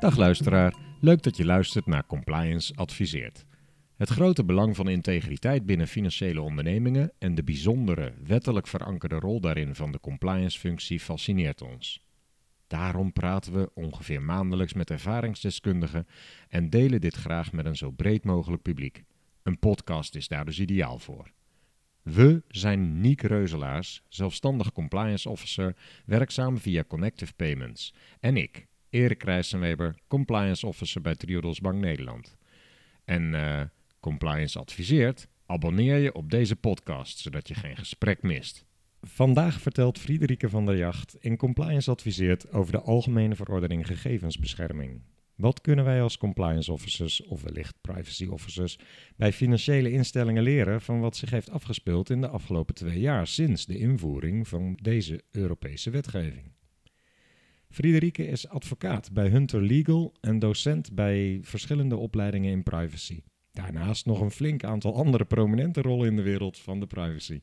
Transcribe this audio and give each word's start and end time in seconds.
Dag 0.00 0.16
luisteraar, 0.16 0.74
leuk 1.00 1.22
dat 1.22 1.36
je 1.36 1.44
luistert 1.44 1.86
naar 1.86 2.06
Compliance 2.06 2.74
Adviseert. 2.74 3.44
Het 3.96 4.08
grote 4.08 4.44
belang 4.44 4.76
van 4.76 4.88
integriteit 4.88 5.66
binnen 5.66 5.88
financiële 5.88 6.40
ondernemingen 6.40 7.12
en 7.18 7.34
de 7.34 7.44
bijzondere, 7.44 8.14
wettelijk 8.26 8.66
verankerde 8.66 9.18
rol 9.18 9.40
daarin 9.40 9.74
van 9.74 9.92
de 9.92 10.00
compliance-functie 10.00 11.00
fascineert 11.00 11.62
ons. 11.62 12.04
Daarom 12.66 13.12
praten 13.12 13.52
we 13.52 13.70
ongeveer 13.74 14.22
maandelijks 14.22 14.72
met 14.72 14.90
ervaringsdeskundigen 14.90 16.06
en 16.48 16.70
delen 16.70 17.00
dit 17.00 17.14
graag 17.14 17.52
met 17.52 17.66
een 17.66 17.76
zo 17.76 17.90
breed 17.90 18.24
mogelijk 18.24 18.62
publiek. 18.62 19.04
Een 19.42 19.58
podcast 19.58 20.14
is 20.14 20.28
daar 20.28 20.44
dus 20.44 20.60
ideaal 20.60 20.98
voor. 20.98 21.32
We 22.02 22.42
zijn 22.48 23.00
Niek 23.00 23.22
Reuzelaars, 23.22 24.02
zelfstandig 24.08 24.72
compliance 24.72 25.28
officer, 25.28 25.76
werkzaam 26.06 26.58
via 26.58 26.84
Connective 26.84 27.32
Payments. 27.34 27.94
En 28.20 28.36
ik, 28.36 28.68
Erik 28.90 29.22
Rijssenweber, 29.22 29.94
compliance 30.08 30.66
officer 30.66 31.00
bij 31.00 31.14
Triodos 31.14 31.60
Bank 31.60 31.80
Nederland. 31.80 32.36
En 33.04 33.34
eh, 33.34 33.60
compliance 34.00 34.58
adviseert, 34.58 35.28
abonneer 35.46 35.96
je 35.96 36.14
op 36.14 36.30
deze 36.30 36.56
podcast, 36.56 37.18
zodat 37.18 37.48
je 37.48 37.54
geen 37.54 37.76
gesprek 37.76 38.22
mist. 38.22 38.64
Vandaag 39.02 39.60
vertelt 39.60 39.98
Friederike 39.98 40.48
van 40.48 40.66
der 40.66 40.76
Jacht 40.76 41.16
in 41.20 41.36
Compliance 41.36 41.90
Adviseert 41.90 42.52
over 42.52 42.72
de 42.72 42.80
Algemene 42.80 43.34
Verordening 43.34 43.86
Gegevensbescherming. 43.86 45.02
Wat 45.36 45.60
kunnen 45.60 45.84
wij 45.84 46.02
als 46.02 46.18
compliance 46.18 46.72
officers 46.72 47.24
of 47.24 47.42
wellicht 47.42 47.74
privacy 47.80 48.26
officers 48.26 48.78
bij 49.16 49.32
financiële 49.32 49.90
instellingen 49.90 50.42
leren 50.42 50.80
van 50.80 51.00
wat 51.00 51.16
zich 51.16 51.30
heeft 51.30 51.50
afgespeeld 51.50 52.10
in 52.10 52.20
de 52.20 52.28
afgelopen 52.28 52.74
twee 52.74 53.00
jaar 53.00 53.26
sinds 53.26 53.66
de 53.66 53.78
invoering 53.78 54.48
van 54.48 54.78
deze 54.82 55.22
Europese 55.30 55.90
wetgeving? 55.90 56.52
Friederike 57.70 58.26
is 58.26 58.48
advocaat 58.48 59.12
bij 59.12 59.28
Hunter 59.28 59.62
Legal 59.62 60.14
en 60.20 60.38
docent 60.38 60.94
bij 60.94 61.38
verschillende 61.42 61.96
opleidingen 61.96 62.50
in 62.50 62.62
privacy. 62.62 63.22
Daarnaast 63.52 64.06
nog 64.06 64.20
een 64.20 64.30
flink 64.30 64.64
aantal 64.64 64.94
andere 64.94 65.24
prominente 65.24 65.80
rollen 65.80 66.06
in 66.06 66.16
de 66.16 66.22
wereld 66.22 66.58
van 66.58 66.80
de 66.80 66.86
privacy. 66.86 67.40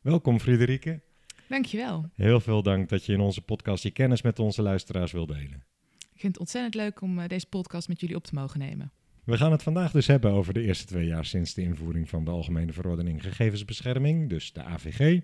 Welkom 0.00 0.40
Friederike. 0.40 1.00
Dankjewel. 1.48 2.10
Heel 2.14 2.40
veel 2.40 2.62
dank 2.62 2.88
dat 2.88 3.06
je 3.06 3.12
in 3.12 3.20
onze 3.20 3.42
podcast 3.42 3.82
je 3.82 3.90
kennis 3.90 4.22
met 4.22 4.38
onze 4.38 4.62
luisteraars 4.62 5.12
wil 5.12 5.26
delen. 5.26 5.64
Ik 5.98 6.20
vind 6.20 6.32
het 6.32 6.38
ontzettend 6.38 6.74
leuk 6.74 7.00
om 7.00 7.18
uh, 7.18 7.26
deze 7.26 7.46
podcast 7.46 7.88
met 7.88 8.00
jullie 8.00 8.16
op 8.16 8.24
te 8.24 8.34
mogen 8.34 8.58
nemen. 8.58 8.92
We 9.24 9.36
gaan 9.36 9.52
het 9.52 9.62
vandaag 9.62 9.92
dus 9.92 10.06
hebben 10.06 10.30
over 10.30 10.54
de 10.54 10.62
eerste 10.62 10.86
twee 10.86 11.06
jaar 11.06 11.24
sinds 11.24 11.54
de 11.54 11.62
invoering 11.62 12.08
van 12.08 12.24
de 12.24 12.30
Algemene 12.30 12.72
Verordening 12.72 13.22
Gegevensbescherming, 13.22 14.28
dus 14.28 14.52
de 14.52 14.62
AVG. 14.62 15.20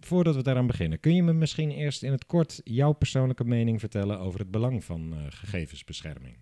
Voordat 0.00 0.34
we 0.34 0.42
daaraan 0.42 0.66
beginnen, 0.66 1.00
kun 1.00 1.14
je 1.14 1.22
me 1.22 1.32
misschien 1.32 1.70
eerst 1.70 2.02
in 2.02 2.12
het 2.12 2.26
kort 2.26 2.60
jouw 2.64 2.92
persoonlijke 2.92 3.44
mening 3.44 3.80
vertellen 3.80 4.18
over 4.18 4.40
het 4.40 4.50
belang 4.50 4.84
van 4.84 5.12
uh, 5.12 5.18
gegevensbescherming? 5.28 6.36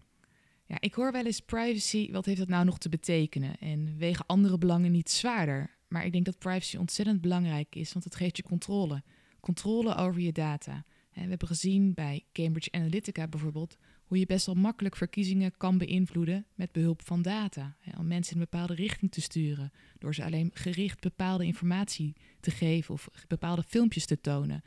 Ja, 0.66 0.76
ik 0.80 0.94
hoor 0.94 1.12
wel 1.12 1.24
eens 1.24 1.40
privacy, 1.40 2.12
wat 2.12 2.24
heeft 2.24 2.38
dat 2.38 2.48
nou 2.48 2.64
nog 2.64 2.78
te 2.78 2.88
betekenen? 2.88 3.58
En 3.58 3.94
wegen 3.98 4.26
andere 4.26 4.58
belangen 4.58 4.92
niet 4.92 5.10
zwaarder? 5.10 5.76
Maar 5.88 6.04
ik 6.04 6.12
denk 6.12 6.24
dat 6.24 6.38
privacy 6.38 6.76
ontzettend 6.76 7.20
belangrijk 7.20 7.74
is, 7.74 7.92
want 7.92 8.04
het 8.04 8.14
geeft 8.14 8.36
je 8.36 8.42
controle. 8.42 9.02
Controle 9.40 9.94
over 9.94 10.20
je 10.20 10.32
data. 10.32 10.84
We 11.12 11.20
hebben 11.20 11.48
gezien 11.48 11.94
bij 11.94 12.24
Cambridge 12.32 12.72
Analytica 12.72 13.28
bijvoorbeeld 13.28 13.76
hoe 14.08 14.18
je 14.18 14.26
best 14.26 14.46
wel 14.46 14.54
makkelijk 14.54 14.96
verkiezingen 14.96 15.56
kan 15.56 15.78
beïnvloeden 15.78 16.46
met 16.54 16.72
behulp 16.72 17.02
van 17.02 17.22
data. 17.22 17.76
Om 17.98 18.06
mensen 18.06 18.34
in 18.34 18.40
een 18.40 18.48
bepaalde 18.50 18.74
richting 18.74 19.12
te 19.12 19.20
sturen, 19.20 19.72
door 19.98 20.14
ze 20.14 20.24
alleen 20.24 20.50
gericht 20.54 21.00
bepaalde 21.00 21.44
informatie 21.44 22.16
te 22.40 22.50
geven 22.50 22.94
of 22.94 23.08
bepaalde 23.26 23.62
filmpjes 23.62 24.06
te 24.06 24.20
tonen. 24.20 24.62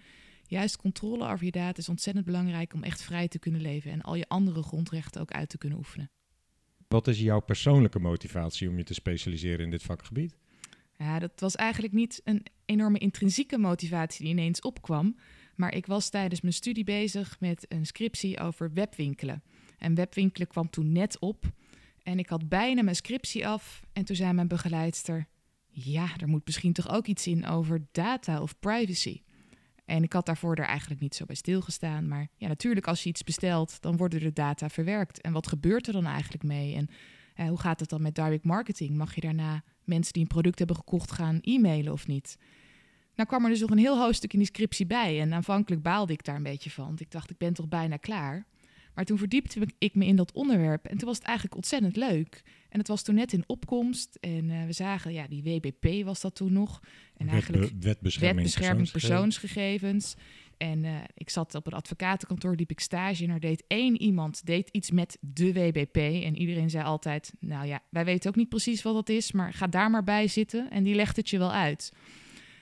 Juist 0.45 0.77
controle 0.77 1.27
over 1.27 1.45
je 1.45 1.51
data 1.51 1.77
is 1.77 1.89
ontzettend 1.89 2.25
belangrijk 2.25 2.73
om 2.73 2.83
echt 2.83 3.01
vrij 3.01 3.27
te 3.27 3.39
kunnen 3.39 3.61
leven 3.61 3.91
en 3.91 4.01
al 4.01 4.15
je 4.15 4.27
andere 4.27 4.63
grondrechten 4.63 5.21
ook 5.21 5.31
uit 5.31 5.49
te 5.49 5.57
kunnen 5.57 5.77
oefenen. 5.77 6.11
Wat 6.87 7.07
is 7.07 7.19
jouw 7.19 7.39
persoonlijke 7.39 7.99
motivatie 7.99 8.69
om 8.69 8.77
je 8.77 8.83
te 8.83 8.93
specialiseren 8.93 9.65
in 9.65 9.71
dit 9.71 9.83
vakgebied? 9.83 10.35
Ja, 10.97 11.19
dat 11.19 11.39
was 11.39 11.55
eigenlijk 11.55 11.93
niet 11.93 12.21
een 12.23 12.45
enorme 12.65 12.97
intrinsieke 12.97 13.57
motivatie 13.57 14.25
die 14.25 14.33
ineens 14.33 14.61
opkwam. 14.61 15.15
Maar 15.61 15.75
ik 15.75 15.85
was 15.85 16.09
tijdens 16.09 16.41
mijn 16.41 16.53
studie 16.53 16.83
bezig 16.83 17.39
met 17.39 17.65
een 17.67 17.85
scriptie 17.85 18.39
over 18.39 18.73
webwinkelen. 18.73 19.43
En 19.77 19.95
webwinkelen 19.95 20.47
kwam 20.47 20.69
toen 20.69 20.91
net 20.91 21.19
op. 21.19 21.51
En 22.03 22.19
ik 22.19 22.29
had 22.29 22.49
bijna 22.49 22.83
mijn 22.83 22.95
scriptie 22.95 23.47
af. 23.47 23.81
En 23.93 24.05
toen 24.05 24.15
zei 24.15 24.33
mijn 24.33 24.47
begeleidster: 24.47 25.27
Ja, 25.67 26.07
er 26.17 26.27
moet 26.27 26.45
misschien 26.45 26.73
toch 26.73 26.89
ook 26.89 27.07
iets 27.07 27.27
in 27.27 27.45
over 27.45 27.87
data 27.91 28.41
of 28.41 28.59
privacy. 28.59 29.21
En 29.85 30.03
ik 30.03 30.13
had 30.13 30.25
daarvoor 30.25 30.55
er 30.55 30.65
eigenlijk 30.65 31.01
niet 31.01 31.15
zo 31.15 31.25
bij 31.25 31.35
stilgestaan. 31.35 32.07
Maar 32.07 32.27
ja, 32.35 32.47
natuurlijk, 32.47 32.87
als 32.87 33.03
je 33.03 33.09
iets 33.09 33.23
bestelt, 33.23 33.81
dan 33.81 33.97
worden 33.97 34.19
de 34.19 34.33
data 34.33 34.69
verwerkt. 34.69 35.21
En 35.21 35.33
wat 35.33 35.47
gebeurt 35.47 35.87
er 35.87 35.93
dan 35.93 36.05
eigenlijk 36.05 36.43
mee? 36.43 36.75
En 36.75 36.87
eh, 37.35 37.47
hoe 37.47 37.59
gaat 37.59 37.79
het 37.79 37.89
dan 37.89 38.01
met 38.01 38.15
direct 38.15 38.45
marketing? 38.45 38.97
Mag 38.97 39.15
je 39.15 39.21
daarna 39.21 39.63
mensen 39.83 40.13
die 40.13 40.21
een 40.21 40.27
product 40.27 40.57
hebben 40.57 40.75
gekocht 40.75 41.11
gaan 41.11 41.39
e-mailen 41.41 41.93
of 41.93 42.07
niet? 42.07 42.37
Nou 43.15 43.29
kwam 43.29 43.43
er 43.43 43.49
dus 43.49 43.59
nog 43.59 43.69
een 43.69 43.77
heel 43.77 43.99
hoofdstuk 43.99 44.33
in 44.33 44.39
die 44.39 44.47
scriptie 44.47 44.85
bij. 44.85 45.21
En 45.21 45.33
aanvankelijk 45.33 45.81
baalde 45.81 46.13
ik 46.13 46.23
daar 46.23 46.35
een 46.35 46.43
beetje 46.43 46.69
van. 46.69 46.85
Want 46.85 47.01
ik 47.01 47.11
dacht, 47.11 47.29
ik 47.29 47.37
ben 47.37 47.53
toch 47.53 47.67
bijna 47.67 47.97
klaar. 47.97 48.45
Maar 48.93 49.05
toen 49.05 49.17
verdiepte 49.17 49.67
ik 49.77 49.95
me 49.95 50.05
in 50.05 50.15
dat 50.15 50.31
onderwerp. 50.31 50.85
En 50.85 50.97
toen 50.97 51.07
was 51.07 51.17
het 51.17 51.25
eigenlijk 51.25 51.55
ontzettend 51.55 51.95
leuk. 51.95 52.41
En 52.69 52.79
het 52.79 52.87
was 52.87 53.03
toen 53.03 53.15
net 53.15 53.33
in 53.33 53.43
opkomst. 53.47 54.17
En 54.19 54.49
uh, 54.49 54.65
we 54.65 54.73
zagen, 54.73 55.13
ja, 55.13 55.27
die 55.27 55.43
WBP 55.43 56.05
was 56.05 56.21
dat 56.21 56.35
toen 56.35 56.53
nog. 56.53 56.79
En 57.17 57.25
Wet, 57.25 57.33
eigenlijk 57.33 57.71
wetbescherming, 57.79 58.35
wetbescherming 58.35 58.91
persoonsgegevens. 58.91 60.15
En 60.57 60.83
uh, 60.83 60.95
ik 61.13 61.29
zat 61.29 61.55
op 61.55 61.67
een 61.67 61.73
advocatenkantoor, 61.73 62.55
liep 62.55 62.71
ik 62.71 62.79
stage 62.79 63.23
en 63.23 63.29
er 63.29 63.39
deed 63.39 63.63
één 63.67 64.01
iemand 64.01 64.45
deed 64.45 64.69
iets 64.69 64.91
met 64.91 65.17
de 65.19 65.53
WBP. 65.53 65.95
En 65.97 66.37
iedereen 66.37 66.69
zei 66.69 66.83
altijd, 66.83 67.33
nou 67.39 67.67
ja, 67.67 67.81
wij 67.89 68.05
weten 68.05 68.29
ook 68.29 68.35
niet 68.35 68.49
precies 68.49 68.81
wat 68.81 68.93
dat 68.93 69.09
is, 69.09 69.31
maar 69.31 69.53
ga 69.53 69.67
daar 69.67 69.89
maar 69.89 70.03
bij 70.03 70.27
zitten 70.27 70.69
en 70.69 70.83
die 70.83 70.95
legt 70.95 71.15
het 71.15 71.29
je 71.29 71.37
wel 71.37 71.51
uit. 71.51 71.91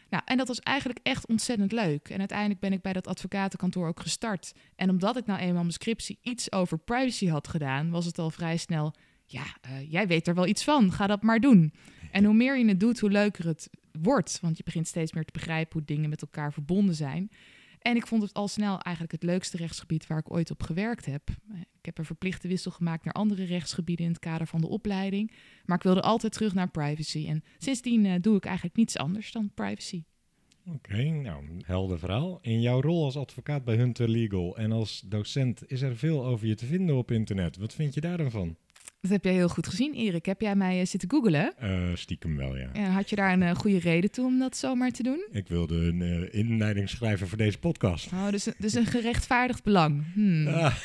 Nou, 0.10 0.24
en 0.26 0.38
dat 0.38 0.48
was 0.48 0.60
eigenlijk 0.60 1.00
echt 1.04 1.28
ontzettend 1.28 1.72
leuk. 1.72 2.10
En 2.10 2.20
uiteindelijk 2.20 2.60
ben 2.60 2.74
ik 2.74 2.82
bij 2.82 2.94
dat 2.94 3.08
advocatenkantoor 3.08 3.88
ook 3.88 4.00
gestart. 4.00 4.54
En 4.76 4.90
omdat 4.90 5.18
ik 5.18 5.26
nou 5.26 5.40
eenmaal 5.40 5.62
mijn 5.62 5.74
scriptie 5.74 6.20
iets 6.22 6.52
over 6.52 6.78
privacy 6.78 7.28
had 7.28 7.48
gedaan, 7.48 7.90
was 7.90 8.06
het 8.06 8.20
al 8.20 8.30
vrij 8.30 8.58
snel, 8.58 8.94
ja, 9.26 9.44
uh, 9.66 9.92
jij 9.92 10.08
weet 10.08 10.28
er 10.28 10.36
wel 10.36 10.48
iets 10.48 10.64
van, 10.64 10.92
ga 10.92 11.08
dat 11.08 11.22
maar 11.22 11.40
doen. 11.40 11.74
En 12.12 12.24
hoe 12.24 12.34
meer 12.34 12.58
je 12.58 12.68
het 12.68 12.80
doet, 12.80 13.00
hoe 13.00 13.12
leuker 13.12 13.46
het 13.46 13.70
wordt. 14.02 14.40
Want 14.42 14.58
je 14.58 14.64
begint 14.64 14.88
steeds 14.88 15.14
meer 15.14 15.26
te 15.26 15.34
begrijpen 15.34 15.74
hoe 15.74 15.86
dingen 15.86 16.10
met 16.10 16.22
elkaar 16.22 16.54
verbonden 16.54 16.96
zijn. 16.96 17.30
En 17.80 17.96
ik 17.96 18.08
vond 18.08 18.22
het 18.22 18.34
al 18.34 18.48
snel 18.48 18.80
eigenlijk 18.80 19.12
het 19.12 19.24
leukste 19.24 19.58
rechtsgebied 19.58 20.08
waar 20.08 20.18
ik 20.18 20.32
ooit 20.32 20.52
op 20.52 20.64
gewerkt 20.64 21.06
heb. 21.06 21.30
Ik 21.54 21.86
heb 21.86 21.98
een 21.98 22.06
verplichte 22.06 22.48
wissel 22.48 22.72
gemaakt 22.72 23.04
naar 23.04 23.14
andere 23.14 23.44
rechtsgebieden 23.44 24.06
in 24.06 24.12
het 24.12 24.20
kader 24.20 24.48
van 24.48 24.62
de 24.62 24.68
opleiding. 24.68 25.32
Maar 25.66 25.78
ik 25.78 25.84
wilde 25.84 26.02
altijd 26.02 26.34
terug 26.34 26.54
naar 26.54 26.70
privacy. 26.70 27.28
En 27.28 27.44
sindsdien 27.58 28.06
uh, 28.06 28.14
doe 28.22 28.36
ik 28.36 28.46
eigenlijk 28.46 28.76
niets 28.76 28.98
anders 28.98 29.32
dan 29.32 29.52
privacy. 29.54 30.04
Oké, 30.74 31.04
nou, 31.04 31.44
helder 31.66 32.00
verhaal. 32.00 32.40
In 32.42 32.62
jouw 32.62 32.82
rol 32.82 33.04
als 33.04 33.18
advocaat 33.18 33.64
bij 33.64 33.76
Hunter 33.76 34.10
Legal 34.10 34.58
en 34.58 34.72
als 34.72 35.04
docent 35.06 35.72
is 35.72 35.82
er 35.82 35.98
veel 35.98 36.26
over 36.26 36.48
je 36.48 36.56
te 36.56 36.66
vinden 36.66 36.96
op 36.96 37.12
internet. 37.12 37.58
Wat 37.58 37.74
vind 37.74 37.94
je 37.94 38.02
daar 38.02 38.18
dan 38.18 38.32
van? 38.32 38.56
Dat 39.02 39.12
heb 39.12 39.24
jij 39.24 39.34
heel 39.34 39.50
goed 39.50 39.68
gezien, 39.68 39.94
Erik. 39.94 40.26
Heb 40.26 40.42
jij 40.42 40.56
mij 40.56 40.80
uh, 40.80 40.86
zitten 40.86 41.10
googelen? 41.10 41.54
Uh, 41.64 41.96
stiekem 41.96 42.36
wel, 42.38 42.58
ja. 42.58 42.70
En 42.74 42.92
had 42.92 43.10
je 43.10 43.16
daar 43.16 43.34
een 43.34 43.42
uh, 43.42 43.56
goede 43.56 43.80
reden 43.80 44.12
toe 44.12 44.26
om 44.26 44.40
dat 44.40 44.58
zomaar 44.58 44.92
te 44.92 45.04
doen? 45.04 45.28
Ik 45.32 45.48
wilde 45.48 45.76
een 45.76 46.32
inleiding 46.34 46.90
schrijven 46.90 47.28
voor 47.28 47.38
deze 47.38 47.60
podcast. 47.60 48.12
Oh, 48.12 48.30
dus, 48.30 48.48
dus 48.58 48.74
een 48.74 48.86
gerechtvaardigd 48.86 49.64
belang. 49.64 50.04
Hmm. 50.14 50.48
Ah. 50.48 50.76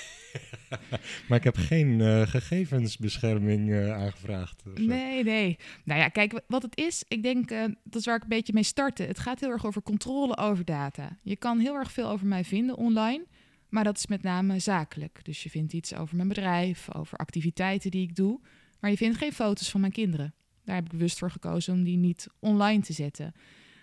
maar 1.29 1.39
ik 1.39 1.45
heb 1.45 1.57
geen 1.57 2.27
gegevensbescherming 2.27 3.75
aangevraagd. 3.91 4.63
Nee, 4.75 5.25
nee. 5.25 5.59
Nou 5.85 6.01
ja, 6.01 6.09
kijk, 6.09 6.41
wat 6.47 6.63
het 6.63 6.77
is, 6.77 7.05
ik 7.09 7.23
denk, 7.23 7.49
dat 7.85 8.01
is 8.01 8.05
waar 8.05 8.17
ik 8.17 8.23
een 8.23 8.29
beetje 8.29 8.53
mee 8.53 8.63
startte. 8.63 9.03
Het 9.03 9.19
gaat 9.19 9.41
heel 9.41 9.51
erg 9.51 9.67
over 9.67 9.83
controle 9.83 10.37
over 10.37 10.65
data. 10.65 11.19
Je 11.23 11.37
kan 11.37 11.59
heel 11.59 11.75
erg 11.75 11.93
veel 11.93 12.09
over 12.09 12.27
mij 12.27 12.45
vinden 12.45 12.77
online. 12.77 13.25
Maar 13.75 13.85
dat 13.85 13.97
is 13.97 14.07
met 14.07 14.23
name 14.23 14.59
zakelijk. 14.59 15.21
Dus 15.23 15.43
je 15.43 15.51
vindt 15.51 15.73
iets 15.73 15.95
over 15.95 16.17
mijn 16.17 16.29
bedrijf, 16.29 16.95
over 16.95 17.19
activiteiten 17.19 17.91
die 17.91 18.03
ik 18.03 18.17
doe. 18.17 18.41
Maar 18.81 18.91
je 18.91 18.97
vindt 18.97 19.19
geen 19.19 19.33
foto's 19.33 19.71
van 19.71 19.81
mijn 19.81 19.93
kinderen. 19.93 20.35
Daar 20.65 20.75
heb 20.75 20.85
ik 20.85 20.91
bewust 20.91 21.19
voor 21.19 21.31
gekozen 21.31 21.75
om 21.75 21.83
die 21.83 21.97
niet 21.97 22.27
online 22.39 22.83
te 22.83 22.93
zetten. 22.93 23.35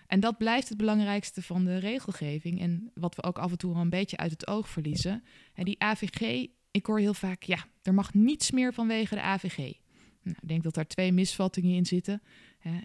En 0.06 0.20
dat 0.20 0.38
blijft 0.38 0.68
het 0.68 0.78
belangrijkste 0.78 1.42
van 1.42 1.64
de 1.64 1.78
regelgeving. 1.78 2.60
En 2.60 2.90
wat 2.94 3.14
we 3.14 3.22
ook 3.22 3.38
af 3.38 3.50
en 3.50 3.58
toe 3.58 3.74
al 3.74 3.80
een 3.80 3.88
beetje 3.88 4.16
uit 4.16 4.30
het 4.30 4.46
oog 4.46 4.68
verliezen. 4.68 5.24
En 5.54 5.64
die 5.64 5.82
AVG, 5.82 6.46
ik 6.70 6.86
hoor 6.86 6.98
heel 6.98 7.14
vaak, 7.14 7.42
ja, 7.42 7.66
er 7.82 7.94
mag 7.94 8.14
niets 8.14 8.50
meer 8.50 8.74
vanwege 8.74 9.14
de 9.14 9.22
AVG. 9.22 9.56
Nou, 10.22 10.36
ik 10.40 10.48
denk 10.48 10.62
dat 10.62 10.74
daar 10.74 10.86
twee 10.86 11.12
misvattingen 11.12 11.76
in 11.76 11.86
zitten. 11.86 12.22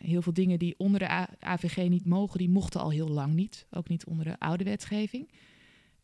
heel 0.01 0.21
veel 0.21 0.33
dingen 0.33 0.59
die 0.59 0.75
onder 0.77 1.00
de 1.00 1.27
AVG 1.39 1.89
niet 1.89 2.06
mogen, 2.06 2.38
die 2.38 2.50
mochten 2.50 2.81
al 2.81 2.92
heel 2.92 3.09
lang 3.09 3.33
niet. 3.33 3.65
Ook 3.69 3.89
niet 3.89 4.06
onder 4.06 4.25
de 4.25 4.39
oude 4.39 4.63
wetgeving. 4.63 5.30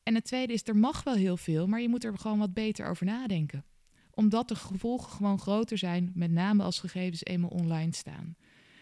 En 0.03 0.15
het 0.15 0.25
tweede 0.25 0.53
is, 0.53 0.67
er 0.67 0.77
mag 0.77 1.03
wel 1.03 1.13
heel 1.13 1.38
veel, 1.38 1.67
maar 1.67 1.81
je 1.81 1.89
moet 1.89 2.03
er 2.03 2.17
gewoon 2.17 2.39
wat 2.39 2.53
beter 2.53 2.88
over 2.88 3.05
nadenken. 3.05 3.65
Omdat 4.11 4.47
de 4.47 4.55
gevolgen 4.55 5.11
gewoon 5.11 5.39
groter 5.39 5.77
zijn, 5.77 6.11
met 6.13 6.31
name 6.31 6.63
als 6.63 6.79
gegevens 6.79 7.25
eenmaal 7.25 7.50
online 7.50 7.94
staan. 7.94 8.35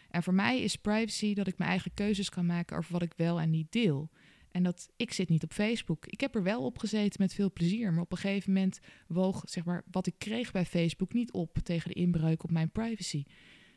En 0.10 0.24
voor 0.24 0.34
mij 0.34 0.62
is 0.62 0.76
privacy 0.76 1.34
dat 1.34 1.48
ik 1.48 1.58
mijn 1.58 1.70
eigen 1.70 1.94
keuzes 1.94 2.30
kan 2.30 2.46
maken 2.46 2.78
over 2.78 2.92
wat 2.92 3.02
ik 3.02 3.14
wel 3.16 3.40
en 3.40 3.50
niet 3.50 3.72
deel. 3.72 4.10
En 4.52 4.64
dat 4.64 4.90
ik 4.96 5.14
zit 5.14 5.30
niet 5.30 5.44
op 5.44 5.54
Facebook. 5.54 6.06
Ik 6.06 6.22
heb 6.22 6.36
er 6.36 6.44
wel 6.44 6.66
op 6.66 6.78
gezeten 6.78 7.22
met 7.22 7.34
veel 7.34 7.52
plezier. 7.52 7.94
Maar 7.94 8.04
op 8.04 8.12
een 8.12 8.18
gegeven 8.18 8.54
moment 8.54 8.80
woog 9.08 9.44
zeg 9.46 9.66
maar, 9.66 9.84
wat 9.92 10.08
ik 10.08 10.16
kreeg 10.18 10.52
bij 10.52 10.66
Facebook 10.66 11.14
niet 11.14 11.32
op 11.32 11.58
tegen 11.64 11.90
de 11.90 11.96
inbreuk 11.96 12.44
op 12.44 12.52
mijn 12.52 12.72
privacy. 12.72 13.24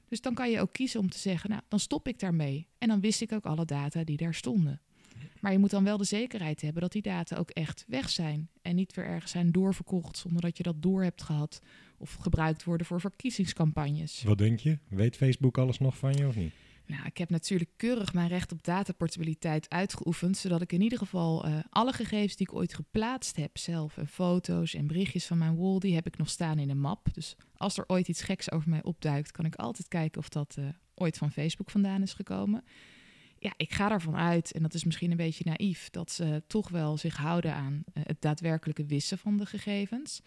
Dus 0.08 0.20
dan 0.20 0.34
kan 0.34 0.50
je 0.50 0.60
ook 0.60 0.72
kiezen 0.72 1.00
om 1.00 1.10
te 1.10 1.18
zeggen, 1.18 1.50
nou, 1.50 1.62
dan 1.68 1.78
stop 1.78 2.08
ik 2.08 2.18
daarmee. 2.18 2.68
En 2.78 2.88
dan 2.88 3.00
wist 3.00 3.20
ik 3.20 3.32
ook 3.32 3.44
alle 3.44 3.64
data 3.64 4.04
die 4.04 4.16
daar 4.16 4.34
stonden. 4.34 4.80
Maar 5.40 5.52
je 5.52 5.58
moet 5.58 5.70
dan 5.70 5.84
wel 5.84 5.96
de 5.96 6.04
zekerheid 6.04 6.60
hebben 6.60 6.82
dat 6.82 6.92
die 6.92 7.02
data 7.02 7.36
ook 7.36 7.50
echt 7.50 7.84
weg 7.88 8.10
zijn. 8.10 8.48
En 8.62 8.74
niet 8.74 8.94
weer 8.94 9.04
ergens 9.04 9.30
zijn 9.30 9.52
doorverkocht 9.52 10.16
zonder 10.16 10.42
dat 10.42 10.56
je 10.56 10.62
dat 10.62 10.82
door 10.82 11.02
hebt 11.02 11.22
gehad. 11.22 11.60
Of 11.98 12.14
gebruikt 12.14 12.64
worden 12.64 12.86
voor 12.86 13.00
verkiezingscampagnes. 13.00 14.22
Wat 14.22 14.38
denk 14.38 14.60
je? 14.60 14.78
Weet 14.88 15.16
Facebook 15.16 15.58
alles 15.58 15.78
nog 15.78 15.96
van 15.96 16.12
je 16.12 16.26
of 16.26 16.36
niet? 16.36 16.52
Nou, 16.86 17.06
ik 17.06 17.18
heb 17.18 17.30
natuurlijk 17.30 17.70
keurig 17.76 18.12
mijn 18.12 18.28
recht 18.28 18.52
op 18.52 18.64
dataportabiliteit 18.64 19.70
uitgeoefend, 19.70 20.36
zodat 20.36 20.62
ik 20.62 20.72
in 20.72 20.80
ieder 20.80 20.98
geval 20.98 21.46
uh, 21.46 21.58
alle 21.70 21.92
gegevens 21.92 22.36
die 22.36 22.48
ik 22.48 22.54
ooit 22.54 22.74
geplaatst 22.74 23.36
heb, 23.36 23.58
zelf 23.58 23.96
en 23.96 24.08
foto's 24.08 24.74
en 24.74 24.86
berichtjes 24.86 25.26
van 25.26 25.38
mijn 25.38 25.56
wall, 25.56 25.78
die 25.78 25.94
heb 25.94 26.06
ik 26.06 26.16
nog 26.16 26.30
staan 26.30 26.58
in 26.58 26.70
een 26.70 26.80
map. 26.80 27.08
Dus 27.12 27.36
als 27.56 27.78
er 27.78 27.84
ooit 27.86 28.08
iets 28.08 28.22
geks 28.22 28.50
over 28.50 28.68
mij 28.68 28.82
opduikt, 28.82 29.30
kan 29.30 29.44
ik 29.44 29.54
altijd 29.54 29.88
kijken 29.88 30.20
of 30.20 30.28
dat 30.28 30.56
uh, 30.58 30.68
ooit 30.94 31.18
van 31.18 31.32
Facebook 31.32 31.70
vandaan 31.70 32.02
is 32.02 32.12
gekomen. 32.12 32.64
Ja, 33.44 33.52
ik 33.56 33.72
ga 33.72 33.90
ervan 33.90 34.16
uit, 34.16 34.52
en 34.52 34.62
dat 34.62 34.74
is 34.74 34.84
misschien 34.84 35.10
een 35.10 35.16
beetje 35.16 35.44
naïef, 35.46 35.90
dat 35.90 36.10
ze 36.10 36.42
toch 36.46 36.68
wel 36.68 36.96
zich 36.96 37.16
houden 37.16 37.54
aan 37.54 37.84
uh, 37.94 38.04
het 38.06 38.20
daadwerkelijke 38.20 38.84
wissen 38.84 39.18
van 39.18 39.36
de 39.36 39.46
gegevens. 39.46 40.20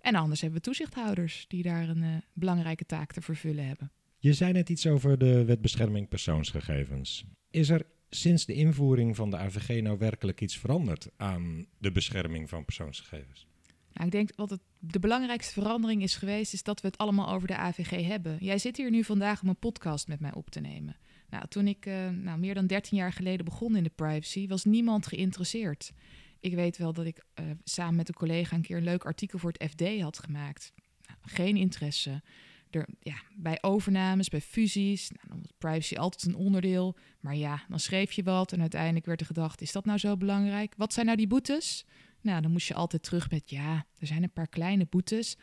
En 0.00 0.14
anders 0.14 0.40
hebben 0.40 0.58
we 0.58 0.64
toezichthouders 0.64 1.44
die 1.48 1.62
daar 1.62 1.88
een 1.88 2.22
belangrijke 2.32 2.86
taak 2.86 3.12
te 3.12 3.20
vervullen 3.20 3.66
hebben. 3.66 3.92
Je 4.18 4.32
zei 4.32 4.52
net 4.52 4.68
iets 4.68 4.86
over 4.86 5.18
de 5.18 5.44
wet 5.44 5.60
bescherming 5.60 6.08
persoonsgegevens. 6.08 7.24
Is 7.50 7.68
er 7.68 7.86
sinds 8.10 8.44
de 8.44 8.54
invoering 8.54 9.16
van 9.16 9.30
de 9.30 9.36
AVG 9.36 9.82
nou 9.82 9.98
werkelijk 9.98 10.40
iets 10.40 10.58
veranderd 10.58 11.08
aan 11.16 11.66
de 11.78 11.92
bescherming 11.92 12.48
van 12.48 12.64
persoonsgegevens? 12.64 13.46
Nou, 13.92 14.06
ik 14.06 14.12
denk 14.12 14.30
wat 14.36 14.50
het, 14.50 14.60
de 14.78 14.98
belangrijkste 14.98 15.52
verandering 15.52 16.02
is 16.02 16.16
geweest, 16.16 16.52
is 16.52 16.62
dat 16.62 16.80
we 16.80 16.86
het 16.86 16.98
allemaal 16.98 17.28
over 17.28 17.48
de 17.48 17.56
AVG 17.56 18.06
hebben. 18.06 18.36
Jij 18.40 18.58
zit 18.58 18.76
hier 18.76 18.90
nu 18.90 19.04
vandaag 19.04 19.42
om 19.42 19.48
een 19.48 19.58
podcast 19.58 20.08
met 20.08 20.20
mij 20.20 20.34
op 20.34 20.50
te 20.50 20.60
nemen. 20.60 20.96
Nou, 21.34 21.46
toen 21.48 21.66
ik 21.66 21.86
uh, 21.86 22.08
nou, 22.08 22.38
meer 22.38 22.54
dan 22.54 22.66
13 22.66 22.96
jaar 22.96 23.12
geleden 23.12 23.44
begon 23.44 23.76
in 23.76 23.82
de 23.82 23.90
privacy, 23.94 24.46
was 24.46 24.64
niemand 24.64 25.06
geïnteresseerd. 25.06 25.92
Ik 26.40 26.54
weet 26.54 26.76
wel 26.76 26.92
dat 26.92 27.06
ik 27.06 27.24
uh, 27.40 27.46
samen 27.64 27.96
met 27.96 28.08
een 28.08 28.14
collega 28.14 28.56
een 28.56 28.62
keer 28.62 28.76
een 28.76 28.84
leuk 28.84 29.04
artikel 29.04 29.38
voor 29.38 29.52
het 29.52 29.70
FD 29.70 30.00
had 30.00 30.18
gemaakt. 30.18 30.72
Nou, 31.06 31.18
geen 31.22 31.56
interesse 31.56 32.22
er, 32.70 32.88
ja, 33.00 33.14
bij 33.36 33.58
overnames, 33.60 34.28
bij 34.28 34.40
fusies, 34.40 35.10
nou, 35.10 35.28
dan 35.28 35.50
privacy 35.58 35.96
altijd 35.96 36.24
een 36.24 36.36
onderdeel. 36.36 36.96
Maar 37.20 37.36
ja, 37.36 37.62
dan 37.68 37.80
schreef 37.80 38.12
je 38.12 38.22
wat 38.22 38.52
en 38.52 38.60
uiteindelijk 38.60 39.06
werd 39.06 39.20
er 39.20 39.26
gedacht, 39.26 39.60
is 39.60 39.72
dat 39.72 39.84
nou 39.84 39.98
zo 39.98 40.16
belangrijk? 40.16 40.74
Wat 40.76 40.92
zijn 40.92 41.06
nou 41.06 41.18
die 41.18 41.26
boetes? 41.26 41.84
Nou, 42.20 42.42
dan 42.42 42.50
moest 42.50 42.68
je 42.68 42.74
altijd 42.74 43.02
terug 43.02 43.30
met, 43.30 43.50
ja, 43.50 43.86
er 43.98 44.06
zijn 44.06 44.22
een 44.22 44.32
paar 44.32 44.48
kleine 44.48 44.86
boetes. 44.90 45.36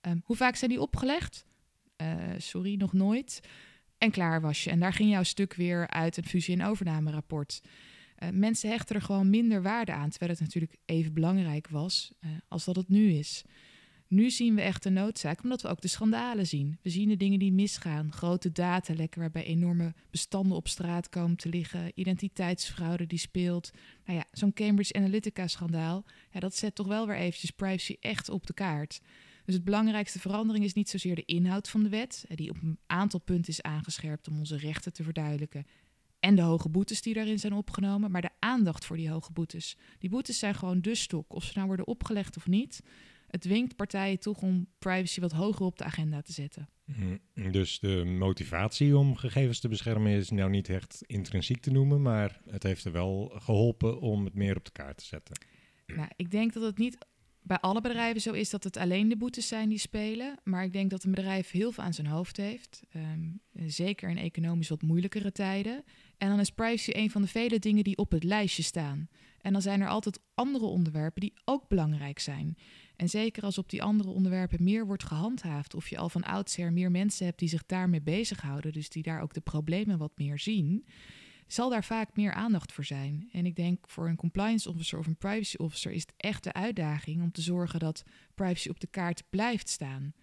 Um, 0.00 0.22
hoe 0.24 0.36
vaak 0.36 0.56
zijn 0.56 0.70
die 0.70 0.80
opgelegd? 0.80 1.46
Uh, 2.02 2.14
sorry, 2.38 2.74
nog 2.74 2.92
nooit. 2.92 3.40
En 3.98 4.10
klaar 4.10 4.40
was 4.40 4.64
je. 4.64 4.70
En 4.70 4.80
daar 4.80 4.92
ging 4.92 5.10
jouw 5.10 5.22
stuk 5.22 5.54
weer 5.54 5.88
uit 5.88 6.16
een 6.16 6.24
fusie- 6.24 6.54
en 6.54 6.64
overnamerapport. 6.64 7.60
Uh, 8.18 8.28
mensen 8.32 8.70
hechten 8.70 8.96
er 8.96 9.02
gewoon 9.02 9.30
minder 9.30 9.62
waarde 9.62 9.92
aan, 9.92 10.10
terwijl 10.10 10.30
het 10.30 10.40
natuurlijk 10.40 10.76
even 10.84 11.12
belangrijk 11.12 11.68
was 11.68 12.12
uh, 12.20 12.30
als 12.48 12.64
dat 12.64 12.76
het 12.76 12.88
nu 12.88 13.12
is. 13.12 13.44
Nu 14.08 14.30
zien 14.30 14.54
we 14.54 14.60
echt 14.60 14.82
de 14.82 14.90
noodzaak, 14.90 15.42
omdat 15.42 15.62
we 15.62 15.68
ook 15.68 15.80
de 15.80 15.88
schandalen 15.88 16.46
zien. 16.46 16.78
We 16.82 16.90
zien 16.90 17.08
de 17.08 17.16
dingen 17.16 17.38
die 17.38 17.52
misgaan. 17.52 18.12
Grote 18.12 18.52
datalekken 18.52 19.20
waarbij 19.20 19.44
enorme 19.44 19.94
bestanden 20.10 20.56
op 20.56 20.68
straat 20.68 21.08
komen 21.08 21.36
te 21.36 21.48
liggen. 21.48 21.92
Identiteitsfraude 21.94 23.06
die 23.06 23.18
speelt. 23.18 23.70
Nou 24.04 24.18
ja, 24.18 24.24
zo'n 24.32 24.52
Cambridge 24.52 24.92
Analytica-schandaal. 24.92 26.04
Ja, 26.30 26.40
dat 26.40 26.56
zet 26.56 26.74
toch 26.74 26.86
wel 26.86 27.06
weer 27.06 27.16
eventjes 27.16 27.50
privacy 27.50 27.96
echt 28.00 28.28
op 28.28 28.46
de 28.46 28.54
kaart. 28.54 29.00
Dus 29.48 29.56
het 29.56 29.66
belangrijkste 29.66 30.18
verandering 30.18 30.64
is 30.64 30.72
niet 30.72 30.88
zozeer 30.88 31.14
de 31.14 31.24
inhoud 31.24 31.68
van 31.68 31.82
de 31.82 31.88
wet, 31.88 32.24
die 32.28 32.50
op 32.50 32.62
een 32.62 32.78
aantal 32.86 33.20
punten 33.20 33.52
is 33.52 33.62
aangescherpt 33.62 34.28
om 34.28 34.38
onze 34.38 34.56
rechten 34.56 34.92
te 34.92 35.02
verduidelijken. 35.02 35.66
En 36.20 36.34
de 36.34 36.42
hoge 36.42 36.68
boetes 36.68 37.02
die 37.02 37.14
daarin 37.14 37.38
zijn 37.38 37.52
opgenomen, 37.52 38.10
maar 38.10 38.20
de 38.20 38.30
aandacht 38.38 38.84
voor 38.84 38.96
die 38.96 39.10
hoge 39.10 39.32
boetes. 39.32 39.76
Die 39.98 40.10
boetes 40.10 40.38
zijn 40.38 40.54
gewoon 40.54 40.80
de 40.80 40.94
stok, 40.94 41.34
of 41.34 41.44
ze 41.44 41.52
nou 41.54 41.66
worden 41.66 41.86
opgelegd 41.86 42.36
of 42.36 42.46
niet 42.46 42.82
het 43.28 43.40
dwingt 43.40 43.76
partijen 43.76 44.18
toch 44.18 44.42
om 44.42 44.68
privacy 44.78 45.20
wat 45.20 45.32
hoger 45.32 45.66
op 45.66 45.78
de 45.78 45.84
agenda 45.84 46.22
te 46.22 46.32
zetten. 46.32 46.68
Mhm. 46.84 47.50
Dus 47.50 47.78
de 47.78 48.04
motivatie 48.04 48.96
om 48.96 49.16
gegevens 49.16 49.60
te 49.60 49.68
beschermen 49.68 50.12
is 50.12 50.30
nou 50.30 50.50
niet 50.50 50.68
echt 50.68 51.02
intrinsiek 51.06 51.60
te 51.60 51.70
noemen, 51.70 52.02
maar 52.02 52.40
het 52.50 52.62
heeft 52.62 52.84
er 52.84 52.92
wel 52.92 53.32
geholpen 53.34 54.00
om 54.00 54.24
het 54.24 54.34
meer 54.34 54.56
op 54.56 54.64
de 54.64 54.72
kaart 54.72 54.98
te 54.98 55.04
zetten. 55.04 55.38
Nou, 55.86 56.08
ik 56.16 56.30
denk 56.30 56.52
dat 56.52 56.62
het 56.62 56.78
niet 56.78 56.98
bij 57.48 57.58
alle 57.58 57.80
bedrijven 57.80 58.20
zo 58.20 58.32
is 58.32 58.50
dat 58.50 58.64
het 58.64 58.76
alleen 58.76 59.08
de 59.08 59.16
boetes 59.16 59.48
zijn 59.48 59.68
die 59.68 59.78
spelen. 59.78 60.38
Maar 60.44 60.64
ik 60.64 60.72
denk 60.72 60.90
dat 60.90 61.04
een 61.04 61.10
bedrijf 61.10 61.50
heel 61.50 61.72
veel 61.72 61.84
aan 61.84 61.94
zijn 61.94 62.06
hoofd 62.06 62.36
heeft. 62.36 62.82
Um, 62.96 63.40
zeker 63.52 64.10
in 64.10 64.18
economisch 64.18 64.68
wat 64.68 64.82
moeilijkere 64.82 65.32
tijden. 65.32 65.84
En 66.18 66.28
dan 66.28 66.40
is 66.40 66.50
privacy 66.50 66.90
een 66.94 67.10
van 67.10 67.22
de 67.22 67.28
vele 67.28 67.58
dingen 67.58 67.84
die 67.84 67.96
op 67.96 68.10
het 68.10 68.24
lijstje 68.24 68.62
staan. 68.62 69.08
En 69.40 69.52
dan 69.52 69.62
zijn 69.62 69.80
er 69.80 69.88
altijd 69.88 70.20
andere 70.34 70.64
onderwerpen 70.64 71.20
die 71.20 71.32
ook 71.44 71.68
belangrijk 71.68 72.18
zijn. 72.18 72.56
En 72.96 73.08
zeker 73.08 73.42
als 73.42 73.58
op 73.58 73.70
die 73.70 73.82
andere 73.82 74.08
onderwerpen 74.08 74.64
meer 74.64 74.86
wordt 74.86 75.04
gehandhaafd, 75.04 75.74
of 75.74 75.88
je 75.88 75.98
al 75.98 76.08
van 76.08 76.22
oudsher 76.22 76.72
meer 76.72 76.90
mensen 76.90 77.26
hebt 77.26 77.38
die 77.38 77.48
zich 77.48 77.66
daarmee 77.66 78.02
bezighouden, 78.02 78.72
dus 78.72 78.88
die 78.88 79.02
daar 79.02 79.22
ook 79.22 79.34
de 79.34 79.40
problemen 79.40 79.98
wat 79.98 80.12
meer 80.16 80.38
zien, 80.38 80.84
zal 81.48 81.70
daar 81.70 81.84
vaak 81.84 82.16
meer 82.16 82.32
aandacht 82.32 82.72
voor 82.72 82.84
zijn. 82.84 83.28
En 83.32 83.46
ik 83.46 83.56
denk 83.56 83.88
voor 83.88 84.08
een 84.08 84.16
compliance 84.16 84.68
officer 84.68 84.98
of 84.98 85.06
een 85.06 85.16
privacy 85.16 85.56
officer 85.56 85.92
is 85.92 86.00
het 86.00 86.12
echt 86.16 86.44
de 86.44 86.52
uitdaging 86.52 87.22
om 87.22 87.32
te 87.32 87.42
zorgen 87.42 87.78
dat 87.78 88.02
privacy 88.34 88.68
op 88.68 88.80
de 88.80 88.86
kaart 88.86 89.22
blijft 89.30 89.68
staan. 89.68 90.14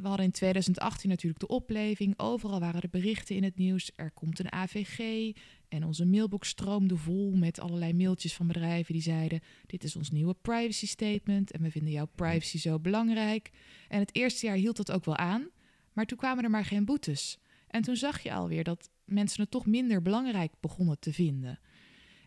We 0.00 0.08
hadden 0.08 0.26
in 0.26 0.32
2018 0.32 1.08
natuurlijk 1.08 1.40
de 1.40 1.48
opleving. 1.48 2.14
Overal 2.16 2.60
waren 2.60 2.80
de 2.80 2.88
berichten 2.88 3.36
in 3.36 3.42
het 3.42 3.56
nieuws. 3.56 3.90
Er 3.96 4.10
komt 4.10 4.38
een 4.38 4.52
AVG. 4.52 5.32
En 5.68 5.84
onze 5.84 6.06
mailbox 6.06 6.48
stroomde 6.48 6.96
vol 6.96 7.32
met 7.32 7.60
allerlei 7.60 7.94
mailtjes 7.94 8.34
van 8.34 8.46
bedrijven 8.46 8.92
die 8.92 9.02
zeiden: 9.02 9.40
Dit 9.66 9.84
is 9.84 9.96
ons 9.96 10.10
nieuwe 10.10 10.34
privacy 10.34 10.86
statement. 10.86 11.50
En 11.50 11.62
we 11.62 11.70
vinden 11.70 11.92
jouw 11.92 12.08
privacy 12.14 12.58
zo 12.58 12.78
belangrijk. 12.78 13.50
En 13.88 13.98
het 13.98 14.14
eerste 14.14 14.46
jaar 14.46 14.56
hield 14.56 14.76
dat 14.76 14.92
ook 14.92 15.04
wel 15.04 15.16
aan. 15.16 15.48
Maar 15.92 16.06
toen 16.06 16.18
kwamen 16.18 16.44
er 16.44 16.50
maar 16.50 16.64
geen 16.64 16.84
boetes. 16.84 17.38
En 17.66 17.82
toen 17.82 17.96
zag 17.96 18.22
je 18.22 18.32
alweer 18.32 18.64
dat 18.64 18.90
mensen 19.12 19.42
het 19.42 19.50
toch 19.50 19.66
minder 19.66 20.02
belangrijk 20.02 20.52
begonnen 20.60 20.98
te 20.98 21.12
vinden. 21.12 21.58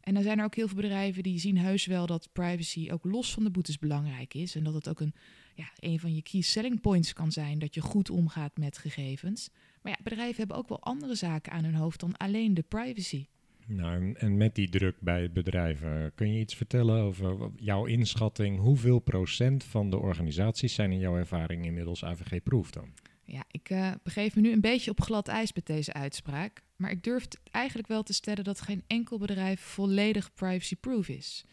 En 0.02 0.14
dan 0.14 0.24
zijn 0.24 0.40
er 0.40 0.46
ook 0.46 0.56
heel 0.56 0.68
veel 0.68 0.76
bedrijven 0.76 1.24
die 1.24 1.40
zien 1.40 1.58
heus 1.58 1.86
wel 1.86 2.06
dat 2.06 2.30
privacy 2.34 2.90
ook 2.92 3.04
los 3.04 3.34
van 3.34 3.44
de 3.44 3.50
boetes 3.50 3.80
belangrijk 3.80 4.34
is. 4.34 4.56
En 4.56 4.64
dat 4.64 4.74
het 4.74 4.90
ook 4.90 5.00
een, 5.00 5.14
ja, 5.54 5.72
een 5.80 6.00
van 6.00 6.16
je 6.16 6.22
key 6.22 6.42
selling 6.42 6.82
points 6.82 7.14
kan 7.14 7.32
zijn 7.32 7.60
dat 7.60 7.74
je 7.74 7.82
goed 7.82 8.10
omgaat 8.10 8.58
met 8.58 8.78
gegevens. 8.78 9.50
Maar 9.82 9.92
ja, 9.92 10.04
bedrijven 10.04 10.38
hebben 10.38 10.58
ook 10.58 10.70
wel 10.70 10.82
andere 10.82 11.16
zaken 11.16 11.52
aan 11.52 11.64
hun 11.64 11.76
hoofd 11.76 12.00
dan 12.00 12.18
alleen 12.18 12.54
de 12.54 12.64
privacy. 12.64 13.26
Nou, 13.68 14.14
en 14.14 14.38
met 14.38 14.56
die 14.56 14.70
druk 14.70 14.96
bij 15.00 15.32
bedrijven, 15.32 16.12
kun 16.16 16.34
je 16.34 16.40
iets 16.40 16.56
vertellen 16.56 17.02
over 17.02 17.52
jouw 17.56 17.86
inschatting? 17.86 18.60
Hoeveel 18.60 19.00
procent 19.00 19.64
van 19.64 19.90
de 19.90 19.98
organisaties 19.98 20.74
zijn 20.74 20.92
in 20.92 21.00
jouw 21.00 21.18
ervaring 21.18 21.66
inmiddels 21.66 22.04
AVG-proof 22.04 22.72
dan? 22.72 22.94
Ja, 23.24 23.44
ik 23.52 23.70
uh, 23.70 23.92
begeef 24.04 24.36
me 24.36 24.42
nu 24.42 24.52
een 24.52 24.62
beetje 24.62 24.92
op 24.92 25.02
glad 25.02 25.28
ijs 25.28 25.54
met 25.54 25.66
deze 25.66 25.94
uitspraak. 25.94 26.64
Maar 26.76 26.92
ik 26.92 27.04
durf 27.04 27.28
eigenlijk 27.52 27.88
wel 27.88 28.04
te 28.04 28.14
stellen 28.14 28.44
dat 28.44 28.62
geen 28.62 28.84
enkel 28.88 29.18
bedrijf 29.18 29.62
volledig 29.62 30.34
privacy-proof 30.34 31.08
is. 31.08 31.46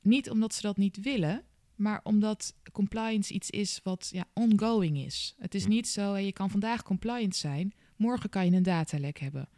Niet 0.00 0.30
omdat 0.30 0.54
ze 0.54 0.62
dat 0.62 0.76
niet 0.76 1.00
willen, 1.00 1.44
maar 1.74 2.00
omdat 2.02 2.54
compliance 2.72 3.32
iets 3.32 3.50
is 3.50 3.80
wat 3.82 4.08
ja, 4.12 4.24
ongoing 4.34 4.98
is. 4.98 5.34
Het 5.38 5.54
is 5.54 5.64
hm. 5.64 5.68
niet 5.68 5.88
zo, 5.88 6.16
je 6.16 6.32
kan 6.32 6.50
vandaag 6.50 6.82
compliant 6.82 7.36
zijn, 7.36 7.72
morgen 7.96 8.30
kan 8.30 8.44
je 8.44 8.56
een 8.56 8.62
datalek 8.62 9.18
hebben. 9.18 9.48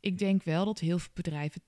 Ik 0.00 0.18
denk 0.18 0.42
wel 0.42 0.64
dat 0.64 0.78
heel 0.78 0.98
veel 0.98 1.10
bedrijven 1.14 1.60
80% 1.60 1.64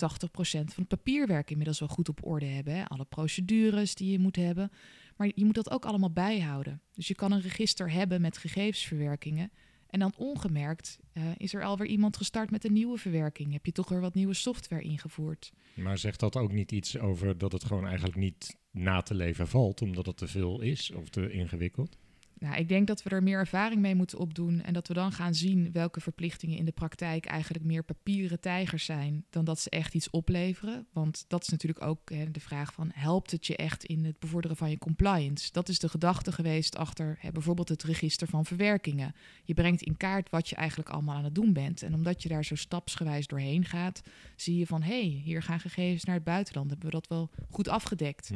van 0.46 0.72
het 0.74 0.88
papierwerk 0.88 1.50
inmiddels 1.50 1.78
wel 1.78 1.88
goed 1.88 2.08
op 2.08 2.26
orde 2.26 2.46
hebben. 2.46 2.74
Hè? 2.74 2.84
Alle 2.84 3.04
procedures 3.04 3.94
die 3.94 4.10
je 4.10 4.18
moet 4.18 4.36
hebben. 4.36 4.70
Maar 5.16 5.30
je 5.34 5.44
moet 5.44 5.54
dat 5.54 5.70
ook 5.70 5.84
allemaal 5.84 6.10
bijhouden. 6.10 6.80
Dus 6.92 7.08
je 7.08 7.14
kan 7.14 7.32
een 7.32 7.40
register 7.40 7.90
hebben 7.90 8.20
met 8.20 8.38
gegevensverwerkingen. 8.38 9.52
En 9.94 10.00
dan 10.00 10.12
ongemerkt 10.16 10.98
uh, 11.12 11.24
is 11.36 11.54
er 11.54 11.64
alweer 11.64 11.86
iemand 11.86 12.16
gestart 12.16 12.50
met 12.50 12.64
een 12.64 12.72
nieuwe 12.72 12.98
verwerking. 12.98 13.52
Heb 13.52 13.66
je 13.66 13.72
toch 13.72 13.88
weer 13.88 14.00
wat 14.00 14.14
nieuwe 14.14 14.34
software 14.34 14.82
ingevoerd. 14.82 15.52
Maar 15.74 15.98
zegt 15.98 16.20
dat 16.20 16.36
ook 16.36 16.52
niet 16.52 16.72
iets 16.72 16.98
over 16.98 17.38
dat 17.38 17.52
het 17.52 17.64
gewoon 17.64 17.86
eigenlijk 17.86 18.16
niet 18.16 18.56
na 18.70 19.02
te 19.02 19.14
leven 19.14 19.48
valt, 19.48 19.82
omdat 19.82 20.06
het 20.06 20.16
te 20.16 20.26
veel 20.26 20.60
is 20.60 20.90
of 20.90 21.08
te 21.08 21.30
ingewikkeld? 21.30 21.96
Nou, 22.44 22.56
ik 22.56 22.68
denk 22.68 22.86
dat 22.86 23.02
we 23.02 23.10
er 23.10 23.22
meer 23.22 23.38
ervaring 23.38 23.80
mee 23.80 23.94
moeten 23.94 24.18
opdoen 24.18 24.62
en 24.62 24.72
dat 24.72 24.88
we 24.88 24.94
dan 24.94 25.12
gaan 25.12 25.34
zien 25.34 25.72
welke 25.72 26.00
verplichtingen 26.00 26.58
in 26.58 26.64
de 26.64 26.72
praktijk 26.72 27.26
eigenlijk 27.26 27.64
meer 27.64 27.82
papieren 27.82 28.40
tijgers 28.40 28.84
zijn 28.84 29.24
dan 29.30 29.44
dat 29.44 29.60
ze 29.60 29.70
echt 29.70 29.94
iets 29.94 30.10
opleveren. 30.10 30.86
Want 30.92 31.24
dat 31.28 31.42
is 31.42 31.48
natuurlijk 31.48 31.84
ook 31.84 32.10
hè, 32.10 32.30
de 32.30 32.40
vraag 32.40 32.72
van 32.72 32.90
helpt 32.94 33.30
het 33.30 33.46
je 33.46 33.56
echt 33.56 33.84
in 33.84 34.04
het 34.04 34.18
bevorderen 34.18 34.56
van 34.56 34.70
je 34.70 34.78
compliance? 34.78 35.52
Dat 35.52 35.68
is 35.68 35.78
de 35.78 35.88
gedachte 35.88 36.32
geweest 36.32 36.76
achter 36.76 37.16
hè, 37.20 37.32
bijvoorbeeld 37.32 37.68
het 37.68 37.82
register 37.82 38.28
van 38.28 38.44
verwerkingen. 38.44 39.14
Je 39.44 39.54
brengt 39.54 39.82
in 39.82 39.96
kaart 39.96 40.30
wat 40.30 40.48
je 40.48 40.56
eigenlijk 40.56 40.88
allemaal 40.88 41.16
aan 41.16 41.24
het 41.24 41.34
doen 41.34 41.52
bent. 41.52 41.82
En 41.82 41.94
omdat 41.94 42.22
je 42.22 42.28
daar 42.28 42.44
zo 42.44 42.54
stapsgewijs 42.54 43.26
doorheen 43.26 43.64
gaat, 43.64 44.02
zie 44.36 44.58
je 44.58 44.66
van 44.66 44.82
hé, 44.82 45.00
hey, 45.00 45.20
hier 45.24 45.42
gaan 45.42 45.60
gegevens 45.60 46.04
naar 46.04 46.14
het 46.14 46.24
buitenland. 46.24 46.70
Hebben 46.70 46.86
we 46.86 46.94
dat 46.94 47.08
wel 47.08 47.30
goed 47.50 47.68
afgedekt? 47.68 48.30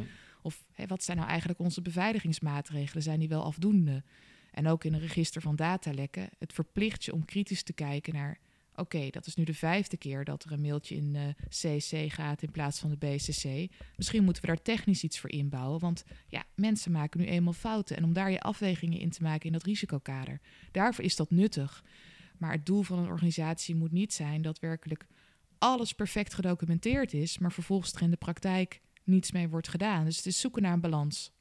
Of 0.49 0.65
wat 0.87 1.03
zijn 1.03 1.17
nou 1.17 1.29
eigenlijk 1.29 1.59
onze 1.59 1.83
beveiligingsmaatregelen? 1.83 3.03
Zijn 3.03 3.19
die 3.19 3.29
wel 3.29 3.45
afdoende? 3.45 4.03
En 4.51 4.67
ook 4.69 4.85
in 4.85 4.95
een 4.95 5.01
register 5.01 5.43
van 5.43 5.57
datalekken. 5.57 6.29
Het 6.39 6.53
verplicht 6.53 7.05
je 7.05 7.13
om 7.13 7.25
kritisch 7.25 7.63
te 7.63 7.73
kijken 7.73 8.15
naar... 8.15 8.39
oké, 8.75 9.11
dat 9.11 9.27
is 9.27 9.35
nu 9.35 9.45
de 9.45 9.55
vijfde 9.55 9.97
keer 9.97 10.25
dat 10.25 10.45
er 10.45 10.53
een 10.53 10.61
mailtje 10.61 10.95
in 10.95 11.13
de 11.13 11.35
CC 11.49 12.13
gaat 12.13 12.43
in 12.43 12.51
plaats 12.51 12.79
van 12.79 12.91
de 12.91 12.97
BCC. 12.97 13.71
Misschien 13.97 14.25
moeten 14.25 14.43
we 14.43 14.49
daar 14.49 14.63
technisch 14.63 15.03
iets 15.03 15.19
voor 15.19 15.31
inbouwen. 15.31 15.81
Want 15.81 16.05
ja, 16.29 16.45
mensen 16.55 16.93
maken 16.93 17.21
nu 17.21 17.27
eenmaal 17.27 17.53
fouten. 17.53 17.97
En 17.97 18.05
om 18.05 18.13
daar 18.13 18.31
je 18.31 18.41
afwegingen 18.41 18.99
in 18.99 19.11
te 19.11 19.23
maken 19.23 19.47
in 19.47 19.53
dat 19.53 19.65
risicokader. 19.65 20.41
Daarvoor 20.73 21.05
is 21.05 21.17
dat 21.17 21.31
nuttig. 21.31 21.85
Maar 22.39 22.53
het 22.53 22.67
doel 22.67 22.83
van 22.83 22.99
een 22.99 23.09
organisatie 23.09 23.75
moet 23.75 23.93
niet 23.93 24.15
zijn 24.15 24.43
dat 24.43 24.59
werkelijk 24.59 25.07
alles 25.59 25.93
perfect 25.93 26.35
gedocumenteerd 26.35 27.13
is, 27.13 27.39
maar 27.39 27.53
vervolgens 27.53 27.93
er 27.93 28.03
in 28.03 28.11
de 28.11 28.17
praktijk 28.17 28.81
niets 29.09 29.33
mee 29.33 29.49
wordt 29.49 29.69
gedaan. 29.69 30.05
Dus 30.05 30.17
het 30.17 30.27
is 30.27 30.41
zoeken 30.41 30.63
naar 30.63 30.73
een 30.73 30.81
balans. 30.81 31.33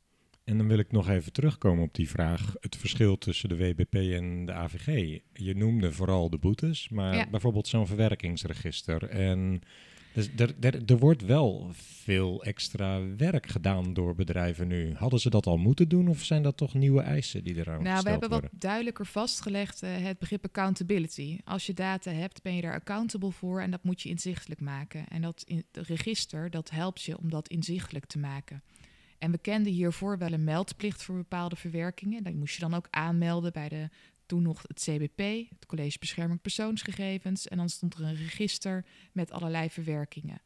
En 0.43 0.57
dan 0.57 0.67
wil 0.67 0.77
ik 0.77 0.91
nog 0.91 1.09
even 1.09 1.31
terugkomen 1.31 1.83
op 1.83 1.93
die 1.93 2.09
vraag, 2.09 2.53
het 2.59 2.75
verschil 2.75 3.17
tussen 3.17 3.50
de 3.50 3.57
WBP 3.57 3.93
en 3.93 4.45
de 4.45 4.53
AVG. 4.53 5.19
Je 5.33 5.55
noemde 5.55 5.91
vooral 5.91 6.29
de 6.29 6.38
boetes, 6.38 6.89
maar 6.89 7.27
bijvoorbeeld 7.31 7.67
zo'n 7.67 7.88
verwerkingsregister. 7.88 9.03
En 9.09 9.62
dus 10.17 10.29
er, 10.36 10.55
er, 10.59 10.81
er, 10.86 10.97
wordt 10.97 11.25
wel 11.25 11.69
veel 11.74 12.43
extra 12.43 13.15
werk 13.17 13.47
gedaan 13.47 13.93
door 13.93 14.15
bedrijven 14.15 14.67
nu. 14.67 14.93
Hadden 14.93 15.19
ze 15.19 15.29
dat 15.29 15.45
al 15.45 15.57
moeten 15.57 15.89
doen 15.89 16.07
of 16.07 16.24
zijn 16.24 16.43
dat 16.43 16.57
toch 16.57 16.74
nieuwe 16.74 17.01
eisen 17.01 17.43
die 17.43 17.55
eraan 17.55 17.83
Nou, 17.83 18.03
we 18.03 18.09
hebben 18.09 18.29
wat 18.29 18.47
duidelijker 18.51 19.05
vastgelegd 19.05 19.83
uh, 19.83 19.89
het 19.97 20.19
begrip 20.19 20.45
accountability. 20.45 21.39
Als 21.43 21.65
je 21.65 21.74
data 21.74 22.12
hebt, 22.12 22.41
ben 22.41 22.55
je 22.55 22.62
daar 22.62 22.74
accountable 22.74 23.31
voor 23.31 23.62
en 23.62 23.71
dat 23.71 23.83
moet 23.83 24.01
je 24.01 24.09
inzichtelijk 24.09 24.62
maken. 24.62 25.07
En 25.07 25.21
dat 25.21 25.43
in, 25.45 25.65
register, 25.71 26.50
dat 26.50 26.69
helpt 26.69 27.01
je 27.01 27.17
om 27.17 27.29
dat 27.29 27.47
inzichtelijk 27.47 28.05
te 28.05 28.19
maken. 28.19 28.63
En 29.17 29.31
we 29.31 29.38
kenden 29.38 29.74
hiervoor 29.74 30.17
wel 30.17 30.31
een 30.31 30.43
meldplicht 30.43 31.03
voor 31.03 31.15
bepaalde 31.15 31.55
verwerkingen. 31.55 32.24
Dat 32.24 32.33
moest 32.33 32.55
je 32.55 32.62
dan 32.62 32.74
ook 32.74 32.88
aanmelden 32.89 33.53
bij 33.53 33.69
de 33.69 33.89
toen 34.27 34.41
nog 34.41 34.62
het 34.67 34.79
CBP, 34.79 35.50
het 35.50 35.65
College 35.65 36.00
Bescherming 36.00 36.41
Persoonsgegevens. 36.41 37.48
En 37.48 37.57
dan 37.57 37.69
stond 37.69 37.93
er 37.93 38.03
een 38.03 38.15
register 38.15 38.86
met 39.12 39.31
allerlei 39.31 39.69
verwerkingen. 39.69 40.41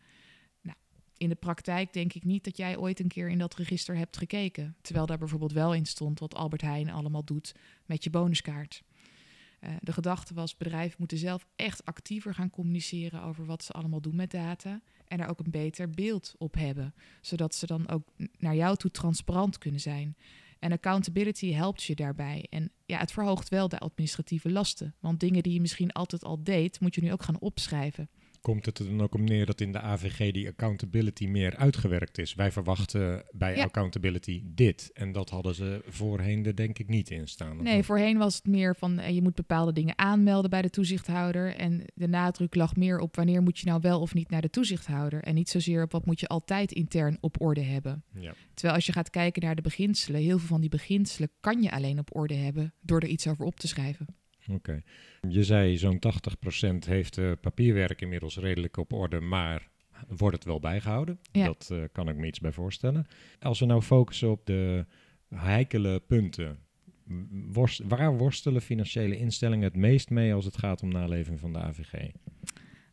Nou, 0.62 0.78
in 1.18 1.30
de 1.30 1.36
praktijk 1.36 1.94
denk 1.94 2.14
ik 2.14 2.24
niet 2.24 2.44
dat 2.44 2.58
jij 2.58 2.78
ooit 2.78 3.00
een 3.00 3.08
keer 3.08 3.30
in 3.30 3.38
dat 3.38 3.56
register 3.56 3.96
hebt 3.96 4.18
gekeken. 4.18 4.76
Terwijl 4.82 5.06
daar 5.06 5.18
bijvoorbeeld 5.18 5.54
wel 5.54 5.74
in 5.74 5.86
stond 5.86 6.20
wat 6.20 6.36
Albert 6.36 6.62
Heijn 6.62 6.90
allemaal 6.90 7.24
doet 7.24 7.56
met 7.86 8.04
je 8.04 8.10
bonuskaart. 8.10 8.84
Uh, 9.62 9.70
de 9.80 9.94
gedachte 9.94 10.34
was, 10.34 10.58
bedrijven 10.58 10.96
moeten 11.00 11.18
zelf 11.18 11.46
echt 11.56 11.86
actiever 11.86 12.34
gaan 12.34 12.50
communiceren 12.50 13.24
over 13.24 13.46
wat 13.46 13.64
ze 13.64 13.72
allemaal 13.72 14.02
doen 14.02 14.16
met 14.16 14.32
data. 14.32 14.82
En 15.08 15.18
daar 15.18 15.30
ook 15.30 15.40
een 15.40 15.52
beter 15.52 15.90
beeld 15.90 16.36
op 16.38 16.54
hebben. 16.54 16.94
Zodat 17.22 17.56
ze 17.56 17.66
dan 17.66 17.90
ook 17.90 18.08
naar 18.38 18.56
jou 18.56 18.76
toe 18.76 18.92
transparant 18.92 19.58
kunnen 19.58 19.80
zijn. 19.80 20.16
En 20.62 20.72
accountability 20.72 21.51
helpt 21.51 21.84
je 21.84 21.96
daarbij. 21.96 22.48
En 22.50 22.72
ja, 22.86 22.98
het 23.00 23.12
verhoogt 23.12 23.50
wel 23.50 23.68
de 23.68 23.80
administratieve 23.80 24.51
lasten. 24.51 24.96
Want 25.00 25.20
dingen 25.20 25.44
die 25.44 25.53
je 25.53 25.62
misschien 25.62 25.91
altijd 25.91 26.24
al 26.24 26.44
deed, 26.44 26.80
moet 26.80 26.96
je 26.96 27.01
nu 27.01 27.12
ook 27.12 27.24
gaan 27.24 27.39
opschrijven. 27.39 28.10
Komt 28.42 28.66
het 28.66 28.80
er 28.80 28.86
dan 28.86 29.02
ook 29.02 29.14
om 29.14 29.24
neer 29.24 29.46
dat 29.46 29.62
in 29.62 29.72
de 29.72 29.80
AVG 29.80 30.32
die 30.32 30.48
accountability 30.48 31.28
meer 31.28 31.56
uitgewerkt 31.56 32.18
is? 32.18 32.34
Wij 32.34 32.52
verwachten 32.52 33.24
bij 33.32 33.64
accountability 33.64 34.42
dit. 34.46 34.90
En 34.94 35.12
dat 35.12 35.30
hadden 35.30 35.56
ze 35.56 35.82
voorheen 35.88 36.46
er 36.46 36.56
denk 36.56 36.80
ik 36.80 36.88
niet 36.88 37.10
in 37.10 37.28
staan. 37.28 37.64
Nee, 37.64 37.84
voorheen 37.84 38.18
was 38.18 38.36
het 38.36 38.46
meer 38.46 38.76
van 38.76 39.00
eh, 39.00 39.16
je 39.16 39.22
moet 39.22 39.36
bepaalde 39.36 39.74
dingen 39.74 39.98
aanmelden 39.98 40.50
bij 40.50 40.62
de 40.62 40.70
toezichthouder. 40.70 41.56
En 41.56 41.86
de 41.94 42.08
nadruk 42.08 42.56
lag 42.56 42.76
meer 42.76 43.00
op 43.00 43.16
wanneer 43.16 43.42
moet 43.42 43.60
je 43.60 43.66
nou 43.66 43.82
wel 43.82 44.02
of 44.02 44.14
niet 44.14 44.30
naar 44.30 44.42
de 44.42 44.50
toezichthouder. 44.50 45.24
En 45.24 45.36
niet 45.36 45.50
zozeer 45.50 45.84
op 45.84 45.92
wat 45.92 46.06
moet 46.06 46.20
je 46.20 46.28
altijd 46.28 46.72
intern 46.72 47.18
op 47.20 47.42
orde 47.42 47.64
hebben. 47.64 48.04
Ja. 48.14 48.34
Terwijl 48.54 48.76
als 48.76 48.86
je 48.86 48.92
gaat 48.92 49.10
kijken 49.10 49.42
naar 49.42 49.56
de 49.56 49.62
beginselen, 49.62 50.22
heel 50.22 50.38
veel 50.40 50.48
van 50.48 50.62
die 50.62 50.70
beginselen 50.70 51.30
kan 51.40 51.62
je 51.62 51.72
alleen 51.72 52.00
op 52.00 52.16
orde 52.16 52.36
hebben 52.36 52.74
door 52.82 53.00
er 53.00 53.08
iets 53.08 53.28
over 53.28 53.46
op 53.46 53.60
te 53.60 53.68
schrijven. 53.68 54.20
Oké. 54.48 54.82
Je 55.30 55.44
zei 55.44 55.78
zo'n 55.78 56.00
80% 56.76 56.88
heeft 56.88 57.18
uh, 57.18 57.32
papierwerk 57.42 58.02
inmiddels 58.02 58.38
redelijk 58.38 58.78
op 58.78 58.94
orde, 58.94 59.20
maar 59.20 59.70
wordt 60.08 60.36
het 60.36 60.46
wel 60.46 60.60
bijgehouden? 60.60 61.20
Ja. 61.32 61.46
Dat 61.46 61.70
uh, 61.72 61.84
kan 61.92 62.10
ik 62.10 62.16
me 62.16 62.28
iets 62.28 62.40
bij 62.40 62.52
voorstellen. 62.52 63.08
Als 63.40 63.60
we 63.60 63.66
nou 63.66 63.82
focussen 63.82 64.32
op 64.32 64.46
de 64.46 64.86
heikele 65.36 66.00
punten, 66.00 66.60
worst, 67.52 67.82
waar 67.84 68.18
worstelen 68.18 68.62
financiële 68.62 69.18
instellingen 69.18 69.64
het 69.64 69.76
meest 69.76 70.10
mee 70.10 70.34
als 70.34 70.46
het 70.46 70.58
gaat 70.58 70.82
om 70.82 70.90
naleving 70.90 71.40
van 71.40 71.54
de 71.54 71.60
AVG? 71.60 71.94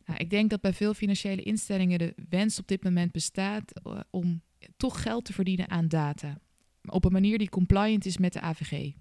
Nou, 0.05 0.19
ik 0.19 0.29
denk 0.29 0.49
dat 0.49 0.61
bij 0.61 0.73
veel 0.73 0.93
financiële 0.93 1.41
instellingen 1.41 1.99
de 1.99 2.13
wens 2.29 2.59
op 2.59 2.67
dit 2.67 2.83
moment 2.83 3.11
bestaat 3.11 3.81
uh, 3.87 3.99
om 4.09 4.41
toch 4.77 5.01
geld 5.01 5.25
te 5.25 5.33
verdienen 5.33 5.69
aan 5.69 5.87
data. 5.87 6.37
Op 6.83 7.05
een 7.05 7.11
manier 7.11 7.37
die 7.37 7.49
compliant 7.49 8.05
is 8.05 8.17
met 8.17 8.33
de 8.33 8.41
AVG. 8.41 8.91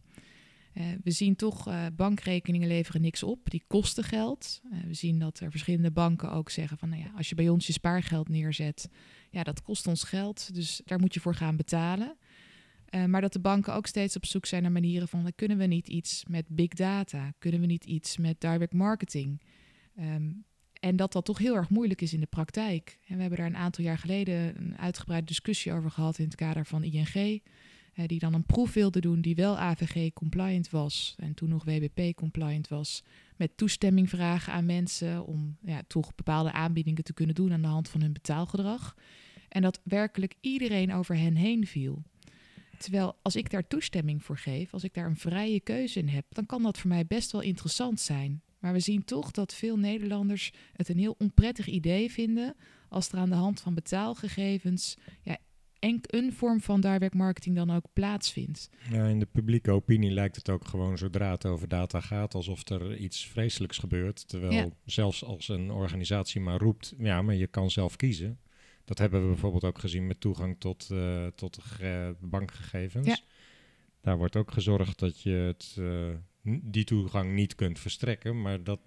Uh, 0.79 0.85
we 1.03 1.11
zien 1.11 1.37
toch 1.37 1.69
uh, 1.69 1.87
bankrekeningen 1.97 2.69
leveren 2.69 3.01
niks 3.01 3.23
op, 3.23 3.51
die 3.51 3.63
kosten 3.67 4.05
geld. 4.05 4.61
Uh, 4.73 4.79
we 4.87 4.95
zien 4.95 5.19
dat 5.19 5.41
er 5.41 5.51
verschillende 5.51 5.91
banken 5.91 6.33
ook 6.33 6.51
zeggen 6.51 6.79
van, 6.79 6.89
nou 6.89 7.03
ja, 7.03 7.13
als 7.17 7.29
je 7.29 7.35
bij 7.35 7.49
ons 7.49 7.67
je 7.67 7.73
spaargeld 7.73 8.29
neerzet, 8.29 8.89
ja, 9.31 9.43
dat 9.43 9.63
kost 9.63 9.87
ons 9.87 10.03
geld, 10.03 10.55
dus 10.55 10.81
daar 10.85 11.01
moet 11.01 11.15
je 11.15 11.21
voor 11.21 11.35
gaan 11.35 11.57
betalen. 11.57 12.17
maar 13.07 13.21
dat 13.21 13.33
de 13.33 13.41
banken 13.41 13.75
ook 13.75 13.87
steeds 13.87 14.17
op 14.17 14.27
zoek 14.27 14.47
zijn 14.47 14.63
naar 14.63 14.73
manieren 14.73 15.09
van, 15.09 15.33
kunnen 15.35 15.59
we 15.59 15.67
niet 15.67 15.89
iets 15.89 16.25
met 16.29 16.45
big 16.49 16.69
data? 16.69 17.33
Kunnen 17.39 17.61
we 17.61 17.67
niet 17.67 17.85
iets 17.85 18.17
met 18.17 18.41
direct 18.41 18.73
marketing? 18.73 19.43
Um, 19.99 20.45
en 20.81 20.97
dat 20.97 21.13
dat 21.13 21.25
toch 21.25 21.39
heel 21.39 21.55
erg 21.55 21.71
moeilijk 21.71 22.01
is 22.01 22.13
in 22.13 22.21
de 22.21 22.27
praktijk. 22.27 22.99
En 23.07 23.15
we 23.15 23.21
hebben 23.21 23.39
daar 23.39 23.49
een 23.49 23.57
aantal 23.57 23.85
jaar 23.85 23.99
geleden 23.99 24.57
een 24.57 24.79
uitgebreide 24.79 25.27
discussie 25.27 25.73
over 25.73 25.91
gehad 25.91 26.19
in 26.19 26.25
het 26.25 26.35
kader 26.35 26.67
van 26.67 26.83
ING 26.83 27.43
die 28.07 28.19
dan 28.19 28.35
een 28.35 28.45
proef 28.45 28.73
wilde 28.73 29.01
doen 29.01 29.21
die 29.21 29.35
wel 29.35 29.59
AVG-compliant 29.59 30.71
was 30.71 31.15
en 31.19 31.35
toen 31.35 31.49
nog 31.49 31.65
WBP-compliant 31.65 32.69
was, 32.69 33.03
met 33.37 33.57
toestemming 33.57 34.09
vragen 34.09 34.53
aan 34.53 34.67
mensen 34.67 35.27
om 35.27 35.57
ja, 35.63 35.83
toch 35.87 36.15
bepaalde 36.15 36.53
aanbiedingen 36.53 37.05
te 37.05 37.13
kunnen 37.13 37.35
doen 37.35 37.53
aan 37.53 37.63
de 37.63 37.69
hand 37.69 37.89
van 37.89 38.01
hun 38.01 38.13
betaalgedrag. 38.13 38.97
En 39.49 39.63
dat 39.63 39.81
werkelijk 39.85 40.35
iedereen 40.41 40.93
over 40.93 41.17
hen 41.17 41.35
heen 41.35 41.67
viel. 41.67 42.03
Terwijl 42.79 43.17
als 43.23 43.37
ik 43.37 43.51
daar 43.51 43.67
toestemming 43.67 44.25
voor 44.25 44.39
geef, 44.39 44.73
als 44.73 44.85
ik 44.85 44.95
daar 44.95 45.07
een 45.07 45.17
vrije 45.17 45.61
keuze 45.61 45.99
in 45.99 46.09
heb, 46.09 46.25
dan 46.29 46.47
kan 46.47 46.63
dat 46.63 46.79
voor 46.79 46.89
mij 46.89 47.07
best 47.07 47.33
wel 47.33 47.41
interessant 47.41 48.01
zijn. 48.01 48.43
Maar 48.59 48.73
we 48.73 48.81
zien 48.81 49.05
toch 49.05 49.31
dat 49.31 49.55
veel 49.55 49.79
Nederlanders 49.79 50.53
het 50.73 50.89
een 50.89 50.99
heel 50.99 51.15
onprettig 51.19 51.67
idee 51.67 52.11
vinden 52.11 52.55
als 52.89 53.09
er 53.13 53.19
aan 53.19 53.29
de 53.29 53.35
hand 53.35 53.61
van 53.61 53.75
betaalgegevens 53.75 54.97
ja, 55.23 55.39
en 55.79 56.01
een 56.03 56.33
vorm 56.33 56.61
van 56.61 56.81
direct 56.81 57.15
marketing 57.15 57.57
dan 57.57 57.71
ook 57.71 57.85
plaatsvindt. 57.93 58.71
Ja, 58.91 59.07
in 59.07 59.19
de 59.19 59.27
publieke 59.27 59.71
opinie 59.71 60.11
lijkt 60.11 60.37
het 60.37 60.49
ook 60.49 60.65
gewoon 60.65 60.99
zodra 60.99 61.31
het 61.31 61.47
over 61.47 61.69
data 61.69 62.01
gaat, 62.01 62.35
alsof 62.35 62.69
er 62.69 62.97
iets 62.97 63.27
vreselijks 63.27 63.79
gebeurt. 63.79 64.29
Terwijl 64.29 64.73
zelfs 64.85 65.25
als 65.25 65.49
een 65.49 65.71
organisatie 65.71 66.41
maar 66.41 66.59
roept, 66.59 66.95
ja, 66.99 67.23
maar 67.23 67.35
je 67.35 67.47
kan 67.47 67.71
zelf 67.71 67.97
kiezen. 67.97 68.39
Dat 68.85 68.99
hebben 68.99 69.21
we 69.21 69.27
bijvoorbeeld 69.27 69.65
ook 69.65 69.79
gezien 69.79 70.07
met 70.07 70.21
toegang 70.21 70.57
tot, 70.59 70.89
uh, 70.93 71.27
tot 71.27 71.59
bankgegevens. 72.21 73.07
Ja. 73.07 73.19
Daar 74.01 74.17
wordt 74.17 74.37
ook 74.37 74.53
gezorgd 74.53 74.99
dat 74.99 75.23
je 75.23 75.31
het, 75.31 75.77
uh, 75.79 76.09
die 76.63 76.85
toegang 76.85 77.35
niet 77.35 77.55
kunt 77.55 77.79
verstrekken, 77.79 78.43
maar 78.43 78.65
dat 78.65 78.81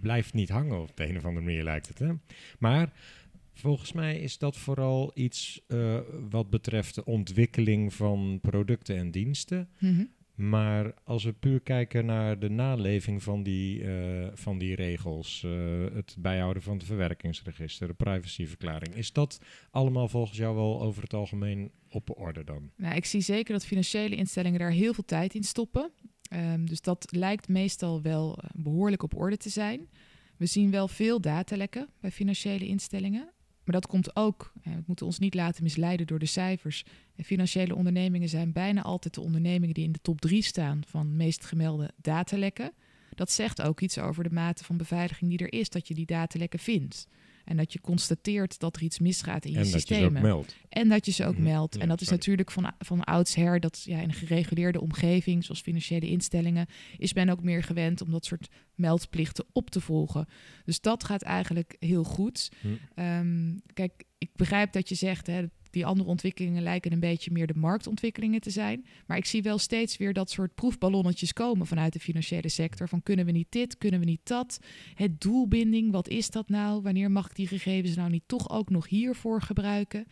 blijft 0.00 0.34
niet 0.34 0.48
hangen 0.48 0.80
op 0.80 0.96
de 0.96 1.08
een 1.08 1.16
of 1.16 1.24
andere 1.24 1.44
manier 1.44 1.62
lijkt 1.62 1.88
het. 1.88 1.98
Hè? 1.98 2.12
Maar 2.58 2.92
Volgens 3.58 3.92
mij 3.92 4.18
is 4.18 4.38
dat 4.38 4.56
vooral 4.56 5.10
iets 5.14 5.60
uh, 5.68 5.98
wat 6.30 6.50
betreft 6.50 6.94
de 6.94 7.04
ontwikkeling 7.04 7.94
van 7.94 8.38
producten 8.42 8.96
en 8.96 9.10
diensten. 9.10 9.68
Mhm. 9.78 10.04
Maar 10.34 10.94
als 11.04 11.24
we 11.24 11.32
puur 11.32 11.60
kijken 11.60 12.06
naar 12.06 12.38
de 12.38 12.50
naleving 12.50 13.22
van 13.22 13.42
die, 13.42 13.82
uh, 13.82 14.26
van 14.34 14.58
die 14.58 14.74
regels, 14.74 15.42
uh, 15.46 15.84
het 15.94 16.16
bijhouden 16.18 16.62
van 16.62 16.76
het 16.76 16.86
verwerkingsregister, 16.86 17.86
de 17.88 17.94
privacyverklaring, 17.94 18.94
is 18.94 19.12
dat 19.12 19.40
allemaal 19.70 20.08
volgens 20.08 20.38
jou 20.38 20.54
wel 20.54 20.82
over 20.82 21.02
het 21.02 21.14
algemeen 21.14 21.70
op 21.90 22.18
orde 22.18 22.44
dan? 22.44 22.70
Nou, 22.76 22.94
ik 22.94 23.04
zie 23.04 23.20
zeker 23.20 23.52
dat 23.52 23.66
financiële 23.66 24.16
instellingen 24.16 24.58
daar 24.58 24.70
heel 24.70 24.94
veel 24.94 25.04
tijd 25.04 25.34
in 25.34 25.44
stoppen. 25.44 25.90
Um, 26.32 26.66
dus 26.66 26.80
dat 26.80 27.06
lijkt 27.10 27.48
meestal 27.48 28.02
wel 28.02 28.38
behoorlijk 28.54 29.02
op 29.02 29.16
orde 29.16 29.36
te 29.36 29.48
zijn. 29.50 29.88
We 30.36 30.46
zien 30.46 30.70
wel 30.70 30.88
veel 30.88 31.20
datalekken 31.20 31.88
bij 32.00 32.10
financiële 32.10 32.66
instellingen. 32.66 33.34
Maar 33.66 33.80
dat 33.80 33.86
komt 33.86 34.16
ook, 34.16 34.52
we 34.62 34.82
moeten 34.86 35.06
ons 35.06 35.18
niet 35.18 35.34
laten 35.34 35.62
misleiden 35.62 36.06
door 36.06 36.18
de 36.18 36.26
cijfers. 36.26 36.84
financiële 37.24 37.74
ondernemingen 37.74 38.28
zijn 38.28 38.52
bijna 38.52 38.82
altijd 38.82 39.14
de 39.14 39.20
ondernemingen 39.20 39.74
die 39.74 39.84
in 39.84 39.92
de 39.92 40.00
top 40.02 40.20
drie 40.20 40.42
staan 40.42 40.80
van 40.86 41.16
meest 41.16 41.44
gemelde 41.44 41.90
datalekken. 41.96 42.72
Dat 43.14 43.30
zegt 43.30 43.62
ook 43.62 43.80
iets 43.80 43.98
over 43.98 44.24
de 44.24 44.32
mate 44.32 44.64
van 44.64 44.76
beveiliging 44.76 45.30
die 45.30 45.38
er 45.38 45.58
is, 45.58 45.68
dat 45.68 45.88
je 45.88 45.94
die 45.94 46.06
datalekken 46.06 46.58
vindt. 46.58 47.08
En 47.46 47.56
dat 47.56 47.72
je 47.72 47.80
constateert 47.80 48.58
dat 48.58 48.76
er 48.76 48.82
iets 48.82 48.98
misgaat 48.98 49.44
in 49.44 49.52
je 49.52 49.58
en 49.58 49.66
systemen. 49.66 50.12
Dat 50.12 50.12
je 50.12 50.18
ze 50.20 50.24
ook 50.26 50.32
meldt. 50.34 50.56
En 50.68 50.88
dat 50.88 51.06
je 51.06 51.12
ze 51.12 51.24
ook 51.26 51.34
Mhm. 51.34 51.42
meldt. 51.42 51.74
Ja, 51.74 51.80
en 51.80 51.88
dat 51.88 52.00
is 52.00 52.06
sorry. 52.06 52.18
natuurlijk 52.20 52.50
van, 52.50 52.72
van 52.78 53.04
oudsher, 53.04 53.60
dat 53.60 53.82
ja, 53.84 53.98
in 54.00 54.08
een 54.08 54.14
gereguleerde 54.14 54.80
omgeving, 54.80 55.44
zoals 55.44 55.60
financiële 55.60 56.08
instellingen, 56.08 56.66
is 56.98 57.12
men 57.14 57.28
ook 57.28 57.42
meer 57.42 57.62
gewend 57.62 58.00
om 58.00 58.10
dat 58.10 58.24
soort 58.24 58.48
meldplichten 58.74 59.44
op 59.52 59.70
te 59.70 59.80
volgen. 59.80 60.26
Dus 60.64 60.80
dat 60.80 61.04
gaat 61.04 61.22
eigenlijk 61.22 61.76
heel 61.78 62.04
goed. 62.04 62.50
Hm. 62.60 62.68
Ehm, 62.94 63.54
kijk, 63.72 64.04
ik 64.18 64.30
begrijp 64.36 64.72
dat 64.72 64.88
je 64.88 64.94
zegt, 64.94 65.26
hè, 65.26 65.44
die 65.76 65.86
andere 65.86 66.08
ontwikkelingen 66.08 66.62
lijken 66.62 66.92
een 66.92 67.00
beetje 67.00 67.30
meer 67.30 67.46
de 67.46 67.54
marktontwikkelingen 67.54 68.40
te 68.40 68.50
zijn. 68.50 68.86
Maar 69.06 69.16
ik 69.16 69.24
zie 69.24 69.42
wel 69.42 69.58
steeds 69.58 69.96
weer 69.96 70.12
dat 70.12 70.30
soort 70.30 70.54
proefballonnetjes 70.54 71.32
komen 71.32 71.66
vanuit 71.66 71.92
de 71.92 72.00
financiële 72.00 72.48
sector. 72.48 72.88
Van 72.88 73.02
kunnen 73.02 73.24
we 73.24 73.32
niet 73.32 73.46
dit, 73.50 73.78
kunnen 73.78 74.00
we 74.00 74.06
niet 74.06 74.20
dat? 74.24 74.58
Het 74.94 75.20
doelbinding, 75.20 75.92
wat 75.92 76.08
is 76.08 76.30
dat 76.30 76.48
nou? 76.48 76.82
Wanneer 76.82 77.10
mag 77.10 77.28
ik 77.28 77.36
die 77.36 77.46
gegevens 77.46 77.96
nou 77.96 78.10
niet 78.10 78.22
toch 78.26 78.50
ook 78.50 78.70
nog 78.70 78.88
hiervoor 78.88 79.42
gebruiken? 79.42 80.06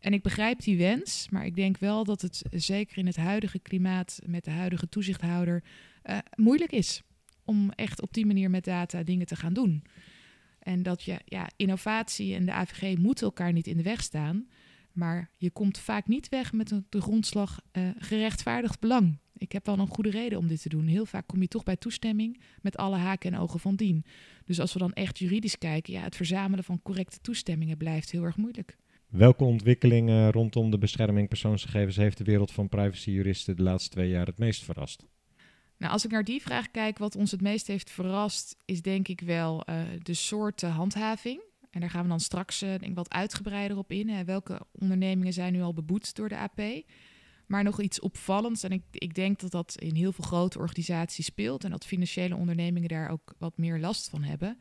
En 0.00 0.12
ik 0.12 0.22
begrijp 0.22 0.62
die 0.62 0.78
wens, 0.78 1.28
maar 1.30 1.46
ik 1.46 1.54
denk 1.54 1.78
wel 1.78 2.04
dat 2.04 2.22
het 2.22 2.42
zeker 2.50 2.98
in 2.98 3.06
het 3.06 3.16
huidige 3.16 3.58
klimaat 3.58 4.18
met 4.26 4.44
de 4.44 4.50
huidige 4.50 4.88
toezichthouder 4.88 5.64
eh, 6.02 6.18
moeilijk 6.34 6.72
is 6.72 7.02
om 7.44 7.70
echt 7.70 8.02
op 8.02 8.12
die 8.12 8.26
manier 8.26 8.50
met 8.50 8.64
data 8.64 9.02
dingen 9.02 9.26
te 9.26 9.36
gaan 9.36 9.52
doen. 9.52 9.82
En 10.58 10.82
dat 10.82 11.02
je, 11.02 11.20
ja, 11.24 11.48
innovatie 11.56 12.34
en 12.34 12.44
de 12.44 12.52
AVG 12.52 12.96
moeten 12.96 13.26
elkaar 13.26 13.52
niet 13.52 13.66
in 13.66 13.76
de 13.76 13.82
weg 13.82 14.02
staan. 14.02 14.46
Maar 14.92 15.30
je 15.36 15.50
komt 15.50 15.78
vaak 15.78 16.06
niet 16.08 16.28
weg 16.28 16.52
met 16.52 16.70
een- 16.70 16.86
de 16.88 17.00
grondslag 17.00 17.60
eh, 17.72 17.88
gerechtvaardigd 17.98 18.80
belang. 18.80 19.18
Ik 19.36 19.52
heb 19.52 19.66
wel 19.66 19.78
een 19.78 19.86
goede 19.86 20.10
reden 20.10 20.38
om 20.38 20.46
dit 20.48 20.62
te 20.62 20.68
doen. 20.68 20.86
Heel 20.86 21.06
vaak 21.06 21.26
kom 21.26 21.40
je 21.40 21.48
toch 21.48 21.62
bij 21.64 21.76
toestemming 21.76 22.40
met 22.60 22.76
alle 22.76 22.96
haken 22.96 23.32
en 23.32 23.38
ogen 23.40 23.60
van 23.60 23.74
dien. 23.76 24.04
Dus 24.44 24.60
als 24.60 24.72
we 24.72 24.78
dan 24.78 24.92
echt 24.92 25.18
juridisch 25.18 25.58
kijken, 25.58 25.92
ja, 25.92 26.02
het 26.02 26.16
verzamelen 26.16 26.64
van 26.64 26.82
correcte 26.82 27.20
toestemmingen 27.20 27.76
blijft 27.76 28.10
heel 28.10 28.22
erg 28.24 28.36
moeilijk. 28.36 28.76
Welke 29.08 29.44
ontwikkelingen 29.44 30.30
rondom 30.32 30.70
de 30.70 30.78
bescherming 30.78 31.28
persoonsgegevens 31.28 31.96
heeft 31.96 32.18
de 32.18 32.24
wereld 32.24 32.52
van 32.52 32.68
privacyjuristen 32.68 33.56
de 33.56 33.62
laatste 33.62 33.90
twee 33.90 34.08
jaar 34.08 34.26
het 34.26 34.38
meest 34.38 34.64
verrast? 34.64 35.04
Nou, 35.78 35.92
als 35.92 36.04
ik 36.04 36.10
naar 36.10 36.24
die 36.24 36.42
vraag 36.42 36.70
kijk, 36.70 36.98
wat 36.98 37.16
ons 37.16 37.30
het 37.30 37.40
meest 37.40 37.66
heeft 37.66 37.90
verrast, 37.90 38.56
is 38.64 38.82
denk 38.82 39.08
ik 39.08 39.20
wel 39.20 39.64
eh, 39.64 39.80
de 40.02 40.14
soorten 40.14 40.70
handhaving. 40.70 41.40
En 41.72 41.80
daar 41.80 41.90
gaan 41.90 42.02
we 42.02 42.08
dan 42.08 42.20
straks 42.20 42.62
eh, 42.62 42.68
denk 42.68 42.82
ik 42.82 42.94
wat 42.94 43.12
uitgebreider 43.12 43.76
op 43.76 43.92
in. 43.92 44.24
Welke 44.24 44.60
ondernemingen 44.72 45.32
zijn 45.32 45.52
nu 45.52 45.62
al 45.62 45.72
beboet 45.72 46.14
door 46.14 46.28
de 46.28 46.36
AP? 46.36 46.60
Maar 47.46 47.62
nog 47.62 47.80
iets 47.80 48.00
opvallends, 48.00 48.62
en 48.62 48.70
ik, 48.70 48.82
ik 48.90 49.14
denk 49.14 49.40
dat 49.40 49.50
dat 49.50 49.74
in 49.78 49.94
heel 49.94 50.12
veel 50.12 50.24
grote 50.24 50.58
organisaties 50.58 51.26
speelt 51.26 51.64
en 51.64 51.70
dat 51.70 51.86
financiële 51.86 52.36
ondernemingen 52.36 52.88
daar 52.88 53.10
ook 53.10 53.34
wat 53.38 53.58
meer 53.58 53.78
last 53.78 54.08
van 54.08 54.22
hebben, 54.22 54.58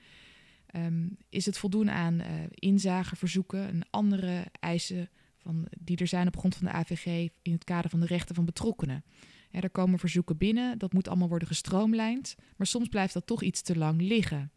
ehm, 0.66 1.08
is 1.30 1.46
het 1.46 1.58
voldoen 1.58 1.90
aan 1.90 2.20
eh 2.20 2.34
inzageverzoeken 2.50 3.68
en 3.68 3.88
andere 3.90 4.46
eisen 4.60 5.10
van, 5.38 5.68
die 5.80 5.98
er 5.98 6.08
zijn 6.08 6.28
op 6.28 6.38
grond 6.38 6.56
van 6.56 6.66
de 6.66 6.74
AVG 6.74 7.30
in 7.42 7.52
het 7.52 7.64
kader 7.64 7.90
van 7.90 8.00
de 8.00 8.06
rechten 8.06 8.36
van 8.36 8.46
betrokkenen. 8.46 9.04
Er 9.52 9.70
komen 9.70 10.00
verzoeken 10.00 10.38
binnen, 10.38 10.78
dat 10.78 10.94
moet 10.94 11.08
allemaal 11.08 11.30
worden 11.30 11.48
gestroomlijnd, 11.48 12.36
maar 12.58 12.68
soms 12.68 12.88
blijft 12.88 13.14
dat 13.14 13.28
toch 13.28 13.42
iets 13.42 13.62
te 13.62 13.78
lang 13.78 14.02
liggen. 14.02 14.52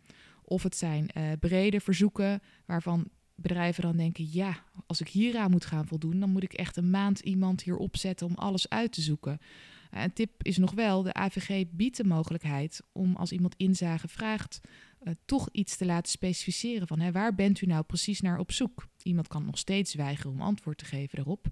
Of 0.44 0.62
het 0.62 0.76
zijn 0.76 1.08
eh, 1.08 1.32
brede 1.40 1.80
verzoeken 1.80 2.42
waarvan 2.66 3.10
bedrijven 3.34 3.82
dan 3.82 3.96
denken: 3.96 4.28
ja, 4.30 4.64
als 4.86 5.00
ik 5.00 5.08
hieraan 5.08 5.50
moet 5.50 5.64
gaan 5.64 5.86
voldoen, 5.86 6.20
dan 6.20 6.30
moet 6.30 6.42
ik 6.42 6.52
echt 6.52 6.76
een 6.76 6.90
maand 6.90 7.20
iemand 7.20 7.62
hier 7.62 7.76
opzetten 7.76 8.26
om 8.26 8.34
alles 8.34 8.68
uit 8.68 8.92
te 8.92 9.00
zoeken. 9.00 9.38
Eh, 9.90 10.02
een 10.02 10.12
tip 10.12 10.42
is 10.42 10.56
nog 10.56 10.72
wel: 10.72 11.02
de 11.02 11.12
AVG 11.12 11.64
biedt 11.70 11.96
de 11.96 12.04
mogelijkheid 12.04 12.80
om 12.92 13.16
als 13.16 13.32
iemand 13.32 13.54
inzage 13.56 14.08
vraagt, 14.08 14.60
eh, 15.00 15.12
toch 15.24 15.48
iets 15.52 15.76
te 15.76 15.84
laten 15.84 16.10
specificeren 16.10 16.86
van 16.86 17.00
hè, 17.00 17.12
waar 17.12 17.34
bent 17.34 17.60
u 17.60 17.66
nou 17.66 17.82
precies 17.82 18.20
naar 18.20 18.38
op 18.38 18.52
zoek? 18.52 18.88
Iemand 19.02 19.28
kan 19.28 19.44
nog 19.44 19.58
steeds 19.58 19.94
weigeren 19.94 20.32
om 20.32 20.40
antwoord 20.40 20.78
te 20.78 20.84
geven 20.84 21.16
daarop. 21.16 21.46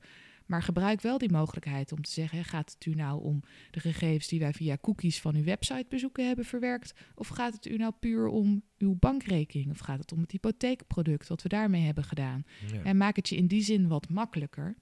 Maar 0.53 0.63
gebruik 0.63 1.01
wel 1.01 1.19
die 1.19 1.31
mogelijkheid 1.31 1.93
om 1.93 2.03
te 2.03 2.11
zeggen: 2.11 2.39
hè, 2.39 2.45
gaat 2.45 2.73
het 2.75 2.87
u 2.87 2.95
nou 2.95 3.23
om 3.23 3.43
de 3.71 3.81
gegevens 3.81 4.29
die 4.29 4.39
wij 4.39 4.53
via 4.53 4.79
cookies 4.81 5.21
van 5.21 5.35
uw 5.35 5.45
websitebezoeken 5.45 6.27
hebben 6.27 6.45
verwerkt? 6.45 6.93
Of 7.15 7.29
gaat 7.29 7.53
het 7.53 7.67
u 7.67 7.77
nou 7.77 7.93
puur 8.01 8.27
om 8.27 8.63
uw 8.79 8.95
bankrekening? 8.95 9.71
Of 9.71 9.79
gaat 9.79 9.99
het 9.99 10.13
om 10.13 10.21
het 10.21 10.31
hypotheekproduct 10.31 11.29
wat 11.29 11.43
we 11.43 11.49
daarmee 11.49 11.83
hebben 11.83 12.05
gedaan? 12.05 12.45
En 12.85 12.97
maak 12.97 13.17
het 13.17 13.29
je 13.29 13.37
in 13.37 13.47
die 13.47 13.63
zin 13.63 13.89
wat 13.89 14.09
makkelijker. 14.09 14.77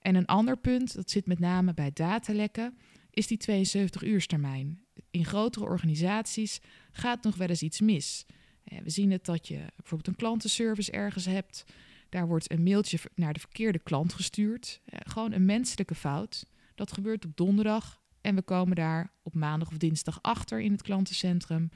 En 0.00 0.14
een 0.14 0.26
ander 0.26 0.58
punt, 0.58 0.94
dat 0.94 1.10
zit 1.10 1.26
met 1.26 1.38
name 1.38 1.74
bij 1.74 1.90
datalekken, 1.92 2.78
is 3.10 3.26
die 3.26 3.40
72-uurstermijn. 3.40 4.78
In 5.10 5.24
grotere 5.24 5.64
organisaties 5.64 6.60
gaat 6.90 7.22
nog 7.22 7.36
wel 7.36 7.48
eens 7.48 7.62
iets 7.62 7.80
mis. 7.80 8.26
Eh, 8.64 8.78
We 8.78 8.90
zien 8.90 9.10
het 9.10 9.24
dat 9.24 9.48
je 9.48 9.64
bijvoorbeeld 9.76 10.08
een 10.08 10.16
klantenservice 10.16 10.92
ergens 10.92 11.24
hebt. 11.24 11.64
Daar 12.08 12.26
wordt 12.26 12.50
een 12.50 12.62
mailtje 12.62 12.98
naar 13.14 13.32
de 13.32 13.40
verkeerde 13.40 13.78
klant 13.78 14.12
gestuurd. 14.12 14.80
Eh, 14.84 14.98
Gewoon 15.04 15.32
een 15.32 15.44
menselijke 15.44 15.94
fout. 15.94 16.46
Dat 16.74 16.92
gebeurt 16.92 17.24
op 17.24 17.36
donderdag 17.36 18.00
en 18.20 18.34
we 18.34 18.42
komen 18.42 18.76
daar 18.76 19.12
op 19.22 19.34
maandag 19.34 19.68
of 19.68 19.76
dinsdag 19.76 20.18
achter 20.22 20.60
in 20.60 20.72
het 20.72 20.82
klantencentrum. 20.82 21.68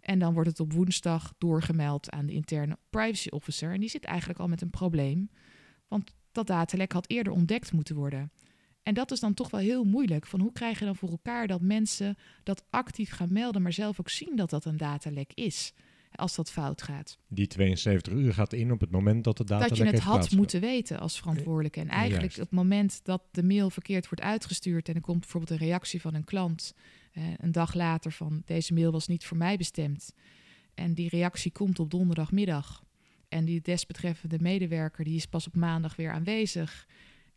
En 0.00 0.18
dan 0.18 0.32
wordt 0.34 0.48
het 0.48 0.60
op 0.60 0.72
woensdag 0.72 1.34
doorgemeld 1.38 2.10
aan 2.10 2.26
de 2.26 2.32
interne 2.32 2.78
privacy 2.90 3.28
officer. 3.28 3.72
En 3.72 3.80
die 3.80 3.88
zit 3.88 4.04
eigenlijk 4.04 4.38
al 4.38 4.48
met 4.48 4.60
een 4.60 4.70
probleem. 4.70 5.30
Want 5.88 6.14
dat 6.32 6.46
datalek 6.46 6.92
had 6.92 7.10
eerder 7.10 7.32
ontdekt 7.32 7.72
moeten 7.72 7.96
worden. 7.96 8.32
En 8.82 8.94
dat 8.94 9.10
is 9.10 9.20
dan 9.20 9.34
toch 9.34 9.50
wel 9.50 9.60
heel 9.60 9.84
moeilijk. 9.84 10.26
Van 10.26 10.40
hoe 10.40 10.52
krijg 10.52 10.78
je 10.78 10.84
dan 10.84 10.96
voor 10.96 11.10
elkaar 11.10 11.46
dat 11.46 11.60
mensen 11.60 12.16
dat 12.42 12.64
actief 12.70 13.10
gaan 13.10 13.32
melden, 13.32 13.62
maar 13.62 13.72
zelf 13.72 14.00
ook 14.00 14.10
zien 14.10 14.36
dat 14.36 14.50
dat 14.50 14.64
een 14.64 14.76
datalek 14.76 15.32
is. 15.34 15.72
Als 16.16 16.34
dat 16.34 16.50
fout 16.50 16.82
gaat. 16.82 17.18
Die 17.28 17.46
72 17.46 18.12
uur 18.12 18.34
gaat 18.34 18.52
in 18.52 18.72
op 18.72 18.80
het 18.80 18.90
moment 18.90 19.24
dat 19.24 19.36
de 19.36 19.44
data 19.44 19.68
dat 19.68 19.76
je 19.76 19.84
het 19.84 19.98
had 19.98 20.30
moeten 20.30 20.60
weten 20.60 21.00
als 21.00 21.18
verantwoordelijke. 21.18 21.80
En 21.80 21.88
eigenlijk 21.88 22.20
Juist. 22.20 22.38
op 22.38 22.44
het 22.44 22.68
moment 22.68 23.00
dat 23.04 23.22
de 23.30 23.42
mail 23.42 23.70
verkeerd 23.70 24.08
wordt 24.08 24.24
uitgestuurd 24.24 24.88
en 24.88 24.94
er 24.94 25.00
komt 25.00 25.20
bijvoorbeeld 25.20 25.60
een 25.60 25.66
reactie 25.66 26.00
van 26.00 26.14
een 26.14 26.24
klant 26.24 26.74
eh, 27.14 27.22
een 27.36 27.52
dag 27.52 27.74
later 27.74 28.12
van 28.12 28.42
deze 28.44 28.74
mail 28.74 28.92
was 28.92 29.06
niet 29.06 29.24
voor 29.24 29.36
mij 29.36 29.56
bestemd. 29.56 30.14
En 30.74 30.94
die 30.94 31.08
reactie 31.08 31.52
komt 31.52 31.78
op 31.78 31.90
donderdagmiddag. 31.90 32.84
En 33.28 33.44
die 33.44 33.60
desbetreffende 33.60 34.38
medewerker 34.40 35.04
die 35.04 35.16
is 35.16 35.26
pas 35.26 35.46
op 35.46 35.56
maandag 35.56 35.96
weer 35.96 36.10
aanwezig. 36.10 36.86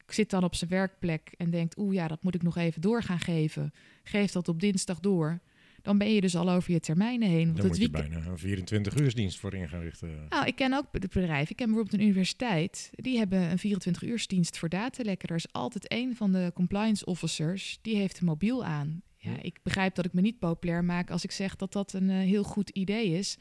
Zit 0.07 0.29
dan 0.29 0.43
op 0.43 0.55
zijn 0.55 0.69
werkplek 0.69 1.33
en 1.37 1.49
denkt, 1.49 1.77
oeh 1.77 1.93
ja, 1.93 2.07
dat 2.07 2.23
moet 2.23 2.35
ik 2.35 2.43
nog 2.43 2.57
even 2.57 2.81
door 2.81 3.03
gaan 3.03 3.19
geven. 3.19 3.73
Geef 4.03 4.31
dat 4.31 4.47
op 4.47 4.59
dinsdag 4.59 4.99
door. 4.99 5.39
Dan 5.81 5.97
ben 5.97 6.13
je 6.13 6.21
dus 6.21 6.35
al 6.35 6.49
over 6.49 6.71
je 6.71 6.79
termijnen 6.79 7.29
heen. 7.29 7.45
Want 7.45 7.57
Dan 7.57 7.65
het 7.65 7.73
moet 7.79 7.81
je 7.81 7.89
bijna 7.89 8.25
een 8.25 8.37
24 8.37 8.95
uursdienst 8.99 9.39
voor 9.39 9.53
in 9.53 9.69
gaan 9.69 9.81
richten. 9.81 10.25
nou, 10.29 10.45
ik 10.45 10.55
ken 10.55 10.73
ook 10.73 10.85
het 10.91 11.13
bedrijf. 11.13 11.49
Ik 11.49 11.55
ken 11.55 11.65
bijvoorbeeld 11.65 12.01
een 12.01 12.07
universiteit. 12.07 12.89
Die 12.91 13.17
hebben 13.17 13.51
een 13.51 13.57
24-uursdienst 13.59 14.57
voor 14.57 14.69
datalekken. 14.69 15.29
Er 15.29 15.35
is 15.35 15.51
altijd 15.51 15.91
een 15.91 16.15
van 16.15 16.31
de 16.31 16.51
compliance 16.53 17.05
officers 17.05 17.79
die 17.81 17.95
heeft 17.95 18.19
een 18.19 18.25
mobiel 18.25 18.65
aan. 18.65 19.01
Ja, 19.17 19.41
ik 19.41 19.59
begrijp 19.63 19.95
dat 19.95 20.05
ik 20.05 20.13
me 20.13 20.21
niet 20.21 20.39
populair 20.39 20.83
maak 20.83 21.11
als 21.11 21.23
ik 21.23 21.31
zeg 21.31 21.55
dat 21.55 21.71
dat 21.73 21.93
een 21.93 22.09
eh, 22.09 22.17
heel 22.17 22.43
goed 22.43 22.69
idee 22.69 23.09
is. 23.17 23.37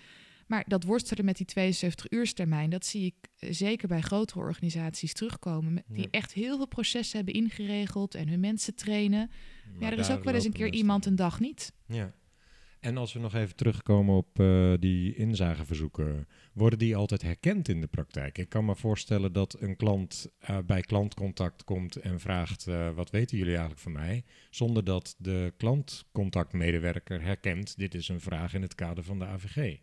Maar 0.47 0.65
dat 0.67 0.85
worstelen 0.85 1.25
met 1.25 1.37
die 1.37 1.47
72-uurstermijn, 1.75 2.69
dat 2.69 2.87
zie 2.87 3.05
ik 3.07 3.15
eh, 3.39 3.53
zeker 3.53 3.89
bij 3.89 4.01
grotere 4.01 4.41
organisaties 4.41 5.13
terugkomen. 5.13 5.83
Die 5.89 6.03
Ja. 6.03 6.09
echt 6.11 6.33
heel 6.33 6.57
veel 6.57 6.69
processen 6.69 7.17
hebben 7.17 7.35
ingeregeld 7.35 8.15
en 8.15 8.29
hun 8.29 8.41
mensen 8.41 8.75
trainen. 8.75 9.31
Maar 9.73 9.83
ja, 9.83 9.93
er 9.93 9.99
is 9.99 10.11
ook 10.11 10.25
wel 10.25 10.35
eens 10.35 10.45
een 10.45 10.53
keer 10.53 10.73
iemand 10.73 11.07
een 11.07 11.17
dag 11.17 11.41
niet. 11.41 11.73
Ja. 11.87 12.13
En 12.87 12.97
als 12.97 13.13
we 13.13 13.19
nog 13.19 13.35
even 13.35 13.57
terugkomen 13.57 14.17
op 14.17 14.41
eh, 14.41 14.73
die 14.79 15.15
inzageverzoeken, 15.15 16.29
worden 16.53 16.79
die 16.79 16.97
altijd 16.97 17.23
herkend 17.23 17.69
in 17.69 17.81
de 17.81 17.87
praktijk? 17.87 18.39
Ik 18.39 18.49
kan 18.49 18.65
me 18.65 18.77
voorstellen 18.77 19.33
dat 19.33 19.57
een 19.61 19.77
klant 19.77 20.31
eh, 20.39 20.59
bij 20.67 20.81
klantcontact 20.81 21.65
komt 21.65 21.97
en 21.97 22.21
vraagt: 22.21 22.67
eh, 22.67 22.91
wat 22.91 23.11
weten 23.11 23.37
jullie 23.37 23.53
eigenlijk 23.53 23.83
van 23.83 23.93
mij? 23.93 24.25
Zonder 24.51 24.85
dat 24.85 25.15
de 25.19 25.53
klantcontactmedewerker 25.57 27.23
herkent: 27.23 27.77
dit 27.77 27.95
is 27.95 28.09
een 28.09 28.21
vraag 28.21 28.55
in 28.55 28.63
het 28.63 28.75
kader 28.75 29.05
van 29.05 29.19
de 29.19 29.25
AVG. 29.25 29.79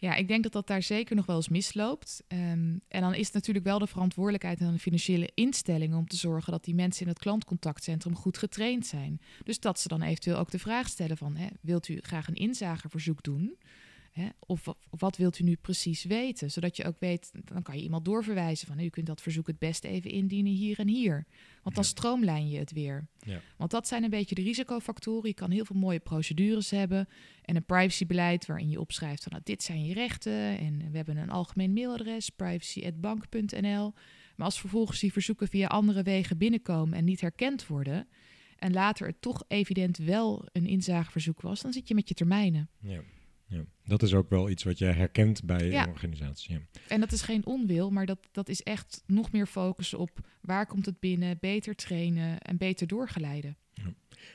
Ja, 0.00 0.14
ik 0.14 0.28
denk 0.28 0.42
dat 0.42 0.52
dat 0.52 0.66
daar 0.66 0.82
zeker 0.82 1.16
nog 1.16 1.26
wel 1.26 1.36
eens 1.36 1.48
misloopt. 1.48 2.22
Ehm, 2.28 2.76
en 2.88 3.00
dan 3.00 3.14
is 3.14 3.24
het 3.24 3.34
natuurlijk 3.34 3.64
wel 3.64 3.78
de 3.78 3.86
verantwoordelijkheid 3.86 4.60
aan 4.60 4.72
de 4.72 4.78
financiële 4.78 5.30
instellingen 5.34 5.98
om 5.98 6.06
te 6.06 6.16
zorgen 6.16 6.52
dat 6.52 6.64
die 6.64 6.74
mensen 6.74 7.02
in 7.02 7.08
het 7.08 7.18
klantcontactcentrum 7.18 8.16
goed 8.16 8.38
getraind 8.38 8.86
zijn. 8.86 9.20
Dus 9.44 9.60
dat 9.60 9.80
ze 9.80 9.88
dan 9.88 10.02
eventueel 10.02 10.36
ook 10.36 10.50
de 10.50 10.58
vraag 10.58 10.88
stellen 10.88 11.16
van, 11.16 11.36
hè, 11.36 11.46
wilt 11.60 11.88
u 11.88 11.98
graag 12.00 12.28
een 12.28 12.34
inzageverzoek 12.34 13.22
doen? 13.22 13.58
Hè? 14.18 14.28
Of, 14.38 14.68
of 14.68 14.76
wat 15.00 15.16
wilt 15.16 15.38
u 15.38 15.44
nu 15.44 15.56
precies 15.56 16.04
weten? 16.04 16.50
Zodat 16.50 16.76
je 16.76 16.84
ook 16.84 16.98
weet, 16.98 17.30
dan 17.44 17.62
kan 17.62 17.76
je 17.76 17.82
iemand 17.82 18.04
doorverwijzen 18.04 18.66
van 18.66 18.80
u 18.80 18.88
kunt 18.88 19.06
dat 19.06 19.22
verzoek 19.22 19.46
het 19.46 19.58
beste 19.58 19.88
even 19.88 20.10
indienen 20.10 20.52
hier 20.52 20.78
en 20.78 20.88
hier. 20.88 21.26
Want 21.62 21.74
dan 21.74 21.84
Ja. 21.84 21.90
stroomlijn 21.90 22.48
je 22.48 22.58
het 22.58 22.72
weer. 22.72 23.08
Ja. 23.18 23.40
Want 23.56 23.70
dat 23.70 23.88
zijn 23.88 24.04
een 24.04 24.10
beetje 24.10 24.34
de 24.34 24.42
risicofactoren. 24.42 25.28
Je 25.28 25.34
kan 25.34 25.50
heel 25.50 25.64
veel 25.64 25.76
mooie 25.76 26.00
procedures 26.00 26.70
hebben 26.70 27.08
en 27.42 27.56
een 27.56 27.64
privacybeleid 27.64 28.46
waarin 28.46 28.68
je 28.70 28.80
opschrijft 28.80 29.22
van 29.22 29.32
nou, 29.32 29.44
dit 29.44 29.62
zijn 29.62 29.84
je 29.84 29.94
rechten 29.94 30.58
en 30.58 30.90
we 30.90 30.96
hebben 30.96 31.16
een 31.16 31.30
algemeen 31.30 31.72
mailadres 31.72 32.30
privacy@bank.nl. 32.30 33.92
Maar 34.36 34.46
als 34.46 34.60
vervolgens 34.60 35.00
die 35.00 35.12
verzoeken 35.12 35.48
via 35.48 35.66
andere 35.66 36.02
wegen 36.02 36.38
binnenkomen 36.38 36.98
en 36.98 37.04
niet 37.04 37.20
herkend 37.20 37.66
worden 37.66 38.08
en 38.56 38.72
later 38.72 39.06
het 39.06 39.20
toch 39.20 39.44
evident 39.48 39.96
wel 39.96 40.46
een 40.52 40.66
inzageverzoek 40.66 41.40
was, 41.40 41.60
dan 41.60 41.72
zit 41.72 41.88
je 41.88 41.94
met 41.94 42.08
je 42.08 42.14
termijnen. 42.14 42.68
Ja. 42.80 43.00
Ja. 43.48 43.64
Dat 43.84 44.02
is 44.02 44.14
ook 44.14 44.28
wel 44.28 44.50
iets 44.50 44.64
wat 44.64 44.78
je 44.78 44.84
herkent 44.84 45.44
bij 45.44 45.70
Ja. 45.70 45.82
een 45.82 45.88
organisatie. 45.88 46.52
Ja. 46.54 46.60
En 46.88 47.00
dat 47.00 47.12
is 47.12 47.22
geen 47.22 47.46
onwil, 47.46 47.90
maar 47.90 48.06
dat, 48.06 48.18
dat 48.32 48.48
is 48.48 48.62
echt 48.62 49.02
nog 49.06 49.32
meer 49.32 49.46
focussen 49.46 49.98
op 49.98 50.10
waar 50.40 50.66
komt 50.66 50.86
het 50.86 51.00
binnen, 51.00 51.36
beter 51.40 51.74
trainen 51.74 52.38
en 52.40 52.56
beter 52.56 52.86
doorgeleiden. 52.86 53.56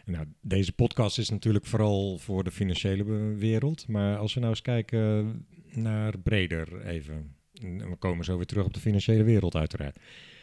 Nou, 0.06 0.26
deze 0.42 0.74
podcast 0.74 1.18
is 1.18 1.30
natuurlijk 1.30 1.66
vooral 1.66 2.18
voor 2.18 2.44
de 2.44 2.52
financiële 2.52 3.04
wereld. 3.36 3.88
Maar 3.88 4.18
als 4.18 4.34
we 4.34 4.40
nou 4.40 4.52
eens 4.52 4.62
kijken 4.62 5.46
naar 5.72 6.20
breder 6.20 6.86
even. 6.86 7.36
En 7.54 7.90
we 7.90 7.96
komen 7.96 8.26
zo 8.26 8.36
weer 8.38 8.46
terug 8.46 8.66
op 8.66 8.74
de 8.74 8.80
financiële 8.80 9.24
wereld 9.24 9.56
uiteraard. 9.56 10.00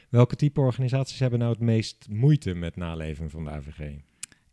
Welke 0.08 0.36
type 0.36 0.60
organisaties 0.60 1.18
hebben 1.18 1.38
nou 1.38 1.50
het 1.52 1.60
meest 1.60 2.06
moeite 2.10 2.54
met 2.54 2.76
naleven 2.76 3.30
van 3.30 3.44
de 3.44 3.50
AVG? 3.50 3.96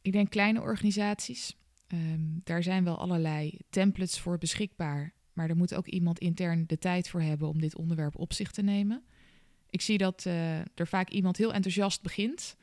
Ik 0.02 0.12
denk 0.12 0.30
kleine 0.30 0.62
organisaties. 0.62 1.56
Ehm, 1.88 2.22
daar 2.44 2.64
zijn 2.64 2.84
wel 2.84 2.98
allerlei 2.98 3.58
templates 3.70 4.20
voor 4.20 4.38
beschikbaar. 4.38 5.14
Maar 5.34 5.50
er 5.50 5.56
moet 5.56 5.76
ook 5.76 5.88
iemand 5.88 6.20
intern 6.20 6.64
de 6.68 6.78
tijd 6.78 7.10
voor 7.10 7.22
hebben 7.22 7.48
om 7.48 7.62
dit 7.62 7.76
onderwerp 7.76 8.18
op 8.18 8.34
zich 8.34 8.52
te 8.52 8.62
nemen. 8.62 9.04
Ik 9.70 9.82
zie 9.82 9.98
dat 9.98 10.26
eh, 10.26 10.60
er 10.60 10.88
vaak 10.88 11.10
iemand 11.10 11.38
heel 11.38 11.54
enthousiast 11.54 12.02
begint. 12.02 12.56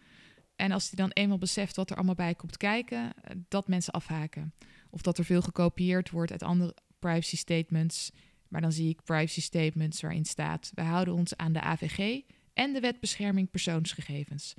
En 0.57 0.73
als 0.73 0.91
hij 0.91 0.97
dan 0.97 1.11
eenmaal 1.11 1.39
beseft 1.39 1.77
wat 1.77 1.91
er 1.91 1.97
allemaal 1.97 2.15
bij 2.15 2.35
komt 2.35 2.57
kijken, 2.57 3.13
eh, 3.23 3.37
dat 3.49 3.69
mensen 3.69 3.93
afhaken. 3.93 4.55
Of 4.91 5.03
dat 5.03 5.19
er 5.19 5.25
veel 5.25 5.43
gekopieerd 5.43 6.11
wordt 6.11 6.33
uit 6.33 6.43
andere 6.43 6.75
privacy 6.99 7.37
statements. 7.37 8.11
Maar 8.49 8.61
dan 8.61 8.73
zie 8.73 8.89
ik 8.89 9.03
privacy 9.05 9.41
statements 9.41 10.01
waarin 10.01 10.25
staat: 10.25 10.71
we 10.75 10.83
houden 10.83 11.15
ons 11.15 11.37
aan 11.37 11.53
de 11.53 11.61
AVG 11.61 12.21
en 12.53 12.73
de 12.73 12.81
Wet 12.81 13.01
Bescherming 13.01 13.51
Persoonsgegevens. 13.51 14.55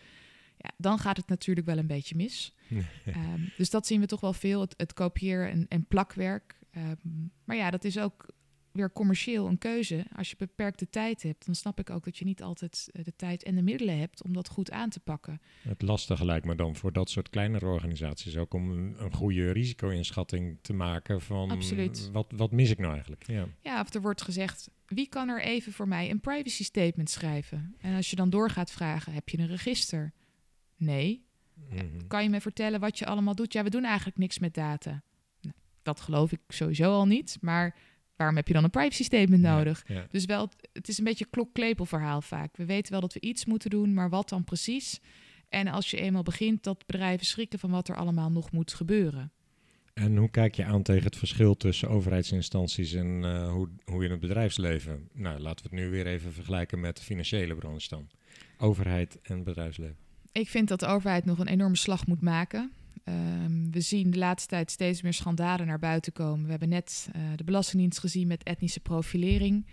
Ja, 0.66 0.72
dan 0.78 1.00
gaat 1.00 1.18
het 1.18 1.28
natuurlijk 1.28 1.68
wel 1.68 1.78
een 1.78 1.88
beetje 1.88 2.16
mis. 2.16 2.56
Ehm, 3.06 3.42
dus 3.58 3.70
dat 3.70 3.88
zien 3.88 4.00
we 4.00 4.06
toch 4.06 4.22
wel 4.22 4.34
veel, 4.34 4.62
het, 4.62 4.74
het 4.78 4.94
kopiëren 4.94 5.50
en, 5.50 5.66
en 5.68 5.86
plakwerk. 5.88 6.60
Ehm, 6.72 6.96
maar 7.44 7.56
ja, 7.56 7.72
dat 7.72 7.84
is 7.84 8.00
ook 8.00 8.34
weer 8.76 8.92
commercieel 8.92 9.48
een 9.48 9.58
keuze. 9.58 10.06
Als 10.16 10.30
je 10.30 10.36
beperkte 10.38 10.90
tijd 10.90 11.24
hebt, 11.24 11.46
dan 11.46 11.56
snap 11.56 11.80
ik 11.80 11.90
ook 11.90 12.04
dat 12.04 12.18
je 12.18 12.26
niet 12.26 12.42
altijd 12.42 12.90
eh, 12.92 13.04
de 13.04 13.16
tijd 13.16 13.44
en 13.44 13.56
de 13.56 13.62
middelen 13.62 14.00
hebt 14.00 14.24
om 14.24 14.34
dat 14.34 14.48
goed 14.48 14.72
aan 14.72 14.90
te 14.90 15.00
pakken. 15.00 15.42
Het 15.62 15.82
lastige 15.82 16.26
lijkt 16.26 16.46
me 16.46 16.56
dan 16.56 16.76
voor 16.76 16.94
dat 16.94 17.10
soort 17.10 17.30
kleinere 17.30 17.66
organisaties 17.66 18.38
ook 18.38 18.54
om 18.54 18.72
een, 18.72 19.14
goede 19.14 19.52
risico-inschatting 19.52 20.58
te 20.62 20.74
maken 20.74 21.22
van 21.22 21.52
Absoluut. 21.52 22.10
Wat, 22.12 22.32
wat 22.36 22.52
mis 22.52 22.70
ik 22.70 22.78
nou 22.78 22.92
eigenlijk? 22.92 23.28
Ja. 23.28 23.48
Ja, 23.62 23.82
of 23.82 23.94
er 23.94 24.02
wordt 24.02 24.22
gezegd, 24.22 24.70
wie 24.86 25.08
kan 25.08 25.30
er 25.30 25.42
even 25.42 25.72
voor 25.72 25.88
mij 25.88 26.10
een 26.10 26.20
privacy 26.20 26.64
statement 26.64 27.10
schrijven? 27.10 27.76
En 27.80 27.96
als 27.96 28.10
je 28.10 28.16
dan 28.16 28.30
door 28.30 28.50
gaat 28.50 28.72
vragen, 28.72 29.14
heb 29.14 29.30
je 29.30 29.38
een 29.38 29.48
register? 29.48 30.14
Nee. 30.78 31.26
Mhm. 31.70 32.08
Kan 32.08 32.24
je 32.24 32.30
me 32.30 32.42
vertellen 32.42 32.80
wat 32.80 33.00
je 33.00 33.06
allemaal 33.06 33.36
doet? 33.36 33.54
Ja, 33.54 33.64
we 33.64 33.70
doen 33.70 33.84
eigenlijk 33.86 34.18
niks 34.18 34.40
met 34.40 34.54
data. 34.54 35.04
Nou, 35.42 35.56
dat 35.82 36.00
geloof 36.00 36.32
ik 36.32 36.40
sowieso 36.48 36.92
al 36.92 37.06
niet, 37.06 37.38
maar 37.42 37.76
waarom 38.16 38.36
heb 38.36 38.48
je 38.48 38.54
dan 38.54 38.64
een 38.64 38.70
privacy 38.70 39.04
statement 39.04 39.42
nodig? 39.42 39.84
ja. 39.88 40.08
Dus 40.10 40.26
wel, 40.26 40.50
het 40.74 40.88
is 40.88 40.98
een 40.98 41.04
beetje 41.04 41.28
klok-klepel 41.30 41.86
verhaal 41.86 42.22
vaak. 42.22 42.58
We 42.58 42.66
weten 42.66 42.92
wel 42.92 43.02
dat 43.02 43.14
we 43.14 43.20
iets 43.20 43.46
moeten 43.46 43.70
doen, 43.70 43.94
maar 43.94 44.10
wat 44.10 44.30
dan 44.30 44.44
precies? 44.44 45.00
En 45.50 45.68
als 45.68 45.92
je 45.92 45.98
eenmaal 45.98 46.24
begint, 46.24 46.64
dat 46.64 46.86
bedrijven 46.86 47.26
schrikken 47.26 47.60
van 47.60 47.72
wat 47.72 47.88
er 47.88 47.96
allemaal 47.96 48.32
nog 48.32 48.52
moet 48.52 48.74
gebeuren. 48.74 49.32
En 49.94 50.18
hoe 50.18 50.30
kijk 50.30 50.56
je 50.56 50.66
aan 50.66 50.84
tegen 50.84 51.04
het 51.04 51.18
verschil 51.18 51.58
tussen 51.58 51.90
overheidsinstanties 51.90 52.94
en 52.94 53.24
eh, 53.24 53.52
hoe, 53.52 53.70
hoe 53.86 54.04
in 54.04 54.12
het 54.12 54.20
bedrijfsleven? 54.20 55.10
Nou, 55.14 55.40
laten 55.40 55.70
we 55.70 55.76
het 55.76 55.86
nu 55.86 55.90
weer 55.90 56.08
even 56.08 56.34
vergelijken 56.34 56.80
met 56.80 56.98
de 56.98 57.04
financiële 57.04 57.56
branche 57.56 57.90
dan. 57.90 58.10
Overheid 58.58 59.20
en 59.22 59.44
bedrijfsleven. 59.44 60.05
Ik 60.36 60.50
vind 60.50 60.68
dat 60.68 60.80
de 60.80 60.86
overheid 60.86 61.26
nog 61.26 61.40
een 61.40 61.48
enorme 61.48 61.76
slag 61.76 62.08
moet 62.08 62.22
maken. 62.22 62.72
Ehm, 63.04 63.70
we 63.72 63.82
zien 63.82 64.12
de 64.12 64.18
laatste 64.18 64.50
tijd 64.50 64.72
steeds 64.72 65.02
meer 65.02 65.14
schandalen 65.14 65.68
naar 65.68 65.80
buiten 65.80 66.14
komen. 66.14 66.46
We 66.46 66.50
hebben 66.50 66.70
net 66.70 67.10
eh, 67.12 67.22
de 67.36 67.44
Belastingdienst 67.44 68.00
gezien 68.00 68.28
met 68.28 68.44
etnische 68.44 68.80
profilering. 68.80 69.68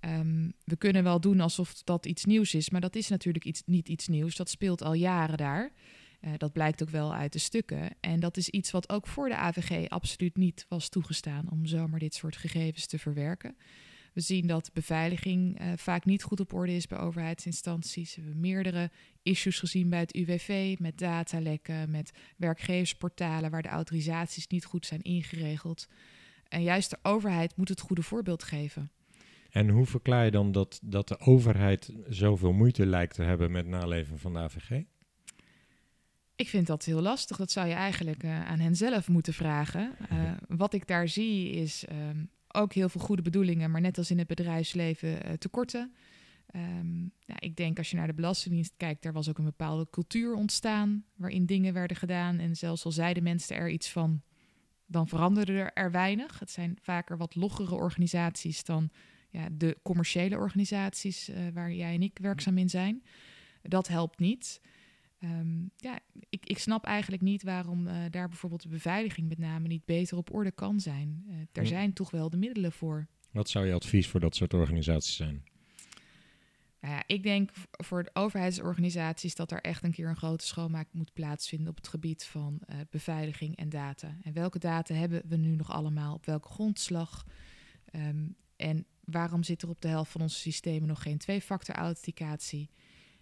Ehm, 0.00 0.50
we 0.64 0.76
kunnen 0.76 1.02
wel 1.02 1.20
doen 1.20 1.40
alsof 1.40 1.82
dat 1.82 2.06
iets 2.06 2.24
nieuws 2.24 2.54
is, 2.54 2.70
maar 2.70 2.80
dat 2.80 2.96
is 2.96 3.08
natuurlijk 3.08 3.44
iets, 3.44 3.62
niet 3.66 3.88
iets 3.88 4.08
nieuws. 4.08 4.36
Dat 4.36 4.50
speelt 4.50 4.82
al 4.82 4.92
jaren 4.92 5.36
daar. 5.36 5.72
Eh, 6.20 6.32
dat 6.36 6.52
blijkt 6.52 6.82
ook 6.82 6.90
wel 6.90 7.14
uit 7.14 7.32
de 7.32 7.38
stukken. 7.38 7.90
En 8.00 8.20
dat 8.20 8.36
is 8.36 8.48
iets 8.48 8.70
wat 8.70 8.88
ook 8.88 9.06
voor 9.06 9.28
de 9.28 9.36
AVG 9.36 9.88
absoluut 9.88 10.36
niet 10.36 10.66
was 10.68 10.88
toegestaan 10.88 11.50
om 11.50 11.66
zomaar 11.66 11.98
dit 11.98 12.14
soort 12.14 12.36
gegevens 12.36 12.86
te 12.86 12.98
verwerken. 12.98 13.56
We 14.14 14.20
zien 14.20 14.46
dat 14.46 14.70
beveiliging 14.72 15.58
eh, 15.58 15.68
vaak 15.76 16.04
niet 16.04 16.22
goed 16.22 16.40
op 16.40 16.52
orde 16.52 16.74
is 16.74 16.86
bij 16.86 16.98
overheidsinstanties. 16.98 18.14
We 18.14 18.22
hebben 18.22 18.40
meerdere 18.40 18.90
issues 19.22 19.58
gezien 19.58 19.88
bij 19.88 19.98
het 19.98 20.14
UWV 20.14 20.76
met 20.78 20.98
datalekken, 20.98 21.90
met 21.90 22.12
werkgeversportalen 22.36 23.50
waar 23.50 23.62
de 23.62 23.68
autorisaties 23.68 24.46
niet 24.46 24.64
goed 24.64 24.86
zijn 24.86 25.02
ingeregeld. 25.02 25.88
En 26.48 26.62
juist 26.62 26.90
de 26.90 26.98
overheid 27.02 27.56
moet 27.56 27.68
het 27.68 27.80
goede 27.80 28.02
voorbeeld 28.02 28.42
geven. 28.42 28.90
En 29.50 29.68
hoe 29.68 29.86
verklaar 29.86 30.24
je 30.24 30.30
dan 30.30 30.52
dat, 30.52 30.80
dat 30.82 31.08
de 31.08 31.18
overheid 31.18 31.92
zoveel 32.08 32.52
moeite 32.52 32.86
lijkt 32.86 33.14
te 33.14 33.22
hebben 33.22 33.50
met 33.50 33.66
naleven 33.66 34.18
van 34.18 34.32
de 34.32 34.38
AVG? 34.38 34.82
Ik 36.36 36.48
vind 36.48 36.66
dat 36.66 36.84
heel 36.84 37.00
lastig. 37.00 37.36
Dat 37.36 37.50
zou 37.50 37.68
je 37.68 37.74
eigenlijk 37.74 38.22
eh, 38.22 38.46
aan 38.46 38.58
hen 38.58 38.76
zelf 38.76 39.08
moeten 39.08 39.32
vragen. 39.32 39.96
Eh, 40.08 40.32
wat 40.48 40.74
ik 40.74 40.86
daar 40.86 41.08
zie 41.08 41.50
is 41.50 41.84
ehm, 41.84 42.24
ook 42.54 42.72
heel 42.72 42.88
veel 42.88 43.00
goede 43.00 43.22
bedoelingen, 43.22 43.70
maar 43.70 43.80
net 43.80 43.98
als 43.98 44.10
in 44.10 44.18
het 44.18 44.26
bedrijfsleven 44.26 45.22
eh, 45.22 45.32
tekorten. 45.32 45.94
Ehm, 46.46 47.02
ja, 47.02 47.34
ik 47.38 47.56
denk 47.56 47.78
als 47.78 47.90
je 47.90 47.96
naar 47.96 48.06
de 48.06 48.14
Belastingdienst 48.14 48.74
kijkt, 48.76 49.02
daar 49.02 49.12
was 49.12 49.28
ook 49.28 49.38
een 49.38 49.44
bepaalde 49.44 49.86
cultuur 49.90 50.34
ontstaan 50.34 51.04
waarin 51.16 51.46
dingen 51.46 51.72
werden 51.72 51.96
gedaan. 51.96 52.38
En 52.38 52.56
zelfs 52.56 52.84
al 52.84 52.92
zeiden 52.92 53.22
mensen 53.22 53.56
er 53.56 53.70
iets 53.70 53.90
van, 53.90 54.22
dan 54.86 55.08
veranderde 55.08 55.52
er, 55.52 55.72
er 55.72 55.90
weinig. 55.90 56.38
Het 56.38 56.50
zijn 56.50 56.78
vaker 56.82 57.16
wat 57.16 57.34
loggere 57.34 57.74
organisaties 57.74 58.64
dan 58.64 58.90
ja, 59.30 59.48
de 59.52 59.78
commerciële 59.82 60.36
organisaties 60.36 61.28
eh, 61.28 61.42
waar 61.52 61.72
jij 61.72 61.94
en 61.94 62.02
ik 62.02 62.18
werkzaam 62.20 62.58
in 62.58 62.70
zijn. 62.70 63.02
Dat 63.62 63.88
helpt 63.88 64.18
niet. 64.18 64.60
Ehm, 65.24 65.62
ja, 65.76 65.98
ik, 66.28 66.46
ik 66.46 66.58
snap 66.58 66.84
eigenlijk 66.84 67.22
niet 67.22 67.42
waarom 67.42 67.86
eh, 67.86 67.96
daar 68.10 68.28
bijvoorbeeld 68.28 68.62
de 68.62 68.68
beveiliging 68.68 69.28
met 69.28 69.38
name 69.38 69.68
niet 69.68 69.84
beter 69.84 70.16
op 70.16 70.34
orde 70.34 70.50
kan 70.50 70.80
zijn. 70.80 71.24
Eh 71.28 71.34
daar 71.52 71.66
zijn 71.66 71.92
toch 71.92 72.10
wel 72.10 72.30
de 72.30 72.36
middelen 72.36 72.72
voor. 72.72 73.06
Wat 73.30 73.48
zou 73.48 73.66
je 73.66 73.72
advies 73.72 74.08
voor 74.08 74.20
dat 74.20 74.36
soort 74.36 74.54
organisaties 74.54 75.16
zijn? 75.16 75.44
Nou 76.80 76.94
ja, 76.94 77.02
ik 77.06 77.22
denk 77.22 77.50
voor 77.70 78.02
de 78.02 78.10
overheidsorganisaties 78.12 79.34
dat 79.34 79.50
er 79.50 79.60
echt 79.60 79.84
een 79.84 79.92
keer 79.92 80.08
een 80.08 80.16
grote 80.16 80.46
schoonmaak 80.46 80.88
moet 80.92 81.12
plaatsvinden 81.12 81.68
op 81.68 81.76
het 81.76 81.88
gebied 81.88 82.24
van 82.24 82.60
eh, 82.66 82.76
beveiliging 82.90 83.56
en 83.56 83.68
data. 83.68 84.16
En 84.22 84.32
welke 84.32 84.58
data 84.58 84.94
hebben 84.94 85.22
we 85.28 85.36
nu 85.36 85.56
nog 85.56 85.70
allemaal? 85.70 86.14
Op 86.14 86.26
welke 86.26 86.48
grondslag? 86.48 87.26
Ehm, 87.84 88.26
en 88.56 88.86
waarom 89.04 89.42
zit 89.42 89.62
er 89.62 89.68
op 89.68 89.80
de 89.80 89.88
helft 89.88 90.10
van 90.12 90.20
onze 90.20 90.38
systemen 90.38 90.88
nog 90.88 91.02
geen 91.02 91.18
twee-factor 91.18 91.74
authenticatie? 91.74 92.70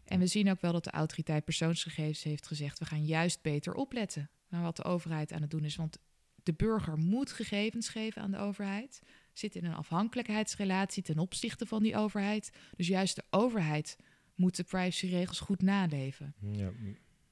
En 0.05 0.19
we 0.19 0.27
zien 0.27 0.51
ook 0.51 0.61
wel 0.61 0.73
dat 0.73 0.85
de 0.85 0.91
autoriteit 0.91 1.45
persoonsgegevens 1.45 2.23
heeft 2.23 2.47
gezegd: 2.47 2.79
we 2.79 2.85
gaan 2.85 3.05
juist 3.05 3.43
beter 3.43 3.75
opletten 3.75 4.31
naar 4.49 4.63
wat 4.63 4.77
de 4.77 4.85
overheid 4.85 5.33
aan 5.33 5.41
het 5.43 5.51
doen 5.51 5.65
is. 5.65 5.77
Want 5.77 5.99
de 6.43 6.53
burger 6.53 6.99
moet 6.99 7.33
gegevens 7.33 7.89
geven 7.89 8.23
aan 8.23 8.31
de 8.31 8.39
overheid, 8.39 9.01
zit 9.33 9.55
in 9.55 9.65
een 9.65 9.75
afhankelijkheidsrelatie 9.75 11.03
ten 11.03 11.19
opzichte 11.19 11.67
van 11.67 11.83
die 11.83 11.97
overheid. 11.97 12.51
Dus 12.77 12.87
juist 12.87 13.17
de 13.17 13.25
overheid 13.31 13.97
moet 14.35 14.57
de 14.57 14.65
privacyregels 14.65 15.41
goed 15.41 15.63
naleven. 15.63 16.35
Ja, 16.53 16.71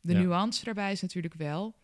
De 0.01 0.13
Ja. 0.13 0.21
nuance 0.21 0.65
daarbij 0.65 0.93
is 0.93 1.01
natuurlijk 1.01 1.35
wel. 1.35 1.75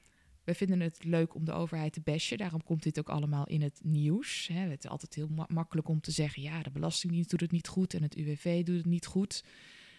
We 0.45 0.55
vinden 0.55 0.81
het 0.81 1.05
leuk 1.05 1.35
om 1.35 1.45
de 1.45 1.53
overheid 1.53 1.93
te 1.93 2.01
bashen. 2.01 2.39
Daarom 2.39 2.63
komt 2.63 2.83
dit 2.83 2.99
ook 2.99 3.09
allemaal 3.09 3.47
in 3.47 3.63
het 3.63 3.81
nieuws. 3.83 4.47
Hè. 4.53 4.61
Het 4.61 4.85
is 4.85 4.91
altijd 4.91 5.15
heel 5.15 5.29
ma- 5.29 5.47
makkelijk 5.49 5.89
om 5.89 6.01
te 6.01 6.11
zeggen: 6.11 6.43
ja, 6.43 6.63
de 6.63 6.71
Belastingdienst 6.71 7.31
doet 7.31 7.41
het 7.41 7.51
niet 7.51 7.69
goed 7.69 7.95
en 7.95 8.03
het 8.03 8.15
UWV 8.17 8.65
doet 8.65 8.77
het 8.77 8.87
niet 8.87 9.07
goed. 9.07 9.45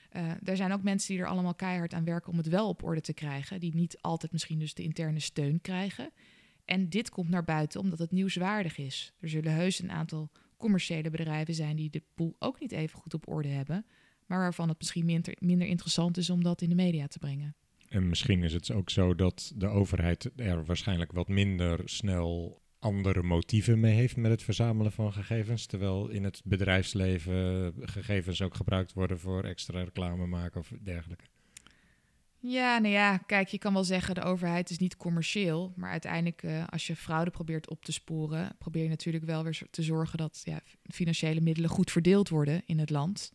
Eh, 0.09 0.31
er 0.43 0.55
zijn 0.55 0.71
ook 0.71 0.83
mensen 0.83 1.13
die 1.13 1.23
er 1.23 1.29
allemaal 1.29 1.55
keihard 1.55 1.93
aan 1.93 2.03
werken 2.03 2.31
om 2.31 2.37
het 2.37 2.47
wel 2.47 2.67
op 2.67 2.83
orde 2.83 3.01
te 3.01 3.13
krijgen, 3.13 3.59
die 3.59 3.75
niet 3.75 3.97
altijd 4.01 4.31
misschien 4.31 4.59
dus 4.59 4.73
de 4.73 4.83
interne 4.83 5.19
steun 5.19 5.61
krijgen. 5.61 6.11
En 6.65 6.89
dit 6.89 7.09
komt 7.09 7.29
naar 7.29 7.43
buiten 7.43 7.79
omdat 7.79 7.99
het 7.99 8.11
nieuwswaardig 8.11 8.77
is. 8.77 9.13
Er 9.19 9.29
zullen 9.29 9.53
heus 9.53 9.79
een 9.79 9.91
aantal 9.91 10.31
commerciële 10.57 11.09
bedrijven 11.09 11.53
zijn 11.53 11.75
die 11.75 11.89
de 11.89 12.03
pool 12.15 12.35
ook 12.39 12.59
niet 12.59 12.71
even 12.71 12.99
goed 12.99 13.13
op 13.13 13.27
orde 13.27 13.47
hebben, 13.47 13.85
maar 14.25 14.39
waarvan 14.39 14.69
het 14.69 14.77
misschien 14.77 15.05
minder, 15.05 15.35
minder 15.39 15.67
interessant 15.67 16.17
is 16.17 16.29
om 16.29 16.43
dat 16.43 16.61
in 16.61 16.69
de 16.69 16.75
media 16.75 17.07
te 17.07 17.19
brengen. 17.19 17.55
En 17.87 18.09
misschien 18.09 18.43
is 18.43 18.53
het 18.53 18.71
ook 18.71 18.89
zo 18.89 19.15
dat 19.15 19.51
de 19.55 19.67
overheid 19.67 20.31
er 20.35 20.65
waarschijnlijk 20.65 21.11
wat 21.11 21.27
minder 21.27 21.81
snel 21.85 22.61
andere 22.87 23.23
motieven 23.23 23.79
mee 23.79 23.93
heeft 23.93 24.15
met 24.15 24.31
het 24.31 24.43
verzamelen 24.43 24.91
van 24.91 25.13
gegevens. 25.13 25.65
Terwijl 25.65 26.09
in 26.09 26.23
het 26.23 26.41
bedrijfsleven 26.43 27.73
gegevens 27.79 28.41
ook 28.41 28.55
gebruikt 28.55 28.93
worden 28.93 29.19
voor 29.19 29.43
extra 29.43 29.83
reclame 29.83 30.25
maken 30.25 30.59
of 30.59 30.71
dergelijke. 30.81 31.23
Ja, 32.39 32.77
nou 32.77 32.93
ja, 32.93 33.17
kijk, 33.17 33.47
je 33.47 33.57
kan 33.57 33.73
wel 33.73 33.83
zeggen 33.83 34.15
de 34.15 34.21
overheid 34.21 34.69
is 34.69 34.77
niet 34.77 34.97
commercieel. 34.97 35.73
Maar 35.75 35.91
uiteindelijk, 35.91 36.43
uh, 36.43 36.67
als 36.67 36.87
je 36.87 36.95
fraude 36.95 37.31
probeert 37.31 37.69
op 37.69 37.85
te 37.85 37.91
sporen, 37.91 38.55
probeer 38.57 38.83
je 38.83 38.89
natuurlijk 38.89 39.25
wel 39.25 39.43
weer 39.43 39.61
te 39.69 39.83
zorgen 39.83 40.17
dat 40.17 40.41
ja, 40.43 40.61
financiële 40.83 41.41
middelen 41.41 41.69
goed 41.69 41.91
verdeeld 41.91 42.29
worden 42.29 42.61
in 42.65 42.79
het 42.79 42.89
land. 42.89 43.31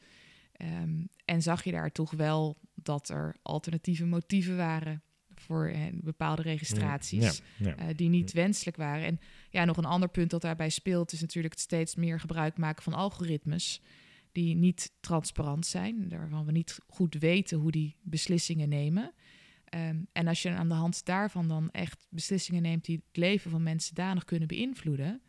Um, 0.82 1.08
en 1.24 1.42
zag 1.42 1.64
je 1.64 1.70
daar 1.70 1.92
toch 1.92 2.10
wel 2.10 2.58
dat 2.74 3.08
er 3.08 3.36
alternatieve 3.42 4.06
motieven 4.06 4.56
waren 4.56 5.02
voor 5.34 5.66
eh, 5.66 5.80
bepaalde 5.92 6.42
registraties 6.42 7.42
ja, 7.56 7.76
Uh, 7.78 7.84
die 7.96 8.08
niet 8.08 8.32
wenselijk 8.32 8.76
waren. 8.76 9.04
En 9.04 9.20
ja, 9.52 9.64
nog 9.64 9.76
een 9.76 9.84
ander 9.84 10.08
punt 10.08 10.30
dat 10.30 10.42
daarbij 10.42 10.70
speelt 10.70 11.12
is 11.12 11.20
natuurlijk 11.20 11.54
het 11.54 11.62
steeds 11.62 11.94
meer 11.94 12.20
gebruik 12.20 12.58
maken 12.58 12.82
van 12.82 12.92
algoritmes 12.92 13.80
die 14.32 14.54
niet 14.54 14.92
transparant 15.00 15.66
zijn, 15.66 16.08
waarvan 16.08 16.44
we 16.44 16.52
niet 16.52 16.78
goed 16.86 17.14
weten 17.14 17.58
hoe 17.58 17.70
die 17.70 17.96
beslissingen 18.02 18.68
nemen. 18.68 19.12
Um, 19.74 20.06
en 20.12 20.26
als 20.26 20.42
je 20.42 20.50
aan 20.50 20.68
de 20.68 20.74
hand 20.74 21.04
daarvan 21.04 21.48
dan 21.48 21.70
echt 21.70 22.06
beslissingen 22.10 22.62
neemt 22.62 22.84
die 22.84 22.96
het 22.96 23.16
leven 23.16 23.50
van 23.50 23.62
mensen 23.62 23.94
danig 23.94 24.24
kunnen 24.24 24.48
beïnvloeden, 24.48 25.22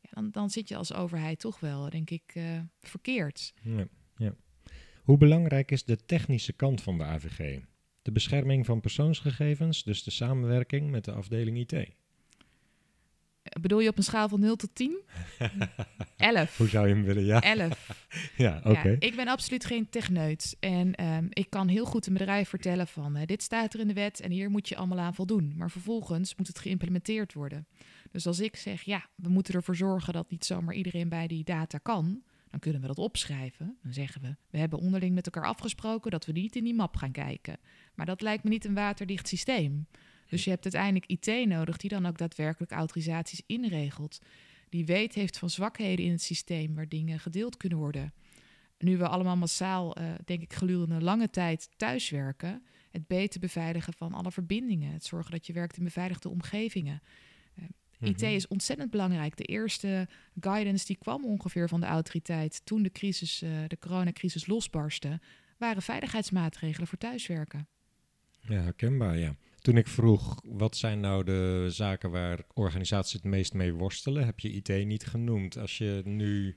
ja, 0.00 0.08
dan, 0.10 0.30
dan 0.30 0.50
zit 0.50 0.68
je 0.68 0.76
als 0.76 0.92
overheid 0.92 1.38
toch 1.38 1.60
wel, 1.60 1.90
denk 1.90 2.10
ik, 2.10 2.32
uh, 2.34 2.60
verkeerd. 2.80 3.54
Ja, 3.62 3.86
ja. 4.16 4.34
Hoe 5.02 5.18
belangrijk 5.18 5.70
is 5.70 5.84
de 5.84 6.04
technische 6.04 6.52
kant 6.52 6.82
van 6.82 6.98
de 6.98 7.04
AVG? 7.04 7.60
De 8.02 8.12
bescherming 8.12 8.66
van 8.66 8.80
persoonsgegevens, 8.80 9.82
dus 9.82 10.02
de 10.02 10.10
samenwerking 10.10 10.90
met 10.90 11.04
de 11.04 11.12
afdeling 11.12 11.58
IT. 11.58 11.99
Bedoel 13.60 13.80
je 13.80 13.88
op 13.88 13.96
een 13.96 14.02
schaal 14.02 14.28
van 14.28 14.40
0 14.40 14.56
tot 14.56 14.74
10? 14.74 15.00
11. 16.16 16.56
Hoe 16.58 16.68
zou 16.68 16.88
je 16.88 16.94
hem 16.94 17.04
willen? 17.04 17.24
Ja. 17.24 17.40
11. 17.40 17.90
ja, 18.36 18.60
oké. 18.64 18.88
Ja, 18.88 18.96
ik 18.98 19.16
ben 19.16 19.28
absoluut 19.28 19.64
geen 19.64 19.88
techneut. 19.88 20.56
En 20.60 21.04
um, 21.04 21.26
ik 21.30 21.50
kan 21.50 21.68
heel 21.68 21.84
goed 21.84 22.06
een 22.06 22.12
bedrijf 22.12 22.48
vertellen 22.48 22.86
van... 22.86 23.16
Uh, 23.16 23.22
dit 23.26 23.42
staat 23.42 23.74
er 23.74 23.80
in 23.80 23.88
de 23.88 23.94
wet 23.94 24.20
en 24.20 24.30
hier 24.30 24.50
moet 24.50 24.68
je 24.68 24.76
allemaal 24.76 24.98
aan 24.98 25.14
voldoen. 25.14 25.54
Maar 25.56 25.70
vervolgens 25.70 26.34
moet 26.36 26.46
het 26.46 26.58
geïmplementeerd 26.58 27.32
worden. 27.32 27.66
Dus 28.10 28.26
als 28.26 28.40
ik 28.40 28.56
zeg, 28.56 28.82
ja, 28.82 29.08
we 29.14 29.28
moeten 29.28 29.54
ervoor 29.54 29.76
zorgen... 29.76 30.12
dat 30.12 30.30
niet 30.30 30.44
zomaar 30.44 30.74
iedereen 30.74 31.08
bij 31.08 31.26
die 31.26 31.44
data 31.44 31.78
kan... 31.78 32.22
dan 32.50 32.60
kunnen 32.60 32.80
we 32.80 32.86
dat 32.86 32.98
opschrijven. 32.98 33.78
Dan 33.82 33.92
zeggen 33.92 34.20
we, 34.22 34.36
we 34.50 34.58
hebben 34.58 34.78
onderling 34.78 35.14
met 35.14 35.26
elkaar 35.26 35.48
afgesproken... 35.48 36.10
dat 36.10 36.26
we 36.26 36.32
niet 36.32 36.56
in 36.56 36.64
die 36.64 36.74
map 36.74 36.96
gaan 36.96 37.12
kijken. 37.12 37.58
Maar 37.94 38.06
dat 38.06 38.20
lijkt 38.20 38.44
me 38.44 38.50
niet 38.50 38.64
een 38.64 38.74
waterdicht 38.74 39.28
systeem... 39.28 39.86
Dus 40.30 40.44
je 40.44 40.50
hebt 40.50 40.64
uiteindelijk 40.64 41.06
IT 41.06 41.48
nodig 41.48 41.76
die 41.76 41.90
dan 41.90 42.06
ook 42.06 42.18
daadwerkelijk 42.18 42.72
autorisaties 42.72 43.42
inregelt. 43.46 44.18
Die 44.68 44.84
weet 44.84 45.14
heeft 45.14 45.38
van 45.38 45.50
zwakheden 45.50 46.04
in 46.04 46.10
het 46.10 46.22
systeem 46.22 46.74
waar 46.74 46.88
dingen 46.88 47.20
gedeeld 47.20 47.56
kunnen 47.56 47.78
worden. 47.78 48.12
Nu 48.78 48.96
we 48.96 49.08
allemaal 49.08 49.36
massaal, 49.36 50.00
uh, 50.00 50.12
denk 50.24 50.42
ik, 50.42 50.52
gedurende 50.52 51.00
lange 51.00 51.30
tijd 51.30 51.68
thuiswerken, 51.76 52.62
het 52.90 53.06
beter 53.06 53.40
beveiligen 53.40 53.92
van 53.92 54.14
alle 54.14 54.32
verbindingen. 54.32 54.92
Het 54.92 55.04
zorgen 55.04 55.30
dat 55.30 55.46
je 55.46 55.52
werkt 55.52 55.76
in 55.76 55.84
beveiligde 55.84 56.28
omgevingen. 56.28 57.02
Uh, 57.58 57.64
eh, 57.98 58.08
IT 58.08 58.20
mhm. 58.20 58.30
is 58.30 58.48
ontzettend 58.48 58.90
belangrijk. 58.90 59.36
De 59.36 59.44
eerste 59.44 60.08
guidance 60.40 60.86
die 60.86 60.96
kwam 60.96 61.24
ongeveer 61.24 61.68
van 61.68 61.80
de 61.80 61.86
autoriteit 61.86 62.60
toen 62.64 62.82
de, 62.82 62.90
crisis, 62.90 63.42
uh, 63.42 63.50
de 63.66 63.78
coronacrisis 63.78 64.46
losbarstte, 64.46 65.20
waren 65.58 65.82
veiligheidsmaatregelen 65.82 66.88
voor 66.88 66.98
thuiswerken. 66.98 67.68
Ja, 68.40 68.60
herkenbaar, 68.60 69.18
ja. 69.18 69.36
Toen 69.60 69.76
ik 69.76 69.86
vroeg, 69.86 70.40
wat 70.44 70.76
zijn 70.76 71.00
nou 71.00 71.24
de 71.24 71.66
zaken 71.68 72.10
waar 72.10 72.40
organisaties 72.54 73.12
het 73.12 73.24
meest 73.24 73.54
mee 73.54 73.74
worstelen, 73.74 74.24
heb 74.24 74.40
je 74.40 74.50
IT 74.50 74.86
niet 74.86 75.06
genoemd. 75.06 75.58
Als 75.58 75.78
je 75.78 76.02
nu 76.04 76.56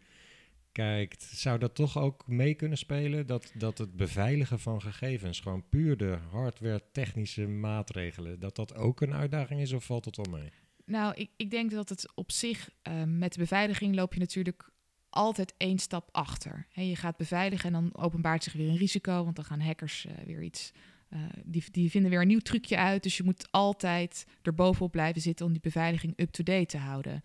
kijkt, 0.72 1.24
zou 1.24 1.60
dat 1.60 1.76
toch 1.76 1.98
ook 1.98 2.28
mee 2.28 2.54
kunnen 2.54 2.78
spelen? 2.78 3.28
Dat, 3.28 3.52
dat 3.54 3.78
het 3.78 3.96
beveiligen 3.96 4.60
van 4.60 4.82
gegevens, 4.82 5.40
gewoon 5.40 5.70
puur 5.70 5.98
de 5.98 6.18
hardware-technische 6.32 7.48
maatregelen, 7.48 8.40
dat 8.40 8.56
dat 8.56 8.76
ook 8.76 9.02
een 9.02 9.14
uitdaging 9.14 9.62
is 9.62 9.74
of 9.74 9.86
valt 9.86 10.06
het 10.06 10.18
al 10.18 10.32
mee? 10.32 10.50
Nou, 10.86 11.14
ik, 11.16 11.30
ik 11.38 11.52
denk 11.52 11.72
dat 11.72 11.90
het 11.90 12.12
op 12.16 12.32
zich, 12.32 12.70
uh, 12.88 13.04
met 13.06 13.34
de 13.34 13.40
beveiliging 13.40 13.96
loop 13.96 14.14
je 14.14 14.20
natuurlijk 14.20 14.72
altijd 15.10 15.54
één 15.58 15.80
stap 15.80 16.10
achter. 16.12 16.68
Je 16.70 16.96
gaat 16.96 17.18
beveiligen 17.18 17.74
en 17.74 17.82
dan 17.82 18.04
openbaart 18.04 18.44
zich 18.44 18.54
weer 18.54 18.70
een 18.70 18.78
risico, 18.78 19.24
want 19.24 19.36
dan 19.36 19.46
gaan 19.46 19.62
hackers 19.62 20.06
uh, 20.06 20.26
weer 20.26 20.44
iets 20.44 20.72
uh, 21.14 21.20
die, 21.44 21.64
die 21.72 21.90
vinden 21.90 22.12
weer 22.12 22.22
een 22.22 22.28
nieuw 22.28 22.40
trucje 22.40 22.78
uit. 22.78 23.04
Dus 23.04 23.18
je 23.18 23.24
moet 23.24 23.48
altijd 23.52 24.26
erbovenop 24.42 24.92
blijven 24.92 25.22
zitten 25.22 25.46
om 25.46 25.52
die 25.52 25.62
beveiliging 25.62 26.14
up-to-date 26.16 26.66
te 26.66 26.78
houden. 26.78 27.24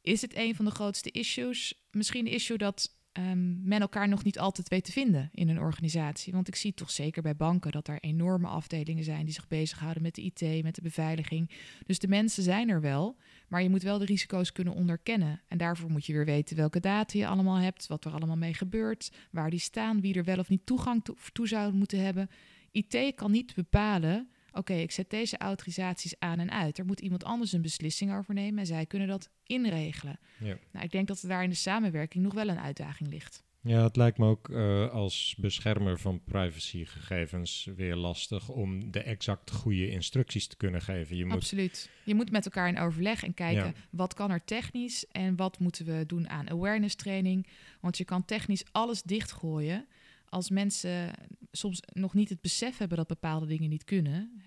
Is 0.00 0.20
het 0.20 0.36
een 0.36 0.54
van 0.54 0.64
de 0.64 0.70
grootste 0.70 1.10
issues? 1.10 1.74
Misschien 1.90 2.26
een 2.26 2.32
issue 2.32 2.58
dat 2.58 2.96
um, 3.18 3.60
men 3.62 3.80
elkaar 3.80 4.08
nog 4.08 4.24
niet 4.24 4.38
altijd 4.38 4.68
weet 4.68 4.84
te 4.84 4.92
vinden 4.92 5.30
in 5.32 5.48
een 5.48 5.60
organisatie. 5.60 6.32
Want 6.32 6.48
ik 6.48 6.56
zie 6.56 6.74
toch 6.74 6.90
zeker 6.90 7.22
bij 7.22 7.36
banken 7.36 7.72
dat 7.72 7.88
er 7.88 8.00
enorme 8.00 8.46
afdelingen 8.46 9.04
zijn 9.04 9.24
die 9.24 9.34
zich 9.34 9.48
bezighouden 9.48 10.02
met 10.02 10.14
de 10.14 10.22
IT, 10.22 10.62
met 10.62 10.74
de 10.74 10.82
beveiliging. 10.82 11.50
Dus 11.86 11.98
de 11.98 12.08
mensen 12.08 12.42
zijn 12.42 12.68
er 12.68 12.80
wel, 12.80 13.16
maar 13.48 13.62
je 13.62 13.70
moet 13.70 13.82
wel 13.82 13.98
de 13.98 14.04
risico's 14.04 14.52
kunnen 14.52 14.74
onderkennen. 14.74 15.40
En 15.48 15.58
daarvoor 15.58 15.90
moet 15.90 16.06
je 16.06 16.12
weer 16.12 16.24
weten 16.24 16.56
welke 16.56 16.80
data 16.80 17.18
je 17.18 17.26
allemaal 17.26 17.58
hebt, 17.58 17.86
wat 17.86 18.04
er 18.04 18.12
allemaal 18.12 18.36
mee 18.36 18.54
gebeurt, 18.54 19.10
waar 19.30 19.50
die 19.50 19.58
staan, 19.58 20.00
wie 20.00 20.14
er 20.14 20.24
wel 20.24 20.38
of 20.38 20.48
niet 20.48 20.66
toegang 20.66 21.04
toe, 21.04 21.16
toe 21.32 21.48
zou 21.48 21.72
moeten 21.72 22.04
hebben. 22.04 22.30
IT 22.70 23.14
kan 23.14 23.30
niet 23.30 23.54
bepalen, 23.54 24.28
oké, 24.52 24.72
ik 24.72 24.90
zet 24.90 25.10
deze 25.10 25.38
autorisaties 25.38 26.18
aan 26.18 26.38
en 26.38 26.50
uit. 26.50 26.78
Er 26.78 26.84
moet 26.84 27.00
iemand 27.00 27.24
anders 27.24 27.52
een 27.52 27.62
beslissing 27.62 28.14
over 28.14 28.34
nemen 28.34 28.58
en 28.58 28.66
zij 28.66 28.86
kunnen 28.86 29.08
dat 29.08 29.30
inregelen. 29.44 30.18
Ja. 30.38 30.56
Nou, 30.72 30.84
ik 30.84 30.90
denk 30.90 31.08
dat 31.08 31.22
er 31.22 31.28
daar 31.28 31.42
in 31.42 31.50
de 31.50 31.56
samenwerking 31.56 32.24
nog 32.24 32.34
wel 32.34 32.48
een 32.48 32.60
uitdaging 32.60 33.10
ligt. 33.10 33.46
Ja, 33.60 33.82
het 33.82 33.96
lijkt 33.96 34.18
me 34.18 34.26
ook 34.26 34.48
uh, 34.48 34.90
als 34.90 35.34
beschermer 35.38 35.98
van 35.98 36.24
privacygegevens 36.24 37.68
weer 37.76 37.96
lastig 37.96 38.48
om 38.48 38.90
de 38.90 39.02
exact 39.02 39.50
goede 39.50 39.90
instructies 39.90 40.46
te 40.46 40.56
kunnen 40.56 40.82
geven. 40.82 41.16
Je 41.16 41.24
moet... 41.24 41.34
Absoluut. 41.34 41.90
Je 42.04 42.14
moet 42.14 42.30
met 42.30 42.44
elkaar 42.44 42.68
in 42.68 42.78
overleg 42.78 43.22
en 43.22 43.34
kijken 43.34 43.74
wat 43.90 44.14
kan 44.14 44.30
er 44.30 44.44
technisch 44.44 45.06
en 45.06 45.36
wat 45.36 45.58
moeten 45.58 45.84
we 45.84 46.06
doen 46.06 46.28
aan 46.28 46.50
awareness 46.50 46.94
training. 46.94 47.46
Want 47.80 47.98
je 47.98 48.04
kan 48.04 48.24
technisch 48.24 48.64
alles 48.72 49.02
dichtgooien 49.02 49.86
als 50.28 50.50
mensen 50.50 51.10
soms 51.50 51.82
nog 51.92 52.14
niet 52.14 52.28
het 52.28 52.40
besef 52.40 52.78
hebben 52.78 52.96
dat 52.96 53.06
bepaalde 53.06 53.46
dingen 53.46 53.68
niet 53.68 53.84
kunnen, 53.84 54.42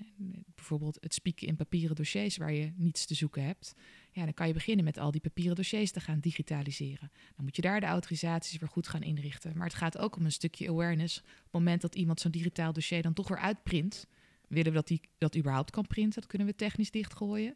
bijvoorbeeld 0.55 0.97
het 0.99 1.13
spieken 1.13 1.47
in 1.47 1.55
papieren 1.55 1.95
dossiers 1.95 2.37
waar 2.37 2.53
je 2.53 2.73
niets 2.75 3.05
te 3.05 3.13
zoeken 3.13 3.43
hebt, 3.43 3.73
ja, 4.11 4.23
dan 4.23 4.33
kan 4.33 4.47
je 4.47 4.53
beginnen 4.53 4.85
met 4.85 4.97
al 4.97 5.11
die 5.11 5.21
papieren 5.21 5.55
dossiers 5.55 5.91
te 5.91 5.99
gaan 5.99 6.19
digitaliseren. 6.19 7.11
Dan 7.35 7.45
moet 7.45 7.55
je 7.55 7.61
daar 7.61 7.79
de 7.79 7.85
autorisaties 7.85 8.57
weer 8.57 8.69
goed 8.69 8.87
gaan 8.87 9.01
inrichten. 9.01 9.57
Maar 9.57 9.67
het 9.67 9.75
gaat 9.75 9.97
ook 9.97 10.15
om 10.15 10.25
een 10.25 10.31
stukje 10.31 10.69
awareness. 10.69 11.17
Op 11.17 11.25
het 11.25 11.51
moment 11.51 11.81
dat 11.81 11.95
iemand 11.95 12.19
zo'n 12.19 12.31
digitaal 12.31 12.73
dossier 12.73 13.01
dan 13.01 13.13
toch 13.13 13.27
weer 13.27 13.37
uitprint, 13.37 14.07
willen 14.47 14.71
we 14.71 14.77
dat 14.77 14.89
hij 14.89 15.01
dat 15.17 15.37
überhaupt 15.37 15.71
kan 15.71 15.87
printen. 15.87 16.21
Dat 16.21 16.29
kunnen 16.29 16.47
we 16.47 16.55
technisch 16.55 16.91
dichtgooien. 16.91 17.55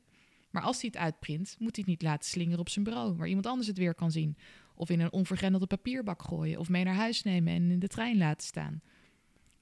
Maar 0.49 0.63
als 0.63 0.81
hij 0.81 0.89
het 0.93 1.01
uitprint, 1.01 1.55
moet 1.59 1.75
hij 1.75 1.83
het 1.85 1.87
niet 1.87 2.01
laten 2.01 2.29
slingeren 2.29 2.59
op 2.59 2.69
zijn 2.69 2.85
bureau, 2.85 3.15
waar 3.15 3.27
iemand 3.27 3.45
anders 3.45 3.67
het 3.67 3.77
weer 3.77 3.95
kan 3.95 4.11
zien. 4.11 4.37
Of 4.75 4.89
in 4.89 4.99
een 4.99 5.11
onvergrendelde 5.11 5.67
papierbak 5.67 6.23
gooien. 6.23 6.59
Of 6.59 6.69
mee 6.69 6.83
naar 6.83 6.95
huis 6.95 7.23
nemen 7.23 7.53
en 7.53 7.71
in 7.71 7.79
de 7.79 7.87
trein 7.87 8.17
laten 8.17 8.47
staan. 8.47 8.81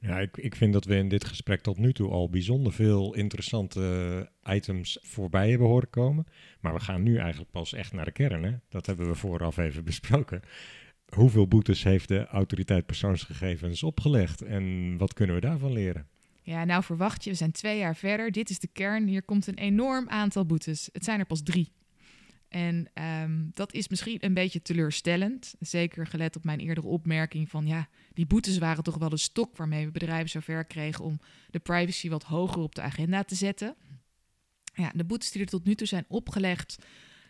Ja, 0.05 0.19
ik, 0.19 0.37
ik 0.37 0.55
vind 0.55 0.73
dat 0.73 0.85
we 0.85 0.95
in 0.95 1.09
dit 1.09 1.25
gesprek 1.25 1.61
tot 1.61 1.77
nu 1.77 1.93
toe 1.93 2.09
al 2.09 2.29
bijzonder 2.29 2.73
veel 2.73 3.13
interessante 3.13 4.29
items 4.43 4.97
voorbij 5.01 5.49
hebben 5.49 5.67
horen 5.67 5.89
komen. 5.89 6.25
Maar 6.59 6.73
we 6.73 6.79
gaan 6.79 7.03
nu 7.03 7.17
eigenlijk 7.17 7.51
pas 7.51 7.73
echt 7.73 7.93
naar 7.93 8.05
de 8.05 8.11
kern. 8.11 8.43
Hè? 8.43 8.51
Dat 8.69 8.85
hebben 8.85 9.07
we 9.07 9.15
vooraf 9.15 9.57
even 9.57 9.83
besproken. 9.93 10.41
Hoeveel 11.05 11.47
boetes 11.47 11.83
heeft 11.83 12.07
de 12.07 12.25
autoriteit 12.25 12.85
persoonsgegevens 12.85 13.83
opgelegd 13.83 14.41
en 14.41 14.97
wat 14.97 15.13
kunnen 15.13 15.35
we 15.35 15.41
daarvan 15.41 15.71
leren? 15.71 16.07
Ja, 16.41 16.63
nou 16.63 16.83
verwacht 16.83 17.23
je, 17.23 17.29
we 17.29 17.35
zijn 17.35 17.51
twee 17.51 17.77
jaar 17.77 17.95
verder. 17.95 18.31
Dit 18.31 18.49
is 18.49 18.59
de 18.59 18.69
kern. 18.73 19.07
Hier 19.07 19.23
komt 19.23 19.47
een 19.47 19.57
enorm 19.57 20.09
aantal 20.09 20.45
boetes. 20.45 20.89
Het 20.91 21.03
zijn 21.03 21.19
er 21.19 21.25
pas 21.25 21.43
drie. 21.43 21.71
En 22.53 22.87
um, 23.23 23.51
dat 23.53 23.73
is 23.73 23.87
misschien 23.87 24.17
een 24.19 24.33
beetje 24.33 24.61
teleurstellend. 24.61 25.55
Zeker 25.59 26.07
gelet 26.07 26.35
op 26.35 26.43
mijn 26.43 26.59
eerdere 26.59 26.87
opmerking 26.87 27.49
van 27.49 27.67
ja, 27.67 27.87
die 28.13 28.25
boetes 28.25 28.57
waren 28.57 28.83
toch 28.83 28.97
wel 28.97 29.11
een 29.11 29.17
stok 29.17 29.57
waarmee 29.57 29.85
we 29.85 29.91
bedrijven 29.91 30.29
zover 30.29 30.65
kregen 30.65 31.05
om 31.05 31.19
de 31.49 31.59
privacy 31.59 32.09
wat 32.09 32.23
hoger 32.23 32.61
op 32.61 32.75
de 32.75 32.81
agenda 32.81 33.23
te 33.23 33.35
zetten. 33.35 33.75
Ja, 34.73 34.91
de 34.95 35.03
boetes 35.03 35.31
die 35.31 35.41
er 35.41 35.47
tot 35.47 35.65
nu 35.65 35.75
toe 35.75 35.87
zijn 35.87 36.05
opgelegd, 36.07 36.85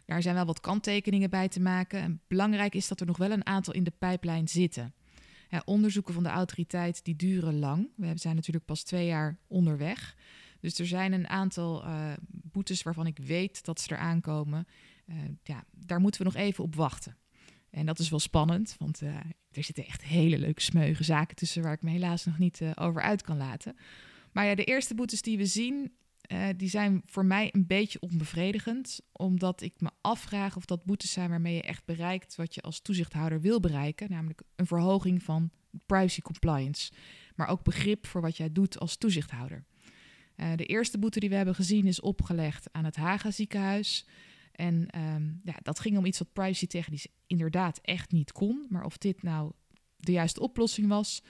daar 0.06 0.22
zijn 0.22 0.36
wel 0.36 0.46
wat 0.46 0.60
kanttekeningen 0.60 1.30
bij 1.30 1.48
te 1.48 1.62
maken. 1.62 2.00
En 2.00 2.22
belangrijk 2.28 2.76
is 2.76 2.88
dat 2.88 3.00
er 3.00 3.06
nog 3.06 3.18
wel 3.18 3.32
een 3.32 3.46
aantal 3.46 3.74
in 3.74 3.84
de 3.84 3.94
pijplijn 3.98 4.48
zitten. 4.48 4.94
Ja, 5.50 5.62
onderzoeken 5.66 6.14
van 6.14 6.24
de 6.24 6.30
autoriteit 6.30 7.06
die 7.06 7.16
duren 7.16 7.60
lang. 7.60 7.90
We 7.96 8.12
zijn 8.16 8.36
natuurlijk 8.36 8.66
pas 8.66 8.84
twee 8.84 9.06
jaar 9.06 9.38
onderweg. 9.48 10.16
Dus 10.60 10.80
er 10.80 10.88
zijn 10.88 11.14
een 11.14 11.28
aantal 11.28 11.86
uh, 11.86 12.14
boetes 12.28 12.84
waarvan 12.84 13.08
ik 13.08 13.18
weet 13.18 13.66
dat 13.66 13.82
ze 13.82 13.94
eraan 13.94 14.22
komen. 14.22 14.68
Uh, 15.06 15.16
ja, 15.44 15.64
daar 15.72 16.00
moeten 16.00 16.22
we 16.22 16.28
nog 16.28 16.42
even 16.42 16.64
op 16.64 16.76
wachten. 16.76 17.18
En 17.70 17.86
dat 17.86 18.00
is 18.00 18.10
wel 18.10 18.20
spannend, 18.20 18.76
want 18.80 19.02
uh, 19.02 19.16
er 19.52 19.64
zitten 19.64 19.86
echt 19.86 20.04
hele 20.04 20.38
leuke 20.38 20.62
smeuige 20.62 21.04
zaken 21.04 21.36
tussen 21.36 21.64
waar 21.64 21.74
ik 21.74 21.82
me 21.82 21.90
helaas 21.90 22.26
nog 22.26 22.38
niet 22.38 22.62
over 22.76 23.02
uit 23.02 23.22
kan 23.22 23.38
laten. 23.38 23.76
Maar 24.32 24.46
ja, 24.46 24.56
de 24.56 24.64
eerste 24.64 24.96
boetes 24.96 25.22
die 25.22 25.38
we 25.38 25.46
zien, 25.46 25.92
eh, 26.22 26.48
die 26.58 26.70
zijn 26.70 27.02
voor 27.06 27.26
mij 27.26 27.50
een 27.52 27.68
beetje 27.68 28.00
onbevredigend, 28.00 29.00
omdat 29.12 29.62
ik 29.62 29.74
me 29.82 29.90
afvraag 30.02 30.56
of 30.56 30.66
dat 30.66 30.86
boetes 30.86 31.12
zijn 31.12 31.30
waarmee 31.30 31.56
je 31.56 31.62
echt 31.62 31.86
bereikt 31.86 32.36
wat 32.36 32.56
je 32.56 32.62
als 32.62 32.82
toezichthouder 32.82 33.42
wil 33.42 33.60
bereiken, 33.60 34.10
namelijk 34.10 34.42
een 34.56 34.68
verhoging 34.68 35.24
van 35.24 35.50
privacy 35.86 36.22
compliance, 36.22 36.92
maar 37.36 37.48
ook 37.48 37.64
begrip 37.64 38.08
voor 38.08 38.22
wat 38.22 38.38
jij 38.38 38.52
doet 38.52 38.80
als 38.80 38.98
toezichthouder. 38.98 39.64
De 40.56 40.66
eerste 40.66 40.98
boete 40.98 41.20
die 41.20 41.30
we 41.30 41.36
hebben 41.36 41.56
gezien 41.56 41.88
is 41.88 42.02
opgelegd 42.02 42.70
aan 42.72 42.86
het 42.86 42.96
Haga 42.96 43.32
ziekenhuis. 43.32 44.08
En 44.54 44.88
ehm, 44.90 45.24
ja, 45.44 45.56
dat 45.62 45.80
ging 45.80 45.98
om 45.98 46.06
iets 46.06 46.20
wat 46.20 46.34
privacy 46.34 46.68
technisch 46.68 47.08
inderdaad 47.28 47.80
echt 47.82 48.12
niet 48.12 48.32
kon. 48.32 48.66
Maar 48.70 48.86
of 48.86 48.98
dit 48.98 49.24
nou 49.24 49.52
de 49.98 50.12
juiste 50.12 50.40
oplossing 50.40 50.88
was. 50.88 51.24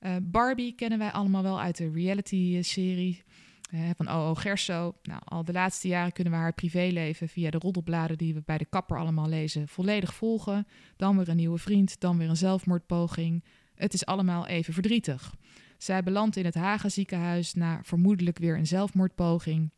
Uh, 0.00 0.16
Barbie 0.22 0.72
kennen 0.72 0.98
wij 0.98 1.10
allemaal 1.10 1.42
wel 1.42 1.60
uit 1.60 1.76
de 1.76 1.90
reality-serie 1.90 3.22
uh, 3.70 3.90
van 3.96 4.08
O.O. 4.08 4.34
Gerso. 4.34 4.94
Nou, 5.02 5.20
al 5.24 5.44
de 5.44 5.52
laatste 5.52 5.88
jaren 5.88 6.12
kunnen 6.12 6.32
we 6.32 6.38
haar 6.38 6.52
privéleven 6.52 7.28
via 7.28 7.50
de 7.50 7.58
roddelbladen 7.58 8.18
die 8.18 8.34
we 8.34 8.42
bij 8.44 8.58
de 8.58 8.64
kapper 8.64 8.98
allemaal 8.98 9.28
lezen 9.28 9.68
volledig 9.68 10.14
volgen. 10.14 10.66
Dan 10.96 11.16
weer 11.16 11.28
een 11.28 11.36
nieuwe 11.36 11.58
vriend, 11.58 12.00
dan 12.00 12.18
weer 12.18 12.28
een 12.28 12.36
zelfmoordpoging. 12.36 13.44
Het 13.74 13.94
is 13.94 14.06
allemaal 14.06 14.46
even 14.46 14.74
verdrietig. 14.74 15.34
Zij 15.78 16.02
belandt 16.02 16.36
in 16.36 16.44
het 16.44 16.54
Haga 16.54 16.88
ziekenhuis 16.88 17.54
na 17.54 17.80
vermoedelijk 17.82 18.38
weer 18.38 18.56
een 18.56 18.66
zelfmoordpoging. 18.66 19.70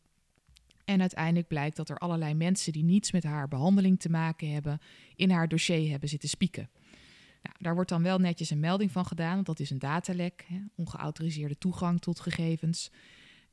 En 0.91 0.99
uiteindelijk 0.99 1.47
blijkt 1.47 1.75
dat 1.75 1.89
er 1.89 1.97
allerlei 1.97 2.33
mensen 2.33 2.73
die 2.73 2.83
niets 2.83 3.11
met 3.11 3.23
haar 3.23 3.47
behandeling 3.47 3.99
te 3.99 4.09
maken 4.09 4.51
hebben, 4.51 4.79
in 5.15 5.29
haar 5.29 5.47
dossier 5.47 5.89
hebben 5.89 6.09
zitten 6.09 6.29
spieken. 6.29 6.69
Nou, 7.41 7.55
daar 7.59 7.73
wordt 7.73 7.89
dan 7.89 8.03
wel 8.03 8.17
netjes 8.17 8.49
een 8.49 8.59
melding 8.59 8.91
van 8.91 9.05
gedaan, 9.05 9.33
want 9.33 9.45
dat 9.45 9.59
is 9.59 9.69
een 9.69 9.79
datalek, 9.79 10.45
hè, 10.47 10.59
ongeautoriseerde 10.75 11.57
toegang 11.57 11.99
tot 12.01 12.19
gegevens. 12.19 12.91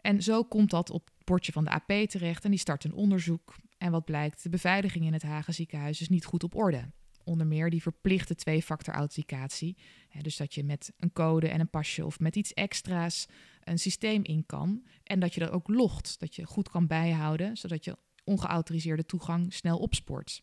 En 0.01 0.23
zo 0.23 0.45
komt 0.45 0.71
dat 0.71 0.91
op 0.91 1.11
het 1.17 1.25
bordje 1.25 1.53
van 1.53 1.65
de 1.65 1.71
AP 1.71 2.09
terecht 2.09 2.45
en 2.45 2.51
die 2.51 2.59
start 2.59 2.85
een 2.85 2.95
onderzoek. 2.95 3.55
En 3.79 3.91
wat 3.91 4.05
blijkt, 4.05 4.43
de 4.43 4.49
beveiliging 4.49 5.05
in 5.05 5.13
het 5.13 5.23
Hagen 5.23 5.55
ziekenhuis 5.55 6.01
is 6.01 6.09
niet 6.09 6.25
goed 6.25 6.45
op 6.45 6.55
orde. 6.55 6.91
Onder 7.29 7.47
meer 7.47 7.71
die 7.71 7.83
verplichte 7.83 8.35
twee-factor 8.35 8.95
authenticatie. 8.95 9.77
Dus 10.23 10.37
dat 10.37 10.55
je 10.55 10.65
met 10.65 10.93
een 10.97 11.13
code 11.13 11.49
en 11.49 11.61
een 11.61 11.71
pasje 11.71 12.07
of 12.07 12.21
met 12.21 12.37
iets 12.37 12.55
extra's 12.55 13.27
een 13.65 13.79
systeem 13.79 14.25
in 14.25 14.47
kan. 14.47 14.85
En 15.03 15.21
dat 15.21 15.35
je 15.35 15.41
dat 15.41 15.51
ook 15.51 15.69
logt, 15.69 16.21
dat 16.21 16.35
je 16.35 16.47
goed 16.47 16.69
kan 16.69 16.87
bijhouden, 16.87 17.57
zodat 17.57 17.85
je 17.85 17.97
ongeautoriseerde 18.25 19.07
toegang 19.07 19.53
snel 19.53 19.79
opspoort. 19.79 20.43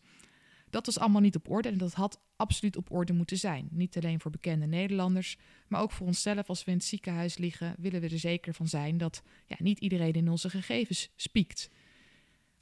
Dat 0.70 0.86
was 0.86 1.00
allemaal 1.00 1.22
niet 1.22 1.36
op 1.36 1.50
orde 1.50 1.70
en 1.70 1.78
dat 1.78 1.94
had 1.94 2.22
absoluut 2.36 2.78
op 2.78 2.92
orde 2.92 3.14
moeten 3.14 3.38
zijn. 3.38 3.68
Niet 3.72 3.98
alleen 3.98 4.20
voor 4.20 4.32
bekende 4.32 4.66
Nederlanders, 4.66 5.38
maar 5.68 5.82
ook 5.82 5.92
voor 5.92 6.08
onszelf 6.08 6.50
als 6.50 6.64
we 6.64 6.72
in 6.72 6.78
het 6.78 6.86
ziekenhuis 6.86 7.38
liggen, 7.38 7.76
willen 7.78 8.02
we 8.02 8.10
er 8.10 8.20
zeker 8.20 8.54
van 8.54 8.68
zijn 8.68 8.98
dat 8.98 9.24
ja, 9.46 9.56
niet 9.60 9.80
iedereen 9.80 10.14
in 10.14 10.30
onze 10.30 10.50
gegevens 10.50 11.10
spiekt. 11.16 11.70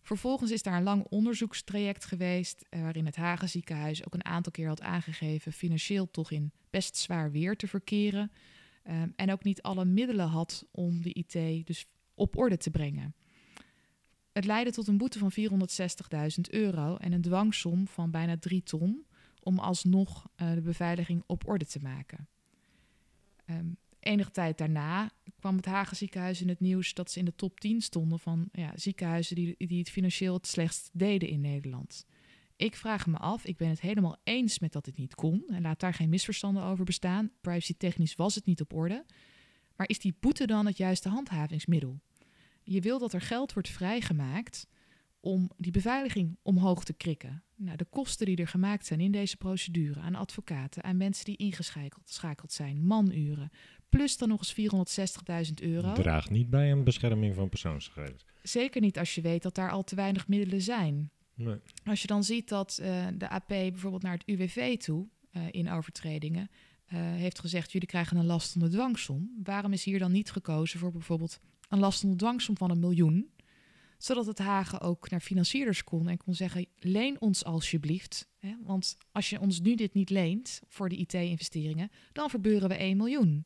Vervolgens 0.04 0.52
is 0.52 0.64
daar 0.64 0.78
een 0.78 0.84
lang 0.84 1.06
onderzoekstraject 1.10 2.06
geweest, 2.06 2.66
eh, 2.70 2.82
waarin 2.82 3.06
het 3.06 3.16
Hagen 3.16 3.50
ziekenhuis 3.50 4.06
ook 4.06 4.14
een 4.14 4.26
aantal 4.26 4.52
keer 4.52 4.68
had 4.68 4.82
aangegeven 4.82 5.54
financieel 5.54 6.12
toch 6.12 6.32
in 6.32 6.52
best 6.70 6.98
zwaar 6.98 7.32
weer 7.32 7.56
te 7.56 7.68
verkeren. 7.68 8.32
Um, 8.90 9.14
en 9.16 9.32
ook 9.32 9.44
niet 9.44 9.62
alle 9.62 9.86
middelen 9.86 10.28
had 10.28 10.66
om 10.72 11.02
de 11.02 11.14
IT 11.14 11.66
dus 11.68 11.86
op 12.14 12.38
orde 12.38 12.58
te 12.58 12.72
brengen. 12.72 13.16
Het 14.32 14.46
leidde 14.46 14.72
tot 14.72 14.88
een 14.88 14.98
boete 14.98 15.20
van 15.20 15.32
460.000 15.32 16.50
euro 16.50 16.96
en 16.96 17.12
een 17.12 17.22
dwangsom 17.22 17.88
van 17.88 18.12
bijna 18.12 18.38
3 18.38 18.64
ton 18.64 19.06
om 19.40 19.60
alsnog 19.60 20.30
uh, 20.36 20.54
de 20.54 20.62
beveiliging 20.62 21.24
op 21.26 21.48
orde 21.48 21.66
te 21.66 21.80
maken. 21.80 22.28
Um, 23.50 23.78
enige 24.04 24.32
tijd 24.32 24.58
daarna 24.58 25.12
kwam 25.40 25.56
het 25.56 25.66
Hagen 25.66 25.98
ziekenhuis 25.98 26.42
in 26.42 26.50
het 26.50 26.60
nieuws 26.60 26.94
dat 26.94 27.12
ze 27.12 27.20
in 27.20 27.26
de 27.26 27.36
top 27.36 27.60
10 27.60 27.82
stonden 27.82 28.20
van 28.20 28.50
ja, 28.52 28.72
ziekenhuizen 28.76 29.36
die, 29.36 29.56
die 29.58 29.80
het 29.80 29.90
financieel 29.90 30.34
het 30.34 30.48
slechtst 30.48 30.90
deden 30.94 31.30
in 31.30 31.42
Nederland. 31.42 32.06
Ik 32.56 32.76
vraag 32.76 33.08
me 33.08 33.18
af, 33.18 33.46
ik 33.46 33.58
ben 33.58 33.70
het 33.70 33.82
helemaal 33.82 34.18
eens 34.24 34.60
met 34.60 34.72
dat 34.72 34.86
het 34.86 34.98
niet 34.98 35.16
kon 35.16 35.44
en 35.48 35.62
laat 35.62 35.80
daar 35.80 35.94
geen 35.94 36.10
misverstanden 36.10 36.64
over 36.64 36.86
bestaan. 36.86 37.32
Privacy 37.42 37.74
technisch 37.78 38.16
was 38.16 38.36
het 38.36 38.46
niet 38.46 38.62
op 38.62 38.74
orde. 38.74 39.06
Maar 39.76 39.90
is 39.90 40.00
die 40.00 40.16
boete 40.20 40.48
dan 40.48 40.66
het 40.66 40.78
juiste 40.78 41.10
handhavingsmiddel? 41.10 42.00
Je 42.64 42.82
wil 42.82 43.00
dat 43.00 43.14
er 43.14 43.22
geld 43.22 43.54
wordt 43.54 43.70
vrijgemaakt 43.70 44.68
om 45.24 45.52
die 45.58 45.72
beveiliging 45.72 46.38
omhoog 46.42 46.84
te 46.84 46.94
krikken. 46.94 47.44
Nou, 47.56 47.78
de 47.78 47.86
kosten 47.86 48.26
die 48.26 48.38
er 48.38 48.48
gemaakt 48.48 48.86
zijn 48.86 49.00
in 49.00 49.12
deze 49.12 49.38
procedure 49.38 50.00
aan 50.00 50.16
advocaten, 50.16 50.84
aan 50.84 50.98
mensen 50.98 51.26
die 51.26 51.38
ingeschakeld 51.38 52.52
zijn, 52.52 52.86
manuren, 52.86 53.52
plus 53.90 54.18
dan 54.18 54.30
nog 54.30 54.40
eens 54.58 54.88
460.000 55.48 55.54
euro. 55.54 55.94
Draagt 55.94 56.30
niet 56.30 56.50
bij 56.50 56.72
een 56.72 56.84
bescherming 56.84 57.36
van 57.36 57.50
persoonsgegevens. 57.50 58.26
Zeker 58.42 58.82
niet 58.82 59.00
als 59.00 59.16
je 59.16 59.22
weet 59.22 59.44
dat 59.44 59.56
daar 59.56 59.72
al 59.72 59.84
te 59.84 59.96
weinig 59.96 60.28
middelen 60.28 60.62
zijn. 60.62 61.12
Nee. 61.36 61.58
Als 61.84 62.02
je 62.02 62.08
dan 62.08 62.24
ziet 62.24 62.50
dat 62.50 62.80
uh, 62.82 63.08
de 63.18 63.30
AP 63.30 63.48
bijvoorbeeld 63.48 64.04
naar 64.04 64.18
het 64.18 64.28
UWV 64.28 64.78
toe 64.78 65.08
uh, 65.32 65.44
in 65.52 65.70
overtredingen 65.70 66.50
uh, 66.50 67.00
heeft 67.00 67.40
gezegd: 67.40 67.72
jullie 67.72 67.88
krijgen 67.88 68.18
een 68.18 68.26
last 68.26 68.56
onder 68.56 68.70
dwangsom. 68.70 69.40
Waarom 69.44 69.74
is 69.74 69.84
hier 69.84 70.00
dan 70.00 70.12
niet 70.12 70.32
gekozen 70.32 70.80
voor 70.80 70.92
bijvoorbeeld 70.92 71.40
een 71.70 71.80
last 71.80 72.04
onder 72.04 72.18
dwangsom 72.18 72.58
van 72.58 72.72
een 72.72 72.80
miljoen? 72.80 73.33
Zodat 73.98 74.26
het 74.26 74.38
Hagen 74.38 74.82
ook 74.82 75.10
naar 75.10 75.20
financierders 75.20 75.84
kon 75.84 76.08
en 76.08 76.18
kon 76.18 76.34
zeggen: 76.34 76.66
leen 76.80 77.22
ons 77.22 77.44
alsjeblieft. 77.44 78.28
Hè? 78.40 78.56
Want 78.64 78.98
als 79.12 79.30
je 79.30 79.40
ons 79.40 79.60
nu 79.60 79.76
dit 79.76 79.94
niet 79.94 80.10
leent 80.10 80.62
voor 80.68 80.90
de 80.90 80.96
IT-investeringen, 80.96 81.92
dan 82.12 82.30
verbeuren 82.30 82.70
we 82.70 82.76
1 82.76 82.98
miljoen. 82.98 83.46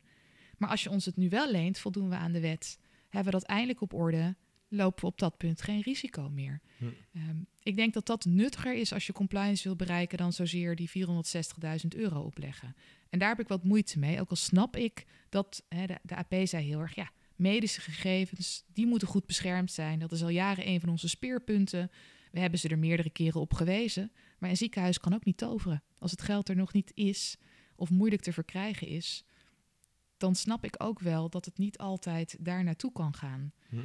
Maar 0.56 0.70
als 0.70 0.82
je 0.82 0.90
ons 0.90 1.04
het 1.04 1.16
nu 1.16 1.28
wel 1.28 1.50
leent, 1.50 1.78
voldoen 1.78 2.08
we 2.08 2.16
aan 2.16 2.32
de 2.32 2.40
wet. 2.40 2.78
Hebben 3.08 3.32
we 3.32 3.38
dat 3.38 3.48
eindelijk 3.48 3.80
op 3.80 3.92
orde? 3.94 4.36
Lopen 4.68 5.00
we 5.00 5.06
op 5.06 5.18
dat 5.18 5.36
punt 5.36 5.62
geen 5.62 5.80
risico 5.80 6.28
meer. 6.28 6.60
Hm. 6.76 6.84
Um, 7.12 7.46
ik 7.62 7.76
denk 7.76 7.94
dat 7.94 8.06
dat 8.06 8.24
nuttiger 8.24 8.74
is 8.74 8.92
als 8.92 9.06
je 9.06 9.12
compliance 9.12 9.64
wil 9.64 9.76
bereiken 9.76 10.18
dan 10.18 10.32
zozeer 10.32 10.76
die 10.76 10.90
460.000 10.90 11.88
euro 11.88 12.20
opleggen. 12.20 12.74
En 13.10 13.18
daar 13.18 13.28
heb 13.28 13.40
ik 13.40 13.48
wat 13.48 13.64
moeite 13.64 13.98
mee. 13.98 14.20
Ook 14.20 14.30
al 14.30 14.36
snap 14.36 14.76
ik 14.76 15.06
dat 15.28 15.64
hè, 15.68 15.86
de, 15.86 15.98
de 16.02 16.16
AP 16.16 16.34
zei 16.44 16.66
heel 16.66 16.80
erg, 16.80 16.94
ja, 16.94 17.10
medische 17.38 17.80
gegevens, 17.80 18.64
die 18.72 18.86
moeten 18.86 19.08
goed 19.08 19.26
beschermd 19.26 19.72
zijn. 19.72 19.98
Dat 19.98 20.12
is 20.12 20.22
al 20.22 20.28
jaren 20.28 20.68
een 20.68 20.80
van 20.80 20.88
onze 20.88 21.08
speerpunten. 21.08 21.90
We 22.32 22.40
hebben 22.40 22.58
ze 22.58 22.68
er 22.68 22.78
meerdere 22.78 23.10
keren 23.10 23.40
op 23.40 23.54
gewezen. 23.54 24.12
Maar 24.38 24.50
een 24.50 24.56
ziekenhuis 24.56 25.00
kan 25.00 25.14
ook 25.14 25.24
niet 25.24 25.36
toveren. 25.36 25.82
Als 25.98 26.10
het 26.10 26.22
geld 26.22 26.48
er 26.48 26.56
nog 26.56 26.72
niet 26.72 26.92
is 26.94 27.36
of 27.76 27.90
moeilijk 27.90 28.22
te 28.22 28.32
verkrijgen 28.32 28.86
is, 28.86 29.24
dan 30.16 30.34
snap 30.34 30.64
ik 30.64 30.74
ook 30.78 31.00
wel 31.00 31.28
dat 31.30 31.44
het 31.44 31.58
niet 31.58 31.78
altijd 31.78 32.36
daar 32.40 32.64
naartoe 32.64 32.92
kan 32.92 33.14
gaan. 33.14 33.52
Hm. 33.68 33.76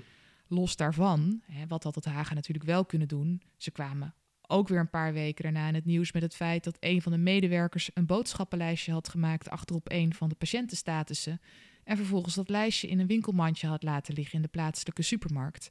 Los 0.48 0.76
daarvan, 0.76 1.42
hè, 1.46 1.68
wat 1.68 1.84
had 1.84 1.96
het 1.96 2.06
Hagen 2.06 2.36
natuurlijk 2.36 2.66
wel 2.66 2.86
kunnen 2.86 3.08
doen, 3.08 3.42
ze 3.58 3.72
kwamen 3.72 4.16
ook 4.48 4.68
weer 4.68 4.80
een 4.80 4.90
paar 4.90 5.14
weken 5.14 5.44
daarna 5.44 5.68
in 5.68 5.74
het 5.74 5.86
nieuws 5.86 6.12
met 6.12 6.22
het 6.22 6.36
feit 6.36 6.64
dat 6.64 6.78
een 6.80 7.02
van 7.02 7.12
de 7.12 7.18
medewerkers 7.18 7.90
een 7.94 8.06
boodschappenlijstje 8.06 8.92
had 8.92 9.10
gemaakt 9.10 9.50
achterop 9.50 9.92
een 9.92 10.14
van 10.14 10.30
de 10.30 10.36
patiëntenstatussen 10.36 11.42
en 11.84 11.98
vervolgens 11.98 12.36
dat 12.36 12.50
lijstje 12.50 12.88
in 12.88 13.00
een 13.00 13.08
winkelmandje 13.08 13.68
had 13.68 13.84
laten 13.84 14.14
liggen 14.14 14.36
in 14.36 14.42
de 14.42 14.48
plaatselijke 14.48 15.02
supermarkt. 15.02 15.70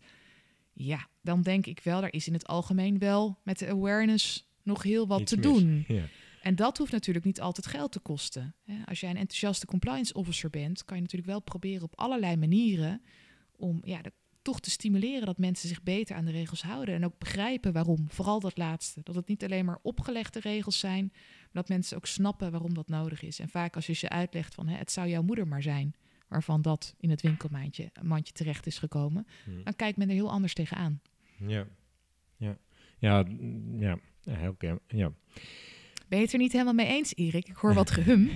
Ja, 0.72 1.08
dan 1.20 1.42
denk 1.42 1.66
ik 1.66 1.80
wel, 1.80 2.02
er 2.02 2.14
is 2.14 2.26
in 2.26 2.32
het 2.32 2.46
algemeen 2.46 2.98
wel 2.98 3.38
met 3.42 3.58
de 3.58 3.68
awareness 3.68 4.48
nog 4.62 4.82
heel 4.82 5.06
wat 5.06 5.26
te 5.26 5.40
doen. 5.40 5.84
Ja. 5.88 6.04
En 6.42 6.54
dat 6.54 6.78
hoeft 6.78 6.92
natuurlijk 6.92 7.24
niet 7.24 7.40
altijd 7.40 7.66
geld 7.66 7.92
te 7.92 8.00
kosten. 8.00 8.54
Als 8.84 9.00
jij 9.00 9.10
een 9.10 9.16
enthousiaste 9.16 9.66
compliance 9.66 10.14
officer 10.14 10.50
bent, 10.50 10.84
kan 10.84 10.96
je 10.96 11.02
natuurlijk 11.02 11.30
wel 11.30 11.40
proberen 11.40 11.82
op 11.82 11.98
allerlei 11.98 12.36
manieren 12.36 13.02
om 13.56 13.80
ja, 13.84 14.02
de, 14.02 14.12
toch 14.42 14.60
te 14.60 14.70
stimuleren 14.70 15.26
dat 15.26 15.38
mensen 15.38 15.68
zich 15.68 15.82
beter 15.82 16.16
aan 16.16 16.24
de 16.24 16.30
regels 16.30 16.62
houden 16.62 16.94
en 16.94 17.04
ook 17.04 17.18
begrijpen 17.18 17.72
waarom. 17.72 18.04
Vooral 18.08 18.40
dat 18.40 18.56
laatste. 18.56 19.00
Dat 19.02 19.14
het 19.14 19.28
niet 19.28 19.44
alleen 19.44 19.64
maar 19.64 19.78
opgelegde 19.82 20.40
regels 20.40 20.78
zijn, 20.78 21.08
maar 21.12 21.62
dat 21.62 21.68
mensen 21.68 21.96
ook 21.96 22.06
snappen 22.06 22.50
waarom 22.50 22.74
dat 22.74 22.88
nodig 22.88 23.22
is. 23.22 23.38
En 23.38 23.48
vaak 23.48 23.74
als 23.74 23.86
je 23.86 23.92
ze 23.92 24.08
uitlegt 24.08 24.54
van 24.54 24.68
hè, 24.68 24.76
het 24.76 24.92
zou 24.92 25.08
jouw 25.08 25.22
moeder 25.22 25.48
maar 25.48 25.62
zijn, 25.62 25.94
waarvan 26.32 26.62
dat 26.62 26.94
in 26.98 27.10
het 27.10 27.22
winkelmandje 27.22 27.90
mandje 28.02 28.32
terecht 28.32 28.66
is 28.66 28.78
gekomen, 28.78 29.26
hmm. 29.44 29.64
dan 29.64 29.76
kijkt 29.76 29.98
men 29.98 30.08
er 30.08 30.14
heel 30.14 30.30
anders 30.30 30.54
tegenaan. 30.54 31.00
Ja, 31.46 31.66
ja, 32.36 32.56
ja, 32.98 33.24
ja, 33.78 33.98
ja. 34.58 34.78
ja. 34.86 35.12
Ben 36.08 36.18
je 36.18 36.24
het 36.24 36.32
er 36.32 36.38
niet 36.38 36.52
helemaal 36.52 36.74
mee 36.74 36.86
eens, 36.86 37.16
Erik? 37.16 37.48
Ik 37.48 37.56
hoor 37.56 37.74
wat 37.74 37.90
gehum. 37.96 38.30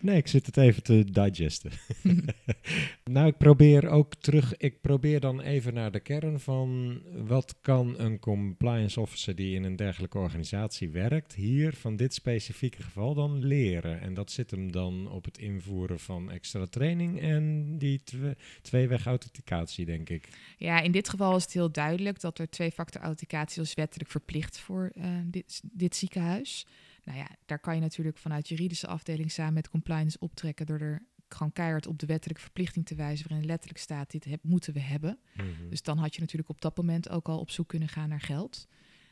Nee, 0.00 0.16
ik 0.16 0.26
zit 0.26 0.46
het 0.46 0.56
even 0.56 0.82
te 0.82 1.04
digesten. 1.10 1.70
nou, 3.04 3.26
ik 3.26 3.36
probeer 3.36 3.88
ook 3.88 4.14
terug. 4.14 4.56
Ik 4.56 4.80
probeer 4.80 5.20
dan 5.20 5.40
even 5.40 5.74
naar 5.74 5.92
de 5.92 6.00
kern 6.00 6.40
van 6.40 7.00
wat 7.26 7.54
kan 7.60 7.98
een 7.98 8.18
compliance 8.18 9.00
officer 9.00 9.34
die 9.34 9.54
in 9.54 9.64
een 9.64 9.76
dergelijke 9.76 10.18
organisatie 10.18 10.90
werkt, 10.90 11.34
hier 11.34 11.74
van 11.74 11.96
dit 11.96 12.14
specifieke 12.14 12.82
geval 12.82 13.14
dan 13.14 13.44
leren. 13.44 14.00
En 14.00 14.14
dat 14.14 14.30
zit 14.30 14.50
hem 14.50 14.72
dan 14.72 15.10
op 15.10 15.24
het 15.24 15.38
invoeren 15.38 16.00
van 16.00 16.30
extra 16.30 16.66
training 16.66 17.20
en 17.20 17.78
die 17.78 18.02
twe 18.04 18.36
tweeweg 18.62 19.06
authenticatie, 19.06 19.84
denk 19.84 20.08
ik. 20.08 20.28
Ja, 20.58 20.80
in 20.80 20.92
dit 20.92 21.08
geval 21.08 21.36
is 21.36 21.42
het 21.42 21.52
heel 21.52 21.72
duidelijk 21.72 22.20
dat 22.20 22.38
er 22.38 22.50
twee-factor 22.50 23.00
authenticatie 23.00 23.62
is 23.62 23.74
wettelijk 23.74 24.10
verplicht 24.10 24.58
voor 24.58 24.92
uh, 24.94 25.04
dit, 25.24 25.60
dit 25.72 25.96
ziekenhuis. 25.96 26.66
Nou 27.04 27.18
ja, 27.18 27.28
daar 27.46 27.58
kan 27.58 27.74
je 27.74 27.80
natuurlijk 27.80 28.18
vanuit 28.18 28.48
juridische 28.48 28.86
afdeling 28.86 29.30
samen 29.30 29.54
met 29.54 29.68
compliance 29.68 30.18
optrekken 30.18 30.66
door 30.66 30.80
er 30.80 31.06
gewoon 31.28 31.52
keihard 31.52 31.86
op 31.86 31.98
de 31.98 32.06
wettelijke 32.06 32.42
verplichting 32.42 32.86
te 32.86 32.94
wijzen, 32.94 33.28
waarin 33.28 33.46
letterlijk 33.46 33.80
staat: 33.80 34.10
dit 34.10 34.24
heb, 34.24 34.42
moeten 34.42 34.72
we 34.72 34.80
hebben. 34.80 35.18
Mhm. 35.34 35.68
Dus 35.68 35.82
dan 35.82 35.98
had 35.98 36.14
je 36.14 36.20
natuurlijk 36.20 36.50
op 36.50 36.60
dat 36.60 36.76
moment 36.76 37.08
ook 37.08 37.28
al 37.28 37.38
op 37.38 37.50
zoek 37.50 37.68
kunnen 37.68 37.88
gaan 37.88 38.08
naar 38.08 38.20
geld. 38.20 38.68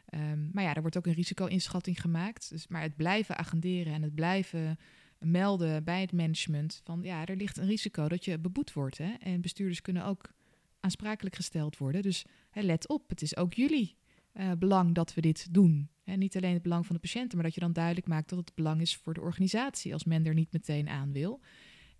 Ehm, 0.06 0.50
maar 0.52 0.64
ja, 0.64 0.74
er 0.74 0.80
wordt 0.80 0.96
ook 0.96 1.06
een 1.06 1.12
risico-inschatting 1.12 2.00
gemaakt. 2.00 2.50
Dus, 2.50 2.68
maar 2.68 2.82
het 2.82 2.96
blijven 2.96 3.36
agenderen 3.36 3.92
en 3.92 4.02
het 4.02 4.14
blijven 4.14 4.78
melden 5.18 5.84
bij 5.84 6.00
het 6.00 6.12
management 6.12 6.80
van 6.84 7.02
ja, 7.02 7.26
er 7.26 7.36
ligt 7.36 7.56
een 7.56 7.66
risico 7.66 8.08
dat 8.08 8.24
je 8.24 8.38
beboet 8.38 8.72
wordt. 8.72 8.98
Hè? 8.98 9.12
En 9.18 9.40
bestuurders 9.40 9.80
kunnen 9.80 10.04
ook 10.04 10.32
aansprakelijk 10.80 11.34
gesteld 11.34 11.76
worden. 11.78 12.02
Dus 12.02 12.24
hè, 12.50 12.60
let 12.60 12.88
op, 12.88 13.08
het 13.08 13.22
is 13.22 13.36
ook 13.36 13.54
jullie 13.54 13.96
eh, 14.32 14.52
belang 14.58 14.94
dat 14.94 15.14
we 15.14 15.20
dit 15.20 15.54
doen. 15.54 15.90
En 16.04 16.18
niet 16.18 16.36
alleen 16.36 16.52
het 16.52 16.62
belang 16.62 16.86
van 16.86 16.94
de 16.94 17.00
patiënten, 17.00 17.36
maar 17.36 17.46
dat 17.46 17.54
je 17.54 17.60
dan 17.60 17.72
duidelijk 17.72 18.06
maakt 18.06 18.28
dat 18.28 18.38
het 18.38 18.54
belang 18.54 18.80
is 18.80 18.96
voor 18.96 19.14
de 19.14 19.20
organisatie 19.20 19.92
als 19.92 20.04
men 20.04 20.26
er 20.26 20.34
niet 20.34 20.52
meteen 20.52 20.88
aan 20.88 21.12
wil. 21.12 21.40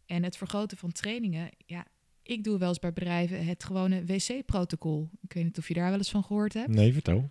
En 0.07 0.22
het 0.22 0.36
vergroten 0.36 0.76
van 0.76 0.92
trainingen, 0.92 1.50
ja, 1.66 1.86
ik 2.22 2.44
doe 2.44 2.59
wel 2.59 2.68
eens 2.68 2.78
bij 2.78 2.92
bedrijven 2.92 3.46
het 3.46 3.64
gewone 3.64 4.05
wc-protocol. 4.05 5.11
Ik 5.20 5.32
weet 5.32 5.44
niet 5.44 5.59
of 5.59 5.68
je 5.68 5.74
daar 5.74 5.88
wel 5.88 5.98
eens 5.98 6.11
van 6.11 6.24
gehoord 6.24 6.55
hebt. 6.55 6.68
Nee, 6.68 6.92
vertel. 6.92 7.30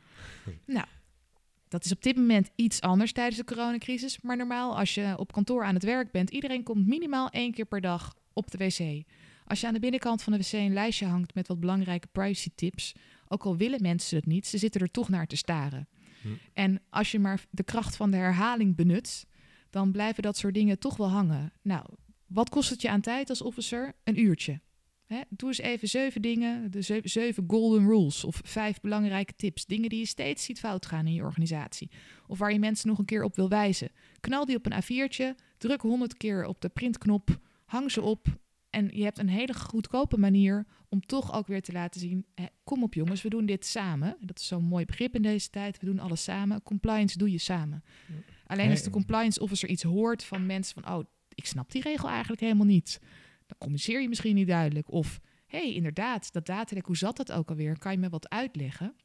Dat 1.68 1.86
is 1.86 1.92
op 1.92 2.02
dit 2.04 2.16
moment 2.16 2.50
iets 2.56 2.82
anders 2.82 3.12
tijdens 3.12 3.38
de 3.38 3.44
coronacrisis. 3.44 4.22
Maar 4.22 4.38
normaal, 4.38 4.78
als 4.78 4.94
je 4.94 5.14
op 5.18 5.32
kantoor 5.32 5.64
aan 5.64 5.74
het 5.74 5.84
werk 5.84 6.12
bent, 6.12 6.30
iedereen 6.30 6.64
komt 6.64 6.88
minimaal 6.88 7.30
één 7.30 7.52
keer 7.52 7.66
per 7.66 7.82
dag 7.82 8.16
op 8.34 8.52
de 8.52 8.58
wc. 8.58 9.04
Als 9.46 9.62
je 9.62 9.68
aan 9.68 9.74
de 9.74 9.80
binnenkant 9.80 10.24
van 10.24 10.34
de 10.34 10.40
wc 10.40 10.52
een 10.52 10.74
lijstje 10.74 11.06
hangt 11.06 11.34
met 11.34 11.48
wat 11.48 11.60
belangrijke 11.60 12.08
privacy 12.12 12.50
tips, 12.56 12.96
ook 13.28 13.44
al 13.44 13.58
willen 13.58 13.82
mensen 13.82 14.18
het 14.18 14.26
niet, 14.26 14.48
ze 14.48 14.58
zitten 14.58 14.82
er 14.82 14.92
toch 14.92 15.10
naar 15.10 15.28
te 15.28 15.36
staren. 15.36 15.88
En 16.54 16.82
als 16.90 17.12
je 17.12 17.20
maar 17.20 17.46
de 17.50 17.64
kracht 17.64 17.96
van 17.96 18.12
de 18.12 18.18
herhaling 18.18 18.76
benut, 18.76 19.26
dan 19.70 19.92
blijven 19.92 20.24
dat 20.24 20.38
soort 20.38 20.54
dingen 20.54 20.80
toch 20.80 20.98
wel 20.98 21.10
hangen. 21.10 21.54
Nou, 21.62 21.86
wat 22.28 22.50
kost 22.50 22.70
het 22.70 22.82
je 22.82 22.90
aan 22.90 23.02
tijd 23.02 23.30
als 23.30 23.42
officer? 23.42 23.94
Een 24.04 24.20
uurtje. 24.20 24.60
Hè, 25.06 25.22
doe 25.30 25.50
eens 25.50 25.60
even 25.60 25.88
zeven 25.88 26.22
dingen, 26.22 26.72
de 26.72 26.82
zeven, 26.82 27.10
zeven 27.10 27.44
golden 27.48 27.88
rules 27.88 28.24
of 28.24 28.42
vijf 28.44 28.80
belangrijke 28.80 29.34
tips. 29.36 29.66
Dingen 29.66 29.90
die 29.90 30.00
je 30.00 30.06
steeds 30.06 30.44
ziet 30.44 30.60
fout 30.60 30.86
gaan 30.86 31.08
in 31.08 31.14
je 31.14 31.24
organisatie. 31.24 31.92
Of 32.28 32.40
waar 32.40 32.54
je 32.54 32.60
mensen 32.60 32.88
nog 32.88 32.98
een 32.98 33.06
keer 33.06 33.24
op 33.24 33.36
wil 33.36 33.50
wijzen. 33.50 33.92
Knal 34.20 34.46
die 34.46 34.56
op 34.56 34.66
een 34.66 34.84
A4'tje, 34.84 35.44
druk 35.58 35.82
honderd 35.82 36.18
keer 36.18 36.46
op 36.46 36.62
de 36.62 36.70
printknop, 36.70 37.40
hang 37.66 37.92
ze 37.92 38.02
op. 38.02 38.40
En 38.72 38.90
je 38.94 39.04
hebt 39.04 39.20
een 39.20 39.30
hele 39.30 39.54
goedkope 39.54 40.18
manier 40.18 40.66
om 40.90 41.02
toch 41.02 41.34
ook 41.34 41.48
weer 41.48 41.62
te 41.62 41.72
laten 41.72 42.00
zien... 42.00 42.26
Hè, 42.36 42.46
kom 42.64 42.84
op 42.84 42.94
jongens, 42.94 43.22
we 43.22 43.30
doen 43.30 43.46
dit 43.46 43.66
samen. 43.66 44.18
Dat 44.20 44.40
is 44.40 44.48
zo'n 44.48 44.64
mooi 44.64 44.86
begrip 44.86 45.16
in 45.16 45.22
deze 45.22 45.50
tijd. 45.50 45.80
We 45.80 45.86
doen 45.86 46.00
alles 46.00 46.24
samen. 46.24 46.64
Compliance 46.64 47.18
doe 47.18 47.32
je 47.32 47.38
samen. 47.38 47.84
Alleen 48.46 48.70
als 48.70 48.84
de 48.84 48.90
compliance 48.90 49.40
officer 49.40 49.70
iets 49.70 49.84
hoort 49.84 50.24
van 50.24 50.46
mensen 50.46 50.82
van... 50.82 50.94
oh, 50.94 51.06
ik 51.34 51.46
snap 51.46 51.72
die 51.72 51.82
regel 51.82 52.10
eigenlijk 52.10 52.42
helemaal 52.42 52.66
niet. 52.66 53.00
Dan 53.46 53.58
communiceer 53.58 54.02
je 54.02 54.10
misschien 54.10 54.36
niet 54.36 54.48
duidelijk. 54.48 54.92
Of, 54.92 55.20
hé, 55.46 55.58
hey, 55.58 55.74
inderdaad, 55.74 56.34
dat 56.34 56.46
datalek, 56.46 56.86
hoe 56.86 56.98
zat 56.98 57.18
dat 57.18 57.32
ook 57.32 57.50
alweer? 57.50 57.78
Kan 57.78 57.92
je 57.92 57.98
me 57.98 58.10
wat 58.10 58.30
uitleggen? 58.30 58.96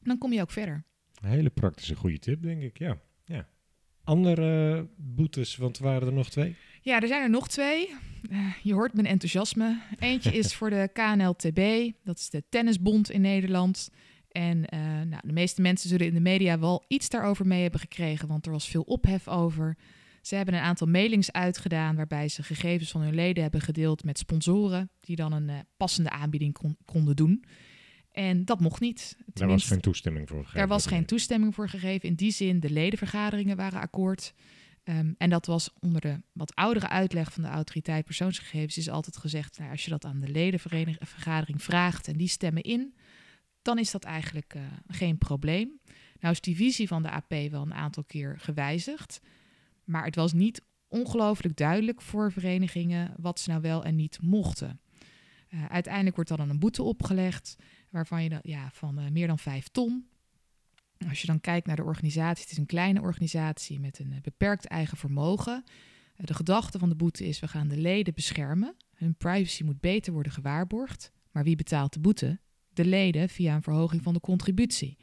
Dan 0.00 0.18
kom 0.18 0.32
je 0.32 0.40
ook 0.40 0.50
verder. 0.50 0.84
Een 1.22 1.28
hele 1.28 1.50
praktische 1.50 1.94
goede 1.94 2.18
tip, 2.18 2.42
denk 2.42 2.62
ik. 2.62 2.78
Ja. 2.78 2.98
ja. 3.24 3.48
Andere 4.04 4.88
boetes, 4.96 5.56
want 5.56 5.78
waren 5.78 6.06
er 6.06 6.14
nog 6.14 6.30
twee. 6.30 6.56
Ja, 6.84 7.00
er 7.00 7.08
zijn 7.08 7.22
er 7.22 7.30
nog 7.30 7.48
twee. 7.48 7.88
Eh, 8.30 8.38
je 8.62 8.72
hoort 8.74 8.94
mijn 8.94 9.06
enthousiasme. 9.06 9.80
Eentje 9.98 10.32
is 10.32 10.54
voor 10.56 10.70
de 10.70 10.90
KNLTB. 10.92 11.92
Dat 12.04 12.18
is 12.18 12.30
de 12.30 12.44
tennisbond 12.48 13.10
in 13.10 13.20
Nederland. 13.20 13.90
En 14.28 14.64
eh, 14.66 14.80
nou, 14.80 15.20
de 15.24 15.32
meeste 15.32 15.60
mensen 15.62 15.88
zullen 15.88 16.06
in 16.06 16.14
de 16.14 16.20
media 16.20 16.58
wel 16.58 16.84
iets 16.88 17.08
daarover 17.08 17.46
mee 17.46 17.62
hebben 17.62 17.80
gekregen, 17.80 18.28
want 18.28 18.46
er 18.46 18.52
was 18.52 18.68
veel 18.68 18.82
ophef 18.82 19.28
over. 19.28 19.76
Ze 20.22 20.34
hebben 20.34 20.54
een 20.54 20.60
aantal 20.60 20.86
mailings 20.86 21.32
uitgedaan 21.32 21.96
waarbij 21.96 22.28
ze 22.28 22.42
gegevens 22.42 22.90
van 22.90 23.00
hun 23.00 23.14
leden 23.14 23.42
hebben 23.42 23.60
gedeeld 23.60 24.04
met 24.04 24.18
sponsoren, 24.18 24.90
die 25.00 25.16
dan 25.16 25.32
een 25.32 25.48
eh, 25.48 25.58
passende 25.76 26.10
aanbieding 26.10 26.52
kon- 26.52 26.76
konden 26.84 27.16
doen. 27.16 27.44
En 28.12 28.44
dat 28.44 28.60
mocht 28.60 28.80
niet. 28.80 29.16
Daar 29.32 29.48
was 29.48 29.66
geen 29.66 29.80
toestemming 29.80 30.28
voor 30.28 30.38
gegeven. 30.38 30.58
daar 30.58 30.68
was 30.68 30.86
geen 30.86 31.04
toestemming 31.04 31.54
voor 31.54 31.68
gegeven. 31.68 32.08
In 32.08 32.14
die 32.14 32.30
zin, 32.30 32.60
de 32.60 32.70
ledenvergaderingen 32.70 33.56
waren 33.56 33.80
akkoord. 33.80 34.34
Ehm, 34.84 35.12
en 35.18 35.30
dat 35.30 35.46
was 35.46 35.70
onder 35.80 36.00
de 36.00 36.20
wat 36.32 36.54
oudere 36.54 36.88
uitleg 36.88 37.32
van 37.32 37.42
de 37.42 37.48
autoriteit 37.48 38.04
persoonsgegevens 38.04 38.76
is 38.76 38.88
altijd 38.88 39.16
gezegd, 39.16 39.58
nou, 39.58 39.70
als 39.70 39.84
je 39.84 39.90
dat 39.90 40.04
aan 40.04 40.20
de 40.20 40.28
ledenvergadering 40.28 41.62
vraagt 41.62 42.08
en 42.08 42.16
die 42.16 42.28
stemmen 42.28 42.62
in, 42.62 42.94
dan 43.62 43.78
is 43.78 43.90
dat 43.90 44.04
eigenlijk 44.04 44.54
eh, 44.54 44.62
geen 44.88 45.18
probleem. 45.18 45.80
Nou 46.20 46.32
is 46.32 46.40
die 46.40 46.56
visie 46.56 46.88
van 46.88 47.02
de 47.02 47.10
AP 47.10 47.34
wel 47.50 47.62
een 47.62 47.74
aantal 47.74 48.04
keer 48.04 48.38
gewijzigd, 48.38 49.20
maar 49.84 50.04
het 50.04 50.16
was 50.16 50.32
niet 50.32 50.62
ongelooflijk 50.88 51.56
duidelijk 51.56 52.02
voor 52.02 52.32
verenigingen 52.32 53.14
wat 53.16 53.40
ze 53.40 53.50
nou 53.50 53.62
wel 53.62 53.84
en 53.84 53.96
niet 53.96 54.18
mochten. 54.22 54.80
Eh, 55.48 55.64
uiteindelijk 55.66 56.14
wordt 56.14 56.30
dan 56.30 56.50
een 56.50 56.58
boete 56.58 56.82
opgelegd, 56.82 57.56
waarvan 57.90 58.22
je 58.22 58.28
dan, 58.28 58.40
ja, 58.42 58.70
van 58.72 58.98
eh, 58.98 59.10
meer 59.10 59.26
dan 59.26 59.38
vijf 59.38 59.68
ton. 59.68 60.08
Als 61.08 61.20
je 61.20 61.26
dan 61.26 61.40
kijkt 61.40 61.66
naar 61.66 61.76
de 61.76 61.84
organisatie, 61.84 62.42
het 62.42 62.52
is 62.52 62.58
een 62.58 62.66
kleine 62.66 63.00
organisatie 63.00 63.80
met 63.80 63.98
een 63.98 64.12
eh, 64.12 64.20
beperkt 64.20 64.66
eigen 64.66 64.96
vermogen. 64.96 65.64
Eh, 66.16 66.26
de 66.26 66.34
gedachte 66.34 66.78
van 66.78 66.88
de 66.88 66.94
boete 66.94 67.26
is, 67.26 67.40
we 67.40 67.48
gaan 67.48 67.68
de 67.68 67.76
leden 67.76 68.14
beschermen. 68.14 68.76
Hun 68.94 69.14
privacy 69.16 69.64
moet 69.64 69.80
beter 69.80 70.12
worden 70.12 70.32
gewaarborgd. 70.32 71.12
Maar 71.30 71.44
wie 71.44 71.56
betaalt 71.56 71.92
de 71.92 72.00
boete? 72.00 72.38
De 72.72 72.84
leden 72.84 73.28
via 73.28 73.54
een 73.54 73.62
verhoging 73.62 74.02
van 74.02 74.14
de 74.14 74.20
contributie. 74.20 74.98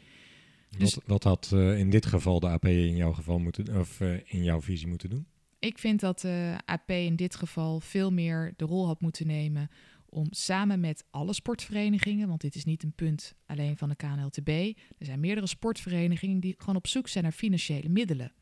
Dus- 0.77 0.95
Wat, 0.95 1.03
wat 1.05 1.23
had 1.23 1.51
eh, 1.53 1.79
in 1.79 1.89
dit 1.89 2.05
geval 2.05 2.39
de 2.39 2.47
AP 2.47 2.65
in 2.65 2.95
jouw 2.95 3.13
geval 3.13 3.39
moeten, 3.39 3.77
of 3.79 4.01
in 4.25 4.43
jouw 4.43 4.61
visie 4.61 4.87
moeten 4.87 5.09
doen? 5.09 5.25
Ik 5.59 5.77
vind 5.77 5.99
dat 5.99 6.19
de 6.19 6.55
AP 6.65 6.89
in 6.89 7.15
dit 7.15 7.35
geval 7.35 7.79
veel 7.79 8.11
meer 8.11 8.53
de 8.55 8.65
rol 8.65 8.85
had 8.87 9.01
moeten 9.01 9.27
nemen 9.27 9.69
om 10.13 10.27
samen 10.29 10.79
met 10.79 11.03
alle 11.09 11.33
sportverenigingen, 11.33 12.27
want 12.27 12.41
dit 12.41 12.55
is 12.55 12.65
niet 12.65 12.83
een 12.83 12.93
punt 12.93 13.35
alleen 13.45 13.77
van 13.77 13.89
de 13.89 13.95
KNLTB, 13.95 14.77
er 14.97 15.05
zijn 15.05 15.19
meerdere 15.19 15.47
sportverenigingen 15.47 16.39
die 16.39 16.55
gewoon 16.57 16.75
op 16.75 16.87
zoek 16.87 17.07
zijn 17.07 17.23
naar 17.23 17.33
financiële 17.33 17.89
middelen. 17.89 18.33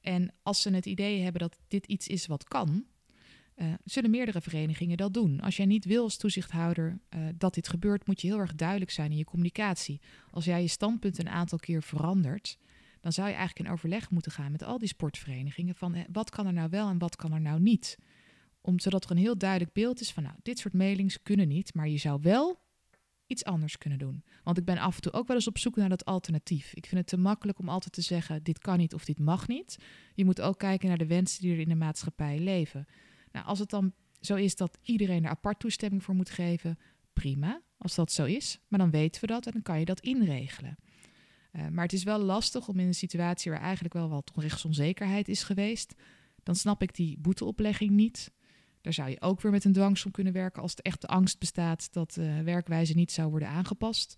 En 0.00 0.34
als 0.42 0.62
ze 0.62 0.70
het 0.70 0.86
idee 0.86 1.20
hebben 1.20 1.40
dat 1.40 1.58
dit 1.68 1.86
iets 1.86 2.06
is 2.06 2.26
wat 2.26 2.44
kan, 2.44 2.84
eh, 3.54 3.72
zullen 3.84 4.10
meerdere 4.10 4.40
verenigingen 4.40 4.96
dat 4.96 5.14
doen. 5.14 5.40
Als 5.40 5.56
jij 5.56 5.66
niet 5.66 5.84
wil 5.84 6.02
als 6.02 6.16
toezichthouder 6.16 6.98
eh, 7.08 7.20
dat 7.34 7.54
dit 7.54 7.68
gebeurt, 7.68 8.06
moet 8.06 8.20
je 8.20 8.26
heel 8.26 8.38
erg 8.38 8.54
duidelijk 8.54 8.90
zijn 8.90 9.10
in 9.10 9.16
je 9.16 9.24
communicatie. 9.24 10.00
Als 10.30 10.44
jij 10.44 10.60
je 10.60 10.68
standpunt 10.68 11.18
een 11.18 11.28
aantal 11.28 11.58
keer 11.58 11.82
verandert, 11.82 12.58
dan 13.00 13.12
zou 13.12 13.28
je 13.28 13.34
eigenlijk 13.34 13.66
in 13.66 13.74
overleg 13.74 14.10
moeten 14.10 14.32
gaan 14.32 14.52
met 14.52 14.62
al 14.62 14.78
die 14.78 14.88
sportverenigingen 14.88 15.74
van 15.74 15.94
eh, 15.94 16.02
wat 16.12 16.30
kan 16.30 16.46
er 16.46 16.52
nou 16.52 16.70
wel 16.70 16.88
en 16.88 16.98
wat 16.98 17.16
kan 17.16 17.32
er 17.32 17.40
nou 17.40 17.60
niet. 17.60 17.98
Om, 18.66 18.80
zodat 18.80 19.04
er 19.04 19.10
een 19.10 19.16
heel 19.16 19.38
duidelijk 19.38 19.72
beeld 19.72 20.00
is 20.00 20.12
van 20.12 20.22
nou, 20.22 20.34
dit 20.42 20.58
soort 20.58 20.74
mailings 20.74 21.22
kunnen 21.22 21.48
niet, 21.48 21.74
maar 21.74 21.88
je 21.88 21.96
zou 21.96 22.20
wel 22.22 22.62
iets 23.26 23.44
anders 23.44 23.78
kunnen 23.78 23.98
doen. 23.98 24.24
Want 24.42 24.58
ik 24.58 24.64
ben 24.64 24.78
af 24.78 24.94
en 24.94 25.02
toe 25.02 25.12
ook 25.12 25.26
wel 25.26 25.36
eens 25.36 25.46
op 25.46 25.58
zoek 25.58 25.76
naar 25.76 25.88
dat 25.88 26.04
alternatief. 26.04 26.74
Ik 26.74 26.86
vind 26.86 27.00
het 27.00 27.06
te 27.06 27.16
makkelijk 27.16 27.58
om 27.58 27.68
altijd 27.68 27.92
te 27.92 28.00
zeggen 28.00 28.42
dit 28.42 28.58
kan 28.58 28.78
niet 28.78 28.94
of 28.94 29.04
dit 29.04 29.18
mag 29.18 29.48
niet. 29.48 29.76
Je 30.14 30.24
moet 30.24 30.40
ook 30.40 30.58
kijken 30.58 30.88
naar 30.88 30.98
de 30.98 31.06
wensen 31.06 31.40
die 31.40 31.52
er 31.52 31.60
in 31.60 31.68
de 31.68 31.74
maatschappij 31.74 32.38
leven. 32.38 32.86
Nou, 33.32 33.46
als 33.46 33.58
het 33.58 33.70
dan 33.70 33.92
zo 34.20 34.34
is 34.34 34.56
dat 34.56 34.78
iedereen 34.82 35.24
er 35.24 35.30
apart 35.30 35.58
toestemming 35.58 36.02
voor 36.02 36.14
moet 36.14 36.30
geven, 36.30 36.78
prima, 37.12 37.62
als 37.78 37.94
dat 37.94 38.12
zo 38.12 38.24
is. 38.24 38.58
Maar 38.68 38.78
dan 38.78 38.90
weten 38.90 39.20
we 39.20 39.26
dat 39.26 39.46
en 39.46 39.52
dan 39.52 39.62
kan 39.62 39.78
je 39.78 39.84
dat 39.84 40.00
inregelen. 40.00 40.78
Uh, 41.52 41.68
maar 41.68 41.84
het 41.84 41.92
is 41.92 42.02
wel 42.02 42.18
lastig 42.18 42.68
om 42.68 42.78
in 42.78 42.86
een 42.86 42.94
situatie 42.94 43.50
waar 43.50 43.60
eigenlijk 43.60 43.94
wel 43.94 44.08
wat 44.08 44.32
rechtsonzekerheid 44.34 45.28
is 45.28 45.42
geweest, 45.42 45.94
dan 46.42 46.54
snap 46.54 46.82
ik 46.82 46.94
die 46.94 47.18
boeteoplegging 47.18 47.90
niet. 47.90 48.32
Daar 48.84 48.92
zou 48.92 49.10
je 49.10 49.20
ook 49.20 49.40
weer 49.40 49.52
met 49.52 49.64
een 49.64 49.72
dwangsom 49.72 50.10
kunnen 50.10 50.32
werken 50.32 50.62
als 50.62 50.74
er 50.74 50.84
echt 50.84 51.00
de 51.00 51.06
angst 51.06 51.38
bestaat 51.38 51.92
dat 51.92 52.12
de 52.12 52.42
werkwijze 52.42 52.94
niet 52.94 53.12
zou 53.12 53.30
worden 53.30 53.48
aangepast. 53.48 54.14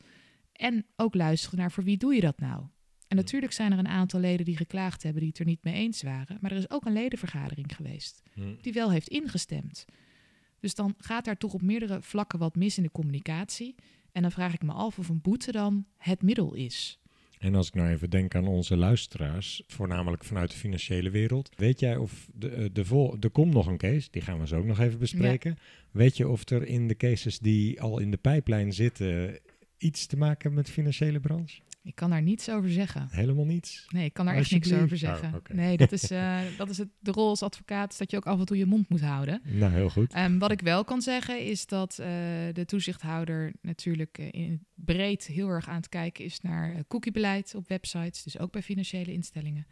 En 0.52 0.86
ook 0.96 1.14
luisteren 1.14 1.58
naar 1.58 1.72
voor 1.72 1.84
wie 1.84 1.96
doe 1.96 2.14
je 2.14 2.20
dat 2.20 2.40
nou? 2.40 2.64
En 3.08 3.16
natuurlijk 3.16 3.52
zijn 3.52 3.72
er 3.72 3.78
een 3.78 3.88
aantal 3.88 4.20
leden 4.20 4.44
die 4.44 4.56
geklaagd 4.56 5.02
hebben 5.02 5.20
die 5.20 5.30
het 5.30 5.38
er 5.38 5.44
niet 5.46 5.64
mee 5.64 5.74
eens 5.74 6.02
waren. 6.02 6.38
Maar 6.40 6.50
er 6.50 6.56
is 6.56 6.70
ook 6.70 6.84
een 6.84 6.92
ledenvergadering 6.92 7.76
geweest 7.76 8.22
die 8.60 8.72
wel 8.72 8.90
heeft 8.90 9.08
ingestemd. 9.08 9.84
Dus 10.60 10.74
dan 10.74 10.94
gaat 10.98 11.24
daar 11.24 11.36
toch 11.36 11.54
op 11.54 11.62
meerdere 11.62 12.02
vlakken 12.02 12.38
wat 12.38 12.56
mis 12.56 12.76
in 12.76 12.82
de 12.82 12.90
communicatie. 12.90 13.74
En 14.12 14.22
dan 14.22 14.32
vraag 14.32 14.54
ik 14.54 14.62
me 14.62 14.72
af 14.72 14.98
of 14.98 15.08
een 15.08 15.20
boete 15.20 15.52
dan 15.52 15.86
het 15.96 16.22
middel 16.22 16.54
is. 16.54 17.00
En 17.38 17.54
als 17.54 17.66
ik 17.66 17.74
nou 17.74 17.88
even 17.88 18.10
denk 18.10 18.34
aan 18.34 18.46
onze 18.46 18.76
luisteraars, 18.76 19.62
voornamelijk 19.66 20.24
vanuit 20.24 20.50
de 20.50 20.56
financiële 20.56 21.10
wereld. 21.10 21.50
Weet 21.56 21.80
jij 21.80 21.96
of 21.96 22.28
de, 22.34 22.70
de 22.72 22.84
vol, 22.84 23.16
er 23.20 23.30
komt 23.30 23.52
nog 23.52 23.66
een 23.66 23.76
case, 23.76 24.08
die 24.10 24.22
gaan 24.22 24.40
we 24.40 24.46
zo 24.46 24.56
ook 24.56 24.64
nog 24.64 24.80
even 24.80 24.98
bespreken. 24.98 25.50
Ja. 25.50 25.62
Weet 25.90 26.16
je 26.16 26.28
of 26.28 26.50
er 26.50 26.66
in 26.66 26.88
de 26.88 26.96
cases 26.96 27.38
die 27.38 27.80
al 27.80 27.98
in 27.98 28.10
de 28.10 28.16
pijplijn 28.16 28.72
zitten 28.72 29.38
iets 29.78 30.06
te 30.06 30.16
maken 30.16 30.54
met 30.54 30.66
de 30.66 30.72
financiële 30.72 31.20
branche? 31.20 31.60
Ik 31.86 31.94
kan 31.94 32.10
daar 32.10 32.22
niets 32.22 32.50
over 32.50 32.70
zeggen. 32.70 33.08
Helemaal 33.10 33.44
niets? 33.44 33.86
Nee, 33.88 34.04
ik 34.04 34.12
kan 34.12 34.26
daar 34.26 34.34
echt 34.34 34.50
niks 34.50 34.72
over 34.72 34.98
zeggen. 34.98 35.28
Oh, 35.28 35.34
okay. 35.34 35.56
Nee, 35.56 35.76
dat 35.76 35.92
is, 35.92 36.10
uh, 36.10 36.40
dat 36.58 36.70
is 36.70 36.78
het, 36.78 36.88
de 36.98 37.10
rol 37.10 37.28
als 37.28 37.42
advocaat, 37.42 37.92
is 37.92 37.98
dat 37.98 38.10
je 38.10 38.16
ook 38.16 38.26
af 38.26 38.38
en 38.38 38.44
toe 38.44 38.56
je 38.56 38.66
mond 38.66 38.88
moet 38.88 39.00
houden. 39.00 39.40
Nou, 39.44 39.72
heel 39.72 39.90
goed. 39.90 40.16
Um, 40.16 40.38
wat 40.38 40.50
ik 40.50 40.60
wel 40.60 40.84
kan 40.84 41.02
zeggen 41.02 41.44
is 41.44 41.66
dat 41.66 41.98
uh, 42.00 42.06
de 42.52 42.64
toezichthouder 42.66 43.52
natuurlijk 43.60 44.18
uh, 44.18 44.28
in 44.30 44.66
breed 44.74 45.26
heel 45.26 45.48
erg 45.48 45.68
aan 45.68 45.76
het 45.76 45.88
kijken 45.88 46.24
is 46.24 46.40
naar 46.40 46.84
cookiebeleid 46.88 47.54
op 47.54 47.68
websites, 47.68 48.22
dus 48.22 48.38
ook 48.38 48.52
bij 48.52 48.62
financiële 48.62 49.12
instellingen. 49.12 49.66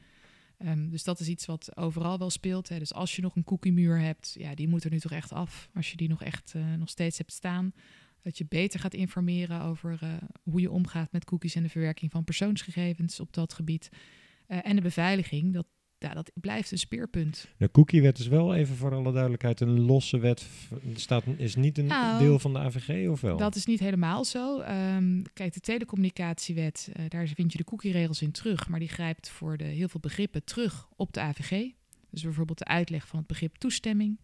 Ehm, 0.58 0.88
dus 0.88 1.04
dat 1.04 1.20
is 1.20 1.28
iets 1.28 1.46
wat 1.46 1.76
overal 1.76 2.18
wel 2.18 2.30
speelt. 2.30 2.68
Hè. 2.68 2.78
Dus 2.78 2.94
als 2.94 3.16
je 3.16 3.22
nog 3.22 3.36
een 3.36 3.44
cookiemuur 3.44 4.00
hebt, 4.00 4.36
ja, 4.38 4.54
die 4.54 4.68
moet 4.68 4.84
er 4.84 4.90
nu 4.90 5.00
toch 5.00 5.12
echt 5.12 5.32
af. 5.32 5.68
Als 5.74 5.90
je 5.90 5.96
die 5.96 6.08
nog 6.08 6.22
echt 6.22 6.54
nog 6.78 6.88
steeds 6.88 7.18
hebt 7.18 7.32
staan, 7.32 7.72
dat 8.24 8.38
je 8.38 8.46
beter 8.48 8.80
gaat 8.80 8.94
informeren 8.94 9.62
over 9.62 10.00
uh, 10.02 10.10
hoe 10.42 10.60
je 10.60 10.70
omgaat 10.70 11.12
met 11.12 11.24
cookies 11.24 11.54
en 11.54 11.62
de 11.62 11.68
verwerking 11.68 12.10
van 12.10 12.24
persoonsgegevens 12.24 13.20
op 13.20 13.32
dat 13.32 13.52
gebied. 13.52 13.88
Uh, 14.48 14.58
en 14.62 14.76
de 14.76 14.82
beveiliging, 14.82 15.52
dat, 15.52 15.66
ja, 15.98 16.14
dat 16.14 16.30
blijft 16.34 16.70
een 16.70 16.78
speerpunt. 16.78 17.48
De 17.56 17.70
cookiewet 17.70 18.18
is 18.18 18.26
wel 18.26 18.54
even 18.54 18.76
voor 18.76 18.94
alle 18.94 19.12
duidelijkheid 19.12 19.60
een 19.60 19.80
losse 19.80 20.18
wet. 20.18 20.46
Staat, 20.94 21.24
is 21.36 21.54
niet 21.54 21.78
een 21.78 21.86
nou, 21.86 22.18
deel 22.18 22.38
van 22.38 22.52
de 22.52 22.58
AVG 22.58 23.08
of 23.08 23.20
wel? 23.20 23.36
Dat 23.36 23.54
is 23.54 23.66
niet 23.66 23.80
helemaal 23.80 24.24
zo. 24.24 24.60
Um, 24.60 25.22
kijk, 25.32 25.52
de 25.52 25.60
telecommunicatiewet, 25.60 26.90
uh, 26.96 27.04
daar 27.08 27.26
vind 27.26 27.52
je 27.52 27.58
de 27.58 27.64
cookieregels 27.64 28.22
in 28.22 28.32
terug. 28.32 28.68
Maar 28.68 28.78
die 28.78 28.88
grijpt 28.88 29.28
voor 29.28 29.56
de, 29.56 29.64
heel 29.64 29.88
veel 29.88 30.00
begrippen 30.00 30.44
terug 30.44 30.88
op 30.96 31.12
de 31.12 31.20
AVG. 31.20 31.70
Dus 32.10 32.22
bijvoorbeeld 32.22 32.58
de 32.58 32.64
uitleg 32.64 33.06
van 33.06 33.18
het 33.18 33.28
begrip 33.28 33.56
toestemming. 33.56 34.18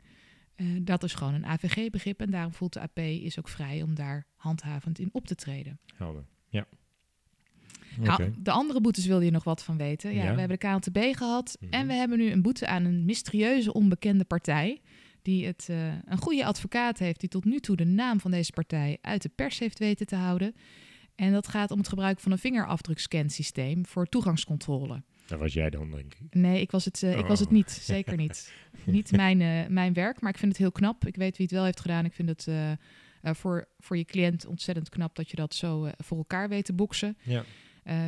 Uh, 0.61 0.81
dat 0.83 1.03
is 1.03 1.15
gewoon 1.15 1.35
een 1.35 1.47
AVG-begrip. 1.47 2.21
En 2.21 2.31
daarom 2.31 2.53
voelt 2.53 2.73
de 2.73 2.81
AP 2.81 2.99
is 2.99 3.39
ook 3.39 3.49
vrij 3.49 3.83
om 3.83 3.95
daar 3.95 4.27
handhavend 4.37 4.99
in 4.99 5.09
op 5.13 5.27
te 5.27 5.35
treden. 5.35 5.81
Helder, 5.95 6.25
ja. 6.49 6.67
Nou, 7.99 8.31
de 8.39 8.51
andere 8.51 8.81
boetes 8.81 9.07
wilde 9.07 9.25
je 9.25 9.31
nog 9.31 9.45
wat 9.45 9.65
van 9.65 9.77
weten. 9.77 10.15
Ja, 10.15 10.35
We 10.35 10.41
hebben 10.41 10.59
de 10.59 10.67
KLTB 10.69 11.17
gehad 11.17 11.57
mhm. 11.61 11.73
en 11.73 11.87
we 11.87 11.93
hebben 11.93 12.19
nu 12.19 12.31
een 12.31 12.43
boete 12.43 12.67
aan 12.67 12.85
een 12.85 13.05
mysterieuze 13.05 13.73
onbekende 13.73 14.25
partij. 14.25 14.81
Die 15.23 15.47
het, 15.47 15.69
uh, 15.71 15.93
een 16.05 16.19
goede 16.19 16.45
advocaat 16.45 16.99
heeft 16.99 17.21
die 17.21 17.29
tot 17.29 17.45
nu 17.45 17.59
toe 17.59 17.77
de 17.77 17.85
naam 17.85 18.21
van 18.21 18.31
deze 18.31 18.53
partij 18.53 18.99
uit 19.01 19.23
de 19.23 19.29
pers 19.29 19.59
heeft 19.59 19.79
weten 19.79 20.07
te 20.07 20.17
houden. 20.17 20.55
En 21.15 21.33
dat 21.33 21.49
gaat 21.49 21.71
om 21.71 21.79
het 21.79 21.89
gebruik 21.89 22.21
van 22.21 22.33
een 22.33 22.39
vingerafdrukscansysteem 22.39 23.87
voor 23.87 24.07
toegangscontrole. 24.07 25.03
Dat 25.31 25.39
was 25.39 25.53
jij 25.53 25.71
dan, 25.71 25.91
denk 25.91 26.15
ik? 26.15 26.35
Nee, 26.35 26.61
ik 26.61 26.71
was 26.71 26.85
het, 26.85 27.03
uh, 27.03 27.19
ik 27.19 27.27
was 27.27 27.39
het 27.39 27.49
oh. 27.49 27.55
niet. 27.55 27.71
Zeker 27.71 28.17
niet. 28.17 28.53
niet 28.85 29.13
mijn, 29.13 29.41
uh, 29.41 29.67
mijn 29.67 29.93
werk, 29.93 30.21
maar 30.21 30.31
ik 30.31 30.39
vind 30.39 30.53
het 30.53 30.61
heel 30.61 30.73
knap. 30.73 31.07
Ik 31.07 31.17
weet 31.17 31.37
wie 31.37 31.47
het 31.47 31.55
wel 31.55 31.65
heeft 31.65 31.81
gedaan. 31.81 32.05
Ik 32.05 32.13
vind 32.13 32.29
het 32.29 32.49
voor, 33.23 33.69
voor 33.79 33.97
je 33.97 34.05
cliënt 34.05 34.47
ontzettend 34.47 34.89
knap 34.89 35.17
dat 35.17 35.31
je 35.31 35.37
dat 35.37 35.55
zo 35.55 35.91
voor 35.97 36.17
elkaar 36.17 36.49
weet 36.49 36.65
te 36.65 36.73
boksen. 36.73 37.17
Ja. 37.23 37.45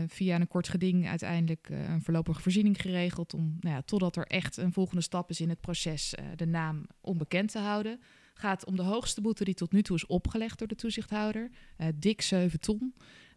Via 0.06 0.40
een 0.40 0.48
kort 0.48 0.68
geding 0.68 1.08
uiteindelijk 1.08 1.68
een 1.70 2.02
voorlopige 2.02 2.40
voorziening 2.40 2.80
geregeld. 2.80 3.34
Om, 3.34 3.56
nou 3.60 3.74
ja, 3.74 3.82
totdat 3.82 4.16
er 4.16 4.26
echt 4.26 4.56
een 4.56 4.72
volgende 4.72 5.02
stap 5.02 5.30
is 5.30 5.40
in 5.40 5.48
het 5.48 5.60
proces 5.60 6.14
de 6.36 6.46
naam 6.46 6.86
onbekend 7.00 7.50
te 7.52 7.58
houden. 7.58 8.00
Gaat 8.34 8.64
om 8.64 8.76
de 8.76 8.82
hoogste 8.82 9.20
boete 9.20 9.44
die 9.44 9.54
tot 9.54 9.72
nu 9.72 9.82
toe 9.82 9.96
is 9.96 10.06
opgelegd 10.06 10.58
door 10.58 10.68
de 10.68 10.74
toezichthouder. 10.74 11.50
dik 11.94 12.22
7 12.22 12.60
ton. 12.60 12.94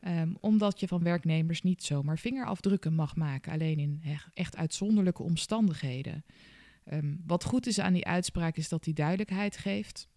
Um, 0.07 0.37
omdat 0.39 0.79
je 0.79 0.87
van 0.87 1.03
werknemers 1.03 1.61
niet 1.61 1.83
zomaar 1.83 2.19
vingerafdrukken 2.19 2.93
mag 2.93 3.15
maken. 3.15 3.51
Alleen 3.51 3.79
in 3.79 4.01
echt 4.33 4.57
uitzonderlijke 4.57 5.23
omstandigheden. 5.23 6.25
Um, 6.93 7.21
wat 7.25 7.43
goed 7.43 7.67
is 7.67 7.79
aan 7.79 7.93
die 7.93 8.05
uitspraak 8.05 8.57
is 8.57 8.69
dat 8.69 8.83
die 8.83 8.93
duidelijkheid 8.93 9.57
geeft. 9.57 10.07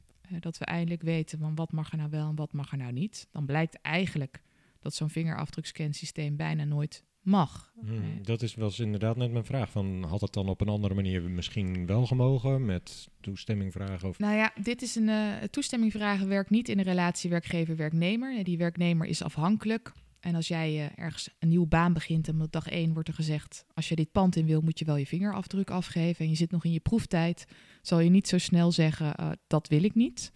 dat 0.41 0.59
we 0.59 0.65
eindelijk 0.65 1.03
weten 1.03 1.39
van 1.39 1.55
wat 1.55 1.73
mag 1.73 1.91
er 1.91 1.99
nou 1.99 2.11
wel 2.11 2.29
en 2.29 2.35
wat 2.35 2.53
mag 2.53 2.73
er 2.73 2.79
nou 2.79 2.93
niet. 2.93 3.29
Dan 3.31 3.47
blijkt 3.47 3.81
eigenlijk 3.81 4.43
dat 4.79 4.95
zo'n 4.95 5.11
vingerafdrukscansysteem 5.11 6.37
bijna 6.37 6.65
nooit 6.65 7.05
mag. 7.29 7.73
Hmm, 7.81 8.23
dat 8.23 8.43
is 8.43 8.55
wel 8.55 8.67
eens 8.67 8.79
inderdaad 8.79 9.17
net 9.17 9.33
mijn 9.33 9.45
vraag. 9.45 9.71
Van, 9.71 10.05
had 10.05 10.21
het 10.21 10.33
dan 10.33 10.49
op 10.49 10.61
een 10.61 10.69
andere 10.69 10.95
manier 10.95 11.23
misschien 11.23 11.87
wel 11.87 12.07
gemogen 12.07 12.65
met 12.65 13.09
toestemming 13.21 13.73
vragen? 13.73 14.09
Of... 14.09 14.19
Nou 14.19 14.37
ja, 14.37 14.53
dit 14.63 14.83
is 14.83 14.95
een 14.95 15.09
uh, 15.09 15.33
toestemming 15.51 15.93
vragen 15.93 16.29
werkt 16.29 16.51
niet 16.51 16.69
in 16.69 16.79
een 16.79 16.85
relatie 16.85 17.31
werkgever-werknemer. 17.31 18.45
Die 18.45 18.59
werknemer 18.59 19.07
is 19.07 19.23
afhankelijk. 19.23 19.93
En 20.21 20.35
als 20.35 20.49
jij 20.49 20.75
uh, 20.75 20.87
ergens 20.95 21.29
een 21.39 21.49
nieuwe 21.49 21.67
baan 21.67 21.93
begint 21.93 22.29
en 22.29 22.43
op 22.43 22.53
dag 22.53 22.69
één 22.69 22.93
wordt 22.93 23.09
er 23.09 23.15
gezegd... 23.15 23.65
als 23.75 23.89
je 23.89 23.97
dit 23.97 24.13
pand 24.13 24.37
in 24.37 24.47
wil, 24.47 24.61
moet 24.61 24.79
je 24.79 24.85
wel 24.85 24.97
je 24.97 25.07
vingerafdruk 25.07 25.71
afgeven... 25.71 26.25
en 26.25 26.31
je 26.31 26.37
zit 26.37 26.51
nog 26.51 26.65
in 26.65 26.73
je 26.73 26.81
proeftijd, 26.81 27.47
zal 27.83 28.01
je 28.01 28.11
niet 28.11 28.29
zo 28.29 28.39
snel 28.39 28.73
zeggen, 28.73 29.15
uh, 29.21 29.31
dat 29.47 29.69
wil 29.69 29.85
ik 29.85 29.95
niet... 29.95 30.33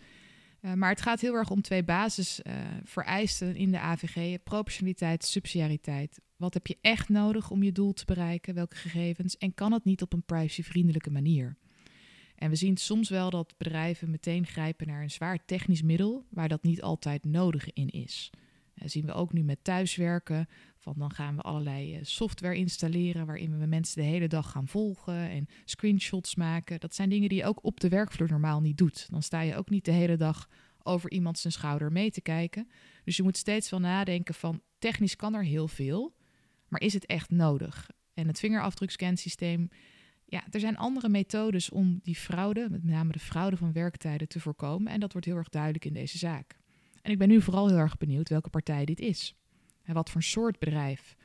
Uh, 0.63 0.73
maar 0.73 0.91
het 0.91 1.01
gaat 1.01 1.21
heel 1.21 1.35
erg 1.35 1.51
om 1.51 1.63
twee 1.63 1.83
basisvereisten 1.83 3.49
uh, 3.49 3.61
in 3.61 3.71
de 3.71 3.79
AVG: 3.79 4.43
proportionaliteit, 4.43 5.25
subsidiariteit. 5.25 6.21
Wat 6.37 6.55
heb 6.55 6.67
je 6.67 6.79
echt 6.81 7.09
nodig 7.09 7.51
om 7.51 7.63
je 7.63 7.73
doel 7.73 7.93
te 7.93 8.05
bereiken? 8.05 8.55
Welke 8.55 8.77
gegevens? 8.77 9.37
En 9.37 9.55
kan 9.55 9.73
het 9.73 9.85
niet 9.85 10.03
op 10.03 10.13
een 10.13 10.25
privacyvriendelijke 10.25 11.11
manier? 11.11 11.57
En 12.35 12.51
we 12.51 12.57
zien 12.57 12.77
soms 12.77 13.09
wel 13.09 13.31
dat 13.31 13.55
bedrijven 13.59 14.11
meteen 14.11 14.47
grijpen 14.47 14.87
naar 14.87 15.03
een 15.03 15.11
zwaar 15.11 15.45
technisch 15.45 15.83
middel 15.83 16.27
waar 16.31 16.49
dat 16.49 16.63
niet 16.63 16.83
altijd 16.83 17.25
nodig 17.25 17.73
in 17.73 17.89
is. 17.89 18.31
Dat 18.75 18.91
zien 18.91 19.07
we 19.07 19.13
ook 19.13 19.33
nu 19.33 19.43
met 19.43 19.65
thuiswerken. 19.65 20.49
Van 20.83 20.95
dan 20.99 21.13
gaan 21.13 21.37
we 21.37 21.43
allerlei 21.43 21.95
eh, 21.95 22.01
software 22.05 22.57
installeren 22.57 23.27
waarin 23.27 23.59
we 23.59 23.67
mensen 23.67 24.03
de 24.03 24.09
hele 24.09 24.29
dag 24.29 24.51
gaan 24.51 24.69
volgen 24.69 25.15
en 25.15 25.47
screenshots 25.65 26.35
maken. 26.35 26.81
Dat 26.81 26.95
zijn 26.95 27.09
dingen 27.09 27.29
die 27.29 27.39
je 27.39 27.45
ook 27.45 27.65
op 27.65 27.81
de 27.81 27.89
werkvloer 27.89 28.29
normaal 28.29 28.61
niet 28.61 28.79
doet. 28.79 29.07
Dan 29.11 29.23
sta 29.23 29.41
je 29.41 29.57
ook 29.57 29.71
niet 29.71 29.85
de 29.85 29.91
hele 29.91 30.17
dag 30.17 30.49
over 30.83 31.11
iemand 31.11 31.39
zijn 31.39 31.53
schouder 31.53 31.93
mee 31.93 32.11
te 32.11 32.21
kijken. 32.21 32.69
Dus 33.05 33.17
je 33.17 33.23
moet 33.23 33.37
steeds 33.37 33.71
wel 33.71 33.81
nadenken 33.81 34.35
van 34.35 34.63
technisch 34.79 35.17
kan 35.17 35.35
er 35.35 35.45
heel 35.45 35.69
veel, 35.69 36.15
maar 36.69 36.81
is 36.81 36.93
het 36.93 37.07
echt 37.07 37.31
nodig? 37.31 37.91
En 38.15 38.27
het 38.27 38.39
vingerafdrukscansysteem, 38.39 39.69
ja, 40.25 40.45
er 40.51 40.61
zijn 40.61 40.77
andere 40.77 41.09
methodes 41.09 41.71
om 41.71 42.01
die 42.03 42.17
fraude, 42.17 42.69
met 42.71 42.85
name 42.85 43.13
de 43.13 43.19
fraude 43.19 43.57
van 43.57 43.73
werktijden, 43.73 44.29
te 44.29 44.41
voorkomen. 44.41 44.93
En 44.93 45.01
dat 45.01 45.13
wordt 45.13 45.27
heel 45.27 45.37
erg 45.37 45.49
duidelijk 45.49 45.85
in 45.85 45.93
deze 45.93 46.19
zaak. 46.19 46.57
En 47.03 47.11
ik 47.11 47.19
ben 47.19 47.29
nu 47.29 47.43
vooral 47.43 47.69
heel 47.69 47.79
erg 47.79 47.99
benieuwd 47.99 48.29
welke 48.29 48.51
partij 48.51 48.85
dit 48.85 49.01
is. 49.01 49.35
En 49.85 49.95
wat 49.95 50.11
voor 50.11 50.23
soort 50.23 50.59
bedrijf. 50.59 51.17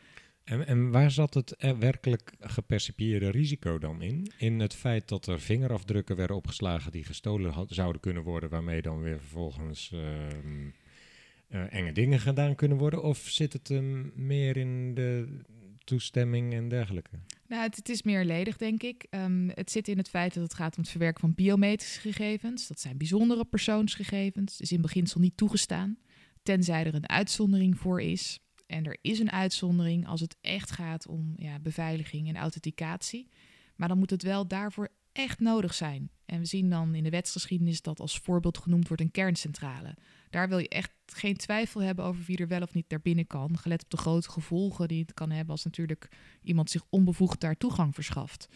En, 0.43 0.67
en 0.67 0.91
waar 0.91 1.11
zat 1.11 1.33
het 1.33 1.55
werkelijk 1.79 2.33
gepercipieerde 2.39 3.29
risico 3.29 3.77
dan 3.77 4.01
in? 4.01 4.31
In 4.37 4.59
het 4.59 4.75
feit 4.75 5.07
dat 5.07 5.27
er 5.27 5.39
vingerafdrukken 5.39 6.15
werden 6.15 6.35
opgeslagen 6.35 6.91
die 6.91 7.03
gestolen 7.03 7.65
zouden 7.67 8.01
kunnen 8.01 8.23
worden, 8.23 8.49
waarmee 8.49 8.81
dan 8.81 9.01
weer 9.01 9.19
vervolgens 9.19 9.91
uh, 9.93 11.73
enge 11.73 11.91
dingen 11.91 12.19
gedaan 12.19 12.55
kunnen 12.55 12.77
worden? 12.77 13.03
Of 13.03 13.17
zit 13.17 13.53
het 13.53 13.69
meer 14.15 14.57
in 14.57 14.93
de 14.93 15.39
toestemming 15.83 16.53
en 16.53 16.69
dergelijke? 16.69 17.19
Nou, 17.47 17.63
het, 17.63 17.75
het 17.75 17.89
is 17.89 18.03
meerledig, 18.03 18.57
denk 18.57 18.83
ik. 18.83 19.07
Um, 19.09 19.49
het 19.53 19.71
zit 19.71 19.87
in 19.87 19.97
het 19.97 20.09
feit 20.09 20.33
dat 20.33 20.43
het 20.43 20.53
gaat 20.53 20.75
om 20.75 20.81
het 20.81 20.91
verwerken 20.91 21.21
van 21.21 21.33
biometrische 21.33 21.99
gegevens. 21.99 22.67
Dat 22.67 22.79
zijn 22.79 22.97
bijzondere 22.97 23.45
persoonsgegevens. 23.45 24.61
is 24.61 24.71
in 24.71 24.81
beginsel 24.81 25.19
niet 25.19 25.37
toegestaan, 25.37 25.97
tenzij 26.43 26.85
er 26.85 26.95
een 26.95 27.09
uitzondering 27.09 27.77
voor 27.77 28.01
is. 28.01 28.39
En 28.68 28.86
er 28.86 28.97
is 29.01 29.20
een 29.20 29.32
uitzondering 29.32 30.07
als 30.07 30.22
het 30.22 30.38
echt 30.41 30.72
gaat 30.72 31.07
om 31.07 31.34
ja, 31.36 31.59
beveiliging 31.59 32.28
en 32.28 32.36
authenticatie. 32.36 33.30
Maar 33.76 33.88
dan 33.88 33.97
moet 33.97 34.09
het 34.09 34.24
wel 34.24 34.47
daarvoor 34.47 34.89
echt 35.11 35.39
nodig 35.39 35.74
zijn. 35.74 36.09
En 36.26 36.39
we 36.39 36.45
zien 36.45 36.70
dan 36.70 36.95
in 36.95 37.03
de 37.03 37.09
wetsgeschiedenis 37.09 37.82
dat 37.82 37.99
als 37.99 38.20
voorbeeld 38.20 38.57
genoemd 38.57 38.88
wordt 38.88 39.03
een 39.03 39.11
kerncentrale. 39.11 39.95
Daar 40.30 40.49
wil 40.49 40.57
je 40.57 40.70
echt 40.70 40.91
geen 41.05 41.38
twijfel 41.38 41.82
hebben 41.82 42.05
over 42.05 42.24
wie 42.26 42.38
er 42.38 42.47
wel 42.47 42.61
of 42.61 42.74
niet 42.74 42.89
naar 42.89 43.01
binnen 43.01 43.28
kan. 43.28 43.57
Gelet 43.57 43.84
op 43.84 43.89
de 43.89 43.97
grote 43.97 44.30
gevolgen 44.30 44.88
die 44.88 45.01
het 45.01 45.13
kan 45.13 45.30
hebben 45.30 45.51
als 45.51 45.63
natuurlijk 45.63 46.09
iemand 46.41 46.70
zich 46.70 46.84
onbevoegd 46.89 47.39
daar 47.39 47.57
toegang 47.57 47.93
verschaft. 47.93 48.49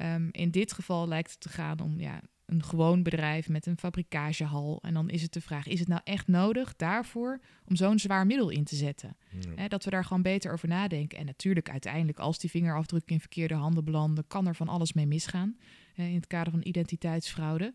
Um, 0.00 0.28
in 0.30 0.50
dit 0.50 0.72
geval 0.72 1.08
lijkt 1.08 1.30
het 1.30 1.40
te 1.40 1.48
gaan 1.48 1.80
om 1.80 2.00
ja, 2.00 2.20
een 2.46 2.62
gewoon 2.62 3.02
bedrijf 3.02 3.48
met 3.48 3.66
een 3.66 3.78
fabrikagehal. 3.78 4.78
En 4.82 4.94
dan 4.94 5.10
is 5.10 5.22
het 5.22 5.32
de 5.32 5.40
vraag: 5.40 5.66
is 5.66 5.78
het 5.78 5.88
nou 5.88 6.00
echt 6.04 6.26
nodig 6.26 6.76
daarvoor 6.76 7.40
om 7.64 7.76
zo'n 7.76 7.98
zwaar 7.98 8.26
middel 8.26 8.50
in 8.50 8.64
te 8.64 8.76
zetten? 8.76 9.16
dat 9.68 9.84
we 9.84 9.90
daar 9.90 10.04
gewoon 10.04 10.22
beter 10.22 10.52
over 10.52 10.68
nadenken. 10.68 11.18
En 11.18 11.26
natuurlijk, 11.26 11.70
uiteindelijk, 11.70 12.18
als 12.18 12.38
die 12.38 12.50
vingerafdrukken 12.50 13.14
in 13.14 13.20
verkeerde 13.20 13.54
handen 13.54 13.84
belanden, 13.84 14.26
kan 14.26 14.46
er 14.46 14.54
van 14.54 14.68
alles 14.68 14.92
mee 14.92 15.06
misgaan. 15.06 15.56
in 15.94 16.14
het 16.14 16.26
kader 16.26 16.52
van 16.52 16.64
identiteitsfraude. 16.64 17.74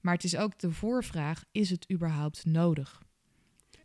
Maar 0.00 0.14
het 0.14 0.24
is 0.24 0.36
ook 0.36 0.58
de 0.58 0.70
voorvraag: 0.70 1.44
is 1.52 1.70
het 1.70 1.90
überhaupt 1.92 2.44
nodig? 2.44 3.04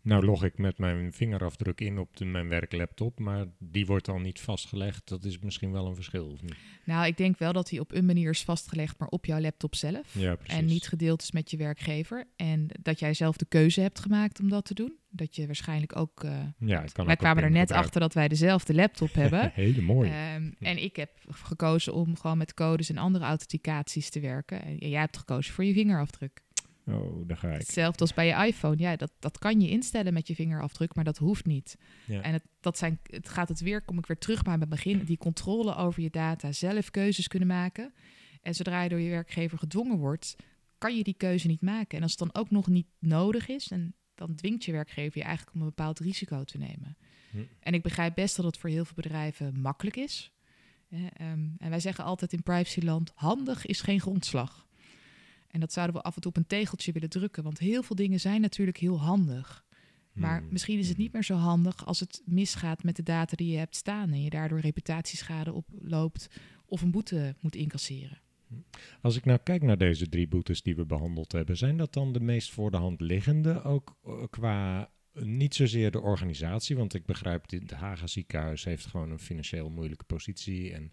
Nou 0.03 0.25
log 0.25 0.43
ik 0.43 0.57
met 0.57 0.77
mijn 0.77 1.13
vingerafdruk 1.13 1.81
in 1.81 1.97
op 1.97 2.17
de, 2.17 2.25
mijn 2.25 2.47
werklaptop, 2.47 3.19
maar 3.19 3.45
die 3.59 3.85
wordt 3.85 4.05
dan 4.05 4.21
niet 4.21 4.39
vastgelegd. 4.39 5.07
Dat 5.07 5.23
is 5.23 5.39
misschien 5.39 5.71
wel 5.71 5.87
een 5.87 5.95
verschil, 5.95 6.27
of 6.31 6.41
niet? 6.41 6.55
Nou, 6.83 7.05
ik 7.05 7.17
denk 7.17 7.37
wel 7.37 7.53
dat 7.53 7.69
die 7.69 7.79
op 7.79 7.93
een 7.93 8.05
manier 8.05 8.29
is 8.29 8.43
vastgelegd, 8.43 8.99
maar 8.99 9.07
op 9.07 9.25
jouw 9.25 9.39
laptop 9.39 9.75
zelf. 9.75 10.13
Ja, 10.13 10.37
en 10.45 10.65
niet 10.65 10.87
gedeeld 10.87 11.21
is 11.21 11.31
met 11.31 11.51
je 11.51 11.57
werkgever. 11.57 12.27
En 12.35 12.67
dat 12.81 12.99
jij 12.99 13.13
zelf 13.13 13.37
de 13.37 13.45
keuze 13.45 13.81
hebt 13.81 13.99
gemaakt 13.99 14.39
om 14.39 14.49
dat 14.49 14.65
te 14.65 14.73
doen. 14.73 14.95
Dat 15.09 15.35
je 15.35 15.45
waarschijnlijk 15.45 15.95
ook... 15.95 16.23
Uh, 16.23 16.39
ja, 16.57 16.81
het 16.81 16.91
kan 16.91 17.05
wij 17.05 17.15
kwamen 17.15 17.43
er 17.43 17.51
net 17.51 17.71
achter 17.71 17.99
dat 17.99 18.13
wij 18.13 18.27
dezelfde 18.27 18.73
laptop 18.73 19.13
hebben. 19.23 19.51
Hele 19.53 19.81
mooi. 19.81 20.11
Um, 20.35 20.55
en 20.59 20.83
ik 20.83 20.95
heb 20.95 21.11
gekozen 21.29 21.93
om 21.93 22.17
gewoon 22.17 22.37
met 22.37 22.53
codes 22.53 22.89
en 22.89 22.97
andere 22.97 23.25
authenticaties 23.25 24.09
te 24.09 24.19
werken. 24.19 24.61
En 24.61 24.77
jij 24.77 24.99
hebt 24.99 25.17
gekozen 25.17 25.53
voor 25.53 25.63
je 25.63 25.73
vingerafdruk. 25.73 26.41
Oh, 26.87 27.27
daar 27.27 27.37
ga 27.37 27.51
ik. 27.51 27.59
Hetzelfde 27.59 27.99
als 27.99 28.13
bij 28.13 28.27
je 28.27 28.45
iPhone. 28.45 28.77
Ja, 28.77 28.95
dat, 28.95 29.11
dat 29.19 29.37
kan 29.37 29.61
je 29.61 29.69
instellen 29.69 30.13
met 30.13 30.27
je 30.27 30.35
vingerafdruk, 30.35 30.95
maar 30.95 31.03
dat 31.03 31.17
hoeft 31.17 31.45
niet. 31.45 31.77
Ja. 32.05 32.21
En 32.21 32.33
het, 32.33 32.43
dat 32.59 32.77
zijn, 32.77 32.99
het 33.03 33.29
gaat 33.29 33.49
het 33.49 33.59
weer, 33.59 33.81
kom 33.81 33.97
ik 33.97 34.05
weer 34.05 34.17
terug 34.17 34.43
bij 34.43 34.57
mijn 34.57 34.69
begin, 34.69 35.03
die 35.03 35.17
controle 35.17 35.75
over 35.75 36.01
je 36.01 36.09
data, 36.09 36.51
zelf 36.51 36.91
keuzes 36.91 37.27
kunnen 37.27 37.47
maken. 37.47 37.93
En 38.41 38.55
zodra 38.55 38.81
je 38.81 38.89
door 38.89 38.99
je 38.99 39.09
werkgever 39.09 39.57
gedwongen 39.57 39.97
wordt, 39.97 40.35
kan 40.77 40.97
je 40.97 41.03
die 41.03 41.17
keuze 41.17 41.47
niet 41.47 41.61
maken. 41.61 41.97
En 41.97 42.03
als 42.03 42.11
het 42.11 42.19
dan 42.19 42.41
ook 42.41 42.49
nog 42.49 42.67
niet 42.67 42.87
nodig 42.99 43.47
is, 43.47 43.71
en 43.71 43.95
dan 44.15 44.35
dwingt 44.35 44.65
je 44.65 44.71
werkgever 44.71 45.17
je 45.17 45.23
eigenlijk 45.23 45.55
om 45.55 45.61
een 45.61 45.67
bepaald 45.67 45.99
risico 45.99 46.43
te 46.43 46.57
nemen. 46.57 46.97
Hm. 47.31 47.37
En 47.59 47.73
ik 47.73 47.81
begrijp 47.81 48.15
best 48.15 48.35
dat 48.35 48.45
het 48.45 48.57
voor 48.57 48.69
heel 48.69 48.85
veel 48.85 48.95
bedrijven 48.95 49.59
makkelijk 49.61 49.95
is. 49.95 50.31
Ehm, 50.89 51.47
en 51.57 51.69
wij 51.69 51.79
zeggen 51.79 52.03
altijd 52.03 52.33
in 52.33 52.43
privacyland, 52.43 53.11
handig 53.15 53.65
is 53.65 53.81
geen 53.81 53.99
grondslag. 53.99 54.67
En 55.51 55.59
dat 55.59 55.73
zouden 55.73 55.95
we 55.95 56.01
af 56.01 56.15
en 56.15 56.21
toe 56.21 56.31
op 56.31 56.37
een 56.37 56.47
tegeltje 56.47 56.91
willen 56.91 57.09
drukken, 57.09 57.43
want 57.43 57.59
heel 57.59 57.83
veel 57.83 57.95
dingen 57.95 58.19
zijn 58.19 58.41
natuurlijk 58.41 58.77
heel 58.77 58.99
handig. 58.99 59.65
Maar 60.13 60.39
Hmm. 60.39 60.51
misschien 60.51 60.79
is 60.79 60.89
het 60.89 60.97
niet 60.97 61.13
meer 61.13 61.23
zo 61.23 61.35
handig 61.35 61.85
als 61.85 61.99
het 61.99 62.21
misgaat 62.25 62.83
met 62.83 62.95
de 62.95 63.03
data 63.03 63.35
die 63.35 63.51
je 63.51 63.57
hebt 63.57 63.75
staan 63.75 64.11
en 64.11 64.21
je 64.21 64.29
daardoor 64.29 64.59
reputatieschade 64.59 65.53
oploopt 65.53 66.27
of 66.65 66.81
een 66.81 66.91
boete 66.91 67.35
moet 67.39 67.55
incasseren. 67.55 68.19
Als 69.01 69.15
ik 69.15 69.25
nou 69.25 69.39
kijk 69.43 69.61
naar 69.61 69.77
deze 69.77 70.09
drie 70.09 70.27
boetes 70.27 70.61
die 70.61 70.75
we 70.75 70.85
behandeld 70.85 71.31
hebben, 71.31 71.57
zijn 71.57 71.77
dat 71.77 71.93
dan 71.93 72.13
de 72.13 72.19
meest 72.19 72.51
voor 72.51 72.71
de 72.71 72.77
hand 72.77 73.01
liggende? 73.01 73.63
Ook 73.63 73.97
eh, 74.03 74.13
qua 74.29 74.89
eh, 75.13 75.23
niet 75.23 75.55
zozeer 75.55 75.91
de 75.91 76.01
organisatie, 76.01 76.75
want 76.75 76.93
ik 76.93 77.05
begrijp, 77.05 77.47
dit- 77.49 77.61
het 77.61 77.71
Haga 77.71 78.07
ziekenhuis 78.07 78.63
heeft 78.63 78.85
gewoon 78.85 79.11
een 79.11 79.19
financieel 79.19 79.69
moeilijke 79.69 80.03
positie. 80.03 80.73
En, 80.73 80.91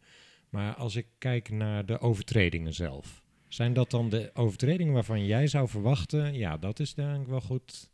maar 0.49 0.75
als 0.75 0.97
ik 0.97 1.07
kijk 1.19 1.51
naar 1.51 1.87
de 1.87 2.01
overtredingen 2.01 2.75
zelf, 2.75 3.25
zijn 3.49 3.73
dat 3.73 3.91
dan 3.91 4.09
de 4.09 4.31
overtredingen 4.35 4.93
waarvan 4.93 5.27
jij 5.27 5.47
zou 5.47 5.69
verwachten, 5.69 6.35
ja, 6.35 6.57
dat 6.57 6.81
is 6.81 6.95
denk 6.95 7.23
ik 7.23 7.29
wel 7.29 7.41
goed 7.41 7.91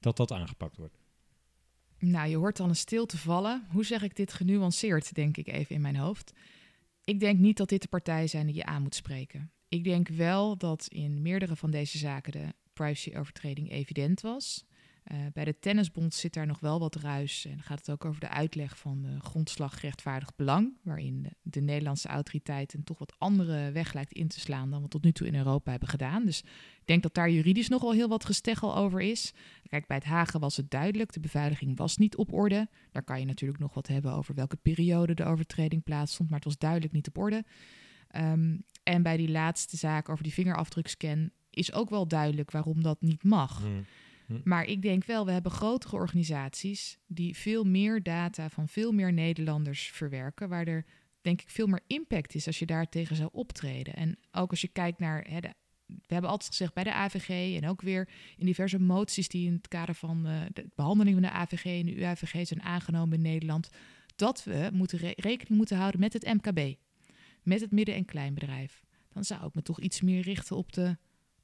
dat 0.00 0.16
dat 0.16 0.32
aangepakt 0.32 0.76
wordt? 0.76 0.98
Nou, 1.98 2.28
je 2.28 2.36
hoort 2.36 2.56
dan 2.56 2.68
een 2.68 2.76
stilte 2.76 3.18
vallen. 3.18 3.66
Hoe 3.70 3.84
zeg 3.84 4.02
ik 4.02 4.16
dit 4.16 4.32
genuanceerd, 4.32 5.14
denk 5.14 5.36
ik 5.36 5.46
even 5.46 5.74
in 5.74 5.80
mijn 5.80 5.96
hoofd. 5.96 6.32
Ik 7.04 7.20
denk 7.20 7.38
niet 7.38 7.56
dat 7.56 7.68
dit 7.68 7.82
de 7.82 7.88
partijen 7.88 8.28
zijn 8.28 8.46
die 8.46 8.54
je 8.54 8.64
aan 8.64 8.82
moet 8.82 8.94
spreken. 8.94 9.52
Ik 9.68 9.84
denk 9.84 10.08
wel 10.08 10.56
dat 10.56 10.86
in 10.88 11.22
meerdere 11.22 11.56
van 11.56 11.70
deze 11.70 11.98
zaken 11.98 12.32
de 12.32 12.54
privacyovertreding 12.72 13.70
evident 13.70 14.20
was. 14.20 14.64
Eh, 15.08 15.18
bij 15.32 15.44
de 15.44 15.58
tennisbond 15.58 16.14
zit 16.14 16.34
daar 16.34 16.46
nog 16.46 16.60
wel 16.60 16.78
wat 16.78 16.94
ruis. 16.94 17.46
En 17.46 17.62
gaat 17.62 17.78
het 17.78 17.90
ook 17.90 18.04
over 18.04 18.20
de 18.20 18.28
uitleg 18.28 18.78
van 18.78 19.02
de 19.02 19.20
grondslag 19.20 19.80
belang. 20.36 20.72
Waarin 20.82 21.22
de, 21.22 21.30
de 21.42 21.60
Nederlandse 21.60 22.08
autoriteit 22.08 22.74
een 22.74 22.84
toch 22.84 22.98
wat 22.98 23.14
andere 23.18 23.72
weg 23.72 23.92
lijkt 23.92 24.12
in 24.12 24.28
te 24.28 24.40
slaan 24.40 24.70
dan 24.70 24.82
we 24.82 24.88
tot 24.88 25.04
nu 25.04 25.12
toe 25.12 25.26
in 25.26 25.34
Europa 25.34 25.70
hebben 25.70 25.88
gedaan. 25.88 26.24
Dus 26.24 26.40
ik 26.80 26.82
denk 26.84 27.02
dat 27.02 27.14
daar 27.14 27.30
juridisch 27.30 27.68
nogal 27.68 27.92
heel 27.92 28.08
wat 28.08 28.24
gesteggel 28.24 28.76
over 28.76 29.00
is. 29.00 29.32
Kijk, 29.68 29.86
bij 29.86 29.96
het 29.96 30.06
Hagen 30.06 30.40
was 30.40 30.56
het 30.56 30.70
duidelijk. 30.70 31.12
De 31.12 31.20
beveiliging 31.20 31.76
was 31.76 31.96
niet 31.96 32.16
op 32.16 32.32
orde. 32.32 32.68
Daar 32.92 33.04
kan 33.04 33.20
je 33.20 33.26
natuurlijk 33.26 33.60
nog 33.60 33.74
wat 33.74 33.86
hebben 33.86 34.12
over 34.12 34.34
welke 34.34 34.56
periode 34.56 35.14
de 35.14 35.24
overtreding 35.24 35.84
plaatsvond. 35.84 36.28
Maar 36.28 36.38
het 36.38 36.48
was 36.48 36.58
duidelijk 36.58 36.92
niet 36.92 37.08
op 37.08 37.18
orde. 37.18 37.44
Ehm, 38.08 38.56
en 38.82 39.02
bij 39.02 39.16
die 39.16 39.30
laatste 39.30 39.76
zaak 39.76 40.08
over 40.08 40.22
die 40.22 40.32
vingerafdrukscan 40.32 41.30
is 41.50 41.72
ook 41.72 41.90
wel 41.90 42.08
duidelijk 42.08 42.50
waarom 42.50 42.82
dat 42.82 43.00
niet 43.00 43.24
mag. 43.24 43.62
Maar 44.44 44.64
ik 44.64 44.82
denk 44.82 45.04
wel, 45.04 45.24
we 45.26 45.32
hebben 45.32 45.52
grotere 45.52 45.96
organisaties 45.96 46.98
die 47.06 47.36
veel 47.36 47.64
meer 47.64 48.02
data 48.02 48.48
van 48.48 48.68
veel 48.68 48.92
meer 48.92 49.12
Nederlanders 49.12 49.90
verwerken, 49.90 50.48
waar 50.48 50.66
er 50.66 50.84
denk 51.20 51.40
ik 51.40 51.50
veel 51.50 51.66
meer 51.66 51.82
impact 51.86 52.34
is 52.34 52.46
als 52.46 52.58
je 52.58 52.66
daar 52.66 52.88
tegen 52.88 53.16
zou 53.16 53.28
optreden. 53.32 53.94
En 53.94 54.18
ook 54.32 54.50
als 54.50 54.60
je 54.60 54.68
kijkt 54.68 54.98
naar, 54.98 55.24
hè, 55.28 55.40
we 55.86 56.14
hebben 56.14 56.30
altijd 56.30 56.50
gezegd 56.50 56.74
bij 56.74 56.84
de 56.84 56.92
AVG 56.92 57.56
en 57.56 57.68
ook 57.68 57.82
weer 57.82 58.08
in 58.36 58.46
diverse 58.46 58.78
moties 58.78 59.28
die 59.28 59.46
in 59.46 59.52
het 59.52 59.68
kader 59.68 59.94
van 59.94 60.26
eh, 60.26 60.40
de 60.52 60.68
behandeling 60.74 61.14
van 61.14 61.24
de 61.24 61.30
AVG 61.30 61.64
en 61.64 61.86
de 61.86 61.96
UAVG 61.96 62.46
zijn 62.46 62.62
aangenomen 62.62 63.16
in 63.16 63.22
Nederland, 63.22 63.68
dat 64.16 64.44
we 64.44 64.70
moeten 64.72 64.98
re- 64.98 65.12
rekening 65.16 65.56
moeten 65.56 65.76
houden 65.76 66.00
met 66.00 66.12
het 66.12 66.24
MKB, 66.24 66.74
met 67.42 67.60
het 67.60 67.70
midden- 67.70 67.94
en 67.94 68.04
kleinbedrijf. 68.04 68.84
Dan 69.12 69.24
zou 69.24 69.46
ik 69.46 69.54
me 69.54 69.62
toch 69.62 69.80
iets 69.80 70.00
meer 70.00 70.22
richten 70.22 70.56
op 70.56 70.72
de 70.72 70.96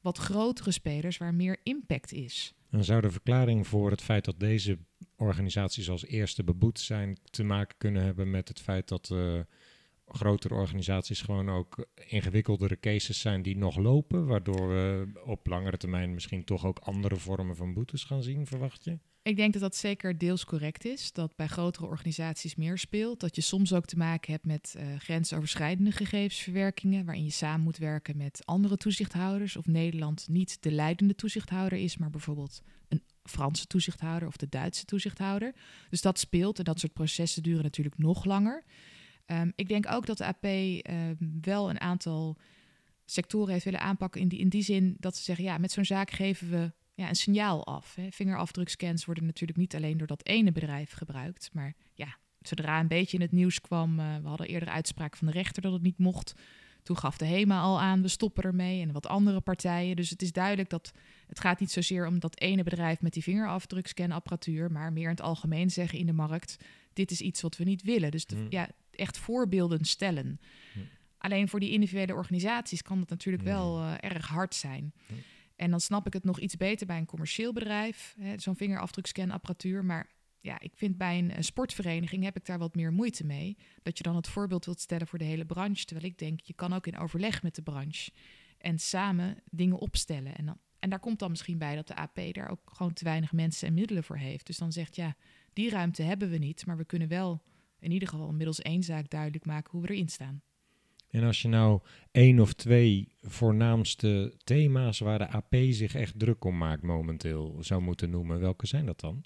wat 0.04 0.18
grotere 0.18 0.70
spelers 0.70 1.16
waar 1.16 1.34
meer 1.34 1.58
impact 1.62 2.12
is. 2.12 2.54
En 2.70 2.84
zou 2.84 3.00
de 3.00 3.10
verklaring 3.10 3.66
voor 3.66 3.90
het 3.90 4.02
feit 4.02 4.24
dat 4.24 4.40
deze 4.40 4.78
organisaties 5.16 5.90
als 5.90 6.04
eerste 6.04 6.44
beboet 6.44 6.80
zijn 6.80 7.18
te 7.30 7.44
maken 7.44 7.76
kunnen 7.78 8.02
hebben 8.02 8.30
met 8.30 8.48
het 8.48 8.60
feit 8.60 8.88
dat 8.88 9.10
eh, 9.10 9.40
grotere 10.06 10.54
organisaties 10.54 11.22
gewoon 11.22 11.50
ook 11.50 11.86
ingewikkeldere 11.94 12.80
cases 12.80 13.20
zijn 13.20 13.42
die 13.42 13.56
nog 13.56 13.76
lopen, 13.76 14.26
waardoor 14.26 14.68
we 14.68 15.06
op 15.24 15.46
langere 15.46 15.76
termijn 15.76 16.14
misschien 16.14 16.44
toch 16.44 16.66
ook 16.66 16.78
andere 16.78 17.16
vormen 17.16 17.56
van 17.56 17.74
boetes 17.74 18.04
gaan 18.04 18.22
zien, 18.22 18.46
verwacht 18.46 18.84
je? 18.84 18.98
Ik 19.24 19.36
denk 19.36 19.52
dat 19.52 19.62
dat 19.62 19.76
zeker 19.76 20.18
deels 20.18 20.44
correct 20.44 20.84
is. 20.84 21.12
Dat 21.12 21.36
bij 21.36 21.46
grotere 21.46 21.86
organisaties 21.86 22.54
meer 22.54 22.78
speelt. 22.78 23.20
Dat 23.20 23.34
je 23.34 23.40
soms 23.40 23.72
ook 23.72 23.84
te 23.84 23.96
maken 23.96 24.32
hebt 24.32 24.46
met 24.46 24.74
eh, 24.76 24.86
grensoverschrijdende 24.98 25.90
gegevensverwerkingen. 25.90 27.04
waarin 27.04 27.24
je 27.24 27.30
samen 27.30 27.64
moet 27.64 27.76
werken 27.76 28.16
met 28.16 28.42
andere 28.44 28.76
toezichthouders. 28.76 29.56
Of 29.56 29.66
Nederland 29.66 30.28
niet 30.28 30.62
de 30.62 30.70
leidende 30.70 31.14
toezichthouder 31.14 31.78
is, 31.78 31.96
maar 31.96 32.10
bijvoorbeeld 32.10 32.62
een 32.88 33.02
Franse 33.22 33.66
toezichthouder 33.66 34.28
of 34.28 34.36
de 34.36 34.48
Duitse 34.48 34.84
toezichthouder. 34.84 35.54
Dus 35.90 36.02
dat 36.02 36.18
speelt 36.18 36.58
en 36.58 36.64
dat 36.64 36.80
soort 36.80 36.92
processen 36.92 37.42
duren 37.42 37.62
natuurlijk 37.62 37.98
nog 37.98 38.24
langer. 38.24 38.64
Ehm, 39.26 39.50
ik 39.54 39.68
denk 39.68 39.92
ook 39.92 40.06
dat 40.06 40.18
de 40.18 40.24
AP 40.24 40.44
ehm, 40.44 41.14
wel 41.40 41.70
een 41.70 41.80
aantal 41.80 42.36
sectoren 43.04 43.52
heeft 43.52 43.64
willen 43.64 43.80
aanpakken. 43.80 44.20
In 44.20 44.28
die, 44.28 44.38
in 44.38 44.48
die 44.48 44.62
zin 44.62 44.96
dat 44.98 45.16
ze 45.16 45.22
zeggen: 45.22 45.44
ja, 45.44 45.58
met 45.58 45.72
zo'n 45.72 45.84
zaak 45.84 46.10
geven 46.10 46.50
we 46.50 46.72
ja, 46.94 47.08
een 47.08 47.14
signaal 47.14 47.66
af. 47.66 47.94
Hè. 47.94 48.10
Vingerafdrukscans 48.10 49.04
worden 49.04 49.26
natuurlijk 49.26 49.58
niet 49.58 49.74
alleen 49.74 49.98
door 49.98 50.06
dat 50.06 50.26
ene 50.26 50.52
bedrijf 50.52 50.92
gebruikt. 50.92 51.50
Maar 51.52 51.74
ja, 51.94 52.16
zodra 52.40 52.80
een 52.80 52.88
beetje 52.88 53.16
in 53.16 53.22
het 53.22 53.32
nieuws 53.32 53.60
kwam, 53.60 53.98
uh, 53.98 54.16
we 54.22 54.28
hadden 54.28 54.46
eerder 54.46 54.68
uitspraak 54.68 55.16
van 55.16 55.26
de 55.26 55.32
rechter 55.32 55.62
dat 55.62 55.72
het 55.72 55.82
niet 55.82 55.98
mocht. 55.98 56.34
Toen 56.82 56.98
gaf 56.98 57.16
de 57.16 57.24
HEMA 57.24 57.60
al 57.60 57.80
aan, 57.80 58.02
we 58.02 58.08
stoppen 58.08 58.42
ermee 58.44 58.80
en 58.80 58.92
wat 58.92 59.06
andere 59.06 59.40
partijen. 59.40 59.96
Dus 59.96 60.10
het 60.10 60.22
is 60.22 60.32
duidelijk 60.32 60.70
dat 60.70 60.92
het 61.26 61.40
gaat 61.40 61.60
niet 61.60 61.70
zozeer 61.70 62.06
om 62.06 62.18
dat 62.18 62.40
ene 62.40 62.62
bedrijf 62.62 63.00
met 63.00 63.12
die 63.12 63.22
vingerafdrukscanapparatuur, 63.22 64.72
maar 64.72 64.92
meer 64.92 65.04
in 65.04 65.10
het 65.10 65.20
algemeen 65.20 65.70
zeggen 65.70 65.98
in 65.98 66.06
de 66.06 66.12
markt, 66.12 66.56
dit 66.92 67.10
is 67.10 67.20
iets 67.20 67.40
wat 67.40 67.56
we 67.56 67.64
niet 67.64 67.82
willen. 67.82 68.10
Dus 68.10 68.26
de, 68.26 68.36
Hmm. 68.36 68.46
ja, 68.48 68.68
echt 68.90 69.18
voorbeelden 69.18 69.84
stellen. 69.84 70.40
Hmm. 70.72 70.88
Alleen 71.18 71.48
voor 71.48 71.60
die 71.60 71.70
individuele 71.70 72.14
organisaties 72.14 72.82
kan 72.82 72.98
dat 72.98 73.08
natuurlijk 73.08 73.44
Hmm. 73.44 73.52
wel 73.52 73.80
uh, 73.80 73.92
erg 74.00 74.26
hard 74.26 74.54
zijn. 74.54 74.92
En 75.56 75.70
dan 75.70 75.80
snap 75.80 76.06
ik 76.06 76.12
het 76.12 76.24
nog 76.24 76.40
iets 76.40 76.56
beter 76.56 76.86
bij 76.86 76.98
een 76.98 77.06
commercieel 77.06 77.52
bedrijf, 77.52 78.16
zo'n 78.36 78.56
vingerafdrukscanapparatuur. 78.56 79.84
Maar 79.84 80.10
ja, 80.40 80.60
ik 80.60 80.72
vind 80.74 80.96
bij 80.96 81.18
een, 81.18 81.44
sportvereniging 81.44 82.24
heb 82.24 82.36
ik 82.36 82.46
daar 82.46 82.58
wat 82.58 82.74
meer 82.74 82.92
moeite 82.92 83.24
mee. 83.24 83.56
Dat 83.82 83.96
je 83.98 84.04
dan 84.04 84.16
het 84.16 84.28
voorbeeld 84.28 84.64
wilt 84.64 84.80
stellen 84.80 85.06
voor 85.06 85.18
de 85.18 85.24
hele 85.24 85.44
branche. 85.44 85.84
Terwijl 85.84 86.08
ik 86.08 86.18
denk, 86.18 86.40
je 86.40 86.54
kan 86.54 86.72
ook 86.72 86.86
in 86.86 86.98
overleg 86.98 87.42
met 87.42 87.54
de 87.54 87.62
branche 87.62 88.10
en 88.58 88.78
samen 88.78 89.42
dingen 89.50 89.78
opstellen. 89.78 90.36
En, 90.36 90.46
dan, 90.46 90.58
en 90.78 90.90
daar 90.90 90.98
komt 90.98 91.18
dan 91.18 91.30
misschien 91.30 91.58
bij 91.58 91.74
dat 91.74 91.86
de 91.86 91.96
AP 91.96 92.20
daar 92.32 92.50
ook 92.50 92.70
gewoon 92.72 92.92
te 92.92 93.04
weinig 93.04 93.32
mensen 93.32 93.68
en 93.68 93.74
middelen 93.74 94.04
voor 94.04 94.16
heeft. 94.16 94.46
Dus 94.46 94.58
dan 94.58 94.72
zegt 94.72 94.96
ja, 94.96 95.16
die 95.52 95.70
ruimte 95.70 96.02
hebben 96.02 96.30
we 96.30 96.38
niet, 96.38 96.66
maar 96.66 96.76
we 96.76 96.84
kunnen 96.84 97.08
wel 97.08 97.42
in 97.78 97.90
ieder 97.90 98.08
geval 98.08 98.32
middels 98.32 98.60
één 98.60 98.82
zaak 98.82 99.10
duidelijk 99.10 99.44
maken 99.44 99.70
hoe 99.70 99.82
we 99.82 99.88
erin 99.88 100.08
staan. 100.08 100.42
En 101.14 101.22
als 101.24 101.42
je 101.42 101.48
nou 101.48 101.80
één 102.10 102.40
of 102.40 102.52
twee 102.52 103.08
voornaamste 103.22 104.34
thema's 104.44 104.98
waar 104.98 105.18
de 105.18 105.28
AP 105.28 105.54
zich 105.70 105.94
echt 105.94 106.18
druk 106.18 106.44
om 106.44 106.56
maakt 106.56 106.82
momenteel 106.82 107.56
zou 107.60 107.82
moeten 107.82 108.10
noemen, 108.10 108.40
welke 108.40 108.66
zijn 108.66 108.86
dat 108.86 109.00
dan? 109.00 109.24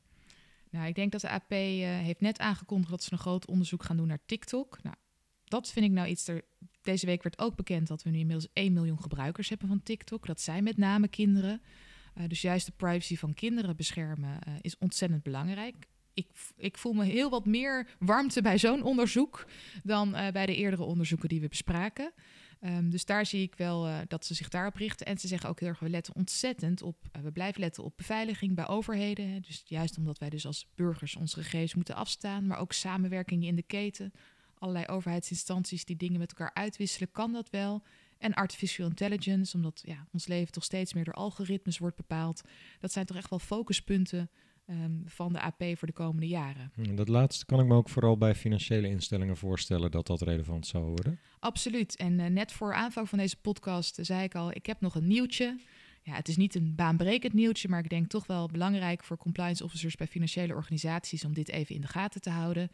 Nou, 0.71 0.87
ik 0.87 0.95
denk 0.95 1.13
dat 1.13 1.21
de 1.21 1.31
AP 1.31 1.53
uh, 1.53 1.59
heeft 1.99 2.21
net 2.21 2.39
aangekondigd 2.39 2.91
dat 2.91 3.03
ze 3.03 3.13
een 3.13 3.19
groot 3.19 3.47
onderzoek 3.47 3.85
gaan 3.85 3.97
doen 3.97 4.07
naar 4.07 4.25
TikTok. 4.27 4.79
Nou, 4.83 4.97
dat 5.45 5.71
vind 5.71 5.85
ik 5.85 5.91
nou 5.91 6.09
iets. 6.09 6.29
Er, 6.29 6.43
deze 6.83 7.07
week 7.07 7.23
werd 7.23 7.39
ook 7.39 7.57
bekend 7.57 7.87
dat 7.87 8.03
we 8.03 8.11
nu 8.11 8.19
inmiddels 8.19 8.49
1 8.53 8.73
miljoen 8.73 9.03
gebruikers 9.03 9.49
hebben 9.49 9.69
van 9.69 9.83
TikTok. 9.83 10.27
Dat 10.27 10.41
zijn 10.41 10.65
met 10.65 10.77
name 10.77 11.09
kinderen. 11.09 11.63
Uh, 12.19 12.25
dus 12.27 12.41
juist 12.41 12.67
de 12.67 12.73
privacy 12.77 13.17
van 13.17 13.35
kinderen 13.35 13.77
beschermen 13.77 14.39
uh, 14.49 14.55
is 14.61 14.79
ontzettend 14.79 15.23
belangrijk. 15.23 15.89
Ik, 16.19 16.27
ik, 16.57 16.79
voel 16.79 16.93
me 16.93 17.05
heel 17.05 17.31
wat 17.31 17.47
meer 17.47 17.89
warmte 17.99 18.43
bij 18.43 18.59
zo'n 18.59 18.83
onderzoek 18.83 19.47
dan 19.83 20.09
uh, 20.09 20.29
bij 20.29 20.47
de 20.47 20.57
eerdere 20.57 20.83
onderzoeken 20.83 21.29
die 21.29 21.41
we 21.41 21.49
bespraken. 21.49 22.13
Um, 22.65 22.91
dus 22.91 23.05
daar 23.05 23.27
zie 23.27 23.43
ik 23.43 23.55
wel 23.55 23.89
uh, 23.89 23.99
dat 24.09 24.25
ze 24.25 24.35
zich 24.35 24.49
daarop 24.49 24.75
richten. 24.75 25.07
En 25.07 25.19
ze 25.19 25.29
zeggen 25.29 25.49
ook 25.49 25.61
heel 25.61 25.69
erg, 25.69 25.79
we 25.79 25.89
letten 25.89 26.15
ontzettend 26.15 26.83
op, 26.83 26.97
uh, 27.17 27.23
we 27.23 27.33
blijven 27.33 27.61
letten 27.61 27.85
op 27.85 27.97
beveiliging 27.97 28.55
bij 28.55 28.69
overheden. 28.69 29.29
Hè. 29.29 29.41
Dus 29.41 29.63
juist 29.65 29.99
omdat 29.99 30.19
wij 30.19 30.31
dus 30.31 30.47
als 30.47 30.67
burgers 30.75 31.17
onze 31.17 31.43
gegevens 31.43 31.75
moeten 31.75 31.95
afstaan, 31.95 32.47
maar 32.47 32.59
ook 32.59 32.73
samenwerking 32.73 33.45
in 33.45 33.57
de 33.57 33.63
keten. 33.63 34.13
Allerlei 34.59 34.87
overheidsinstanties 34.87 35.85
die 35.85 35.97
dingen 35.97 36.19
met 36.19 36.31
elkaar 36.31 36.55
uitwisselen, 36.55 37.11
kan 37.11 37.33
dat 37.33 37.51
wel. 37.51 37.83
En 38.19 38.35
artificial 38.35 38.89
intelligence, 38.89 39.57
omdat 39.57 39.83
ja, 39.85 40.07
ons 40.13 40.27
leven 40.27 40.53
toch 40.53 40.65
steeds 40.65 40.95
meer 40.95 41.05
door 41.05 41.15
algoritmes 41.15 41.79
wordt 41.79 41.97
bepaald. 41.97 42.43
Dat 42.81 42.93
zijn 42.93 43.07
toch 43.07 43.17
echt 43.17 43.31
wel 43.31 43.39
focuspunten 43.39 44.31
um, 44.71 45.03
van 45.07 45.33
de 45.33 45.41
AP 45.41 45.63
voor 45.75 45.89
de 45.89 45.95
komende 45.95 46.27
jaren. 46.27 46.73
Hm, 46.75 46.95
Dat 46.95 47.09
laatste 47.09 47.47
kan 47.47 47.61
ik 47.61 47.67
me 47.67 47.75
ook 47.75 47.89
vooral 47.89 48.19
bij 48.19 48.35
financiële 48.35 48.89
instellingen 48.89 49.37
voorstellen 49.37 49.91
dat 49.91 50.07
dat 50.07 50.23
relevant 50.23 50.67
zou 50.67 50.85
worden. 50.85 51.19
Absoluut. 51.39 51.97
En 51.97 52.19
uh, 52.19 52.27
net 52.27 52.53
voor 52.53 52.75
aanvang 52.75 53.09
van 53.09 53.19
deze 53.19 53.37
podcast 53.37 53.99
zei 54.01 54.23
ik 54.23 54.35
al, 54.35 54.51
ik 54.51 54.67
heb 54.67 54.81
nog 54.81 54.95
een 54.95 55.07
nieuwtje. 55.07 55.59
Ja, 56.03 56.15
het 56.15 56.29
is 56.29 56.37
niet 56.37 56.55
een 56.55 56.75
baanbrekend 56.75 57.33
nieuwtje, 57.33 57.69
maar 57.69 57.85
ik 57.85 57.91
denk 57.91 58.09
toch 58.09 58.27
wel 58.27 58.47
belangrijk 58.47 59.05
voor 59.05 59.17
compliance 59.17 59.65
officers 59.65 59.97
bij 59.97 60.07
financiële 60.07 60.55
organisaties 60.55 61.25
om 61.25 61.35
dit 61.35 61.49
even 61.49 61.75
in 61.75 61.81
de 61.81 61.87
gaten 61.87 62.21
te 62.21 62.31
houden. 62.31 62.71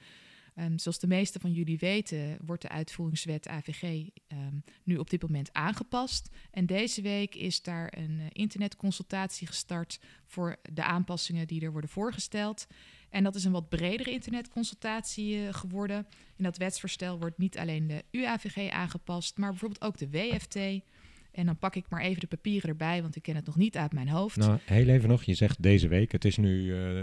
Um, 0.57 0.79
zoals 0.79 0.99
de 0.99 1.07
meeste 1.07 1.41
van 1.41 1.53
jullie 1.53 1.79
weten, 1.79 2.39
wordt 2.45 2.63
de 2.63 2.69
uitvoeringswet 2.69 3.49
AVG 3.49 3.83
um, 3.83 4.65
nu 4.85 4.97
op 4.97 5.11
dit 5.11 5.23
moment 5.23 5.53
aangepast. 5.53 6.29
En 6.51 6.67
deze 6.67 7.03
week 7.03 7.35
is 7.35 7.63
daar 7.63 7.93
een 7.97 8.19
uh, 8.19 8.27
internetconsultatie 8.33 9.47
gestart 9.47 10.01
voor 10.27 10.57
de 10.73 10.83
aanpassingen 10.83 11.47
die 11.47 11.65
er 11.65 11.73
worden 11.73 11.91
voorgesteld. 11.91 12.67
En 13.11 13.25
dat 13.25 13.35
is 13.35 13.45
een 13.45 13.53
wat 13.53 13.69
bredere 13.69 14.11
internetconsultatie 14.11 15.47
eh, 15.47 15.55
geworden. 15.55 16.07
In 16.37 16.45
dat 16.45 16.57
wetsvoorstel 16.57 17.19
wordt 17.19 17.39
niet 17.39 17.59
alleen 17.59 17.87
de 17.87 18.05
UAVG 18.11 18.71
aangepast, 18.71 19.37
maar 19.39 19.51
bijvoorbeeld 19.51 19.83
ook 19.83 19.99
de 19.99 20.11
WFT. 20.11 20.85
En 21.35 21.47
dan 21.47 21.57
pak 21.57 21.75
ik 21.75 21.85
maar 21.89 22.01
even 22.01 22.21
de 22.21 22.27
papieren 22.27 22.69
erbij, 22.69 23.03
want 23.03 23.17
ik 23.17 23.23
ken 23.23 23.37
het 23.37 23.47
nog 23.47 23.57
niet 23.57 23.77
uit 23.77 23.93
mijn 23.93 24.09
hoofd. 24.09 24.37
Nou, 24.37 24.59
heel 24.65 24.89
even 24.89 25.09
nog. 25.09 25.23
Je 25.23 25.35
zegt 25.35 25.63
deze 25.63 25.89
week. 25.89 26.13
Het 26.13 26.25
is 26.25 26.37
nu 26.37 26.65
uh, 26.65 26.99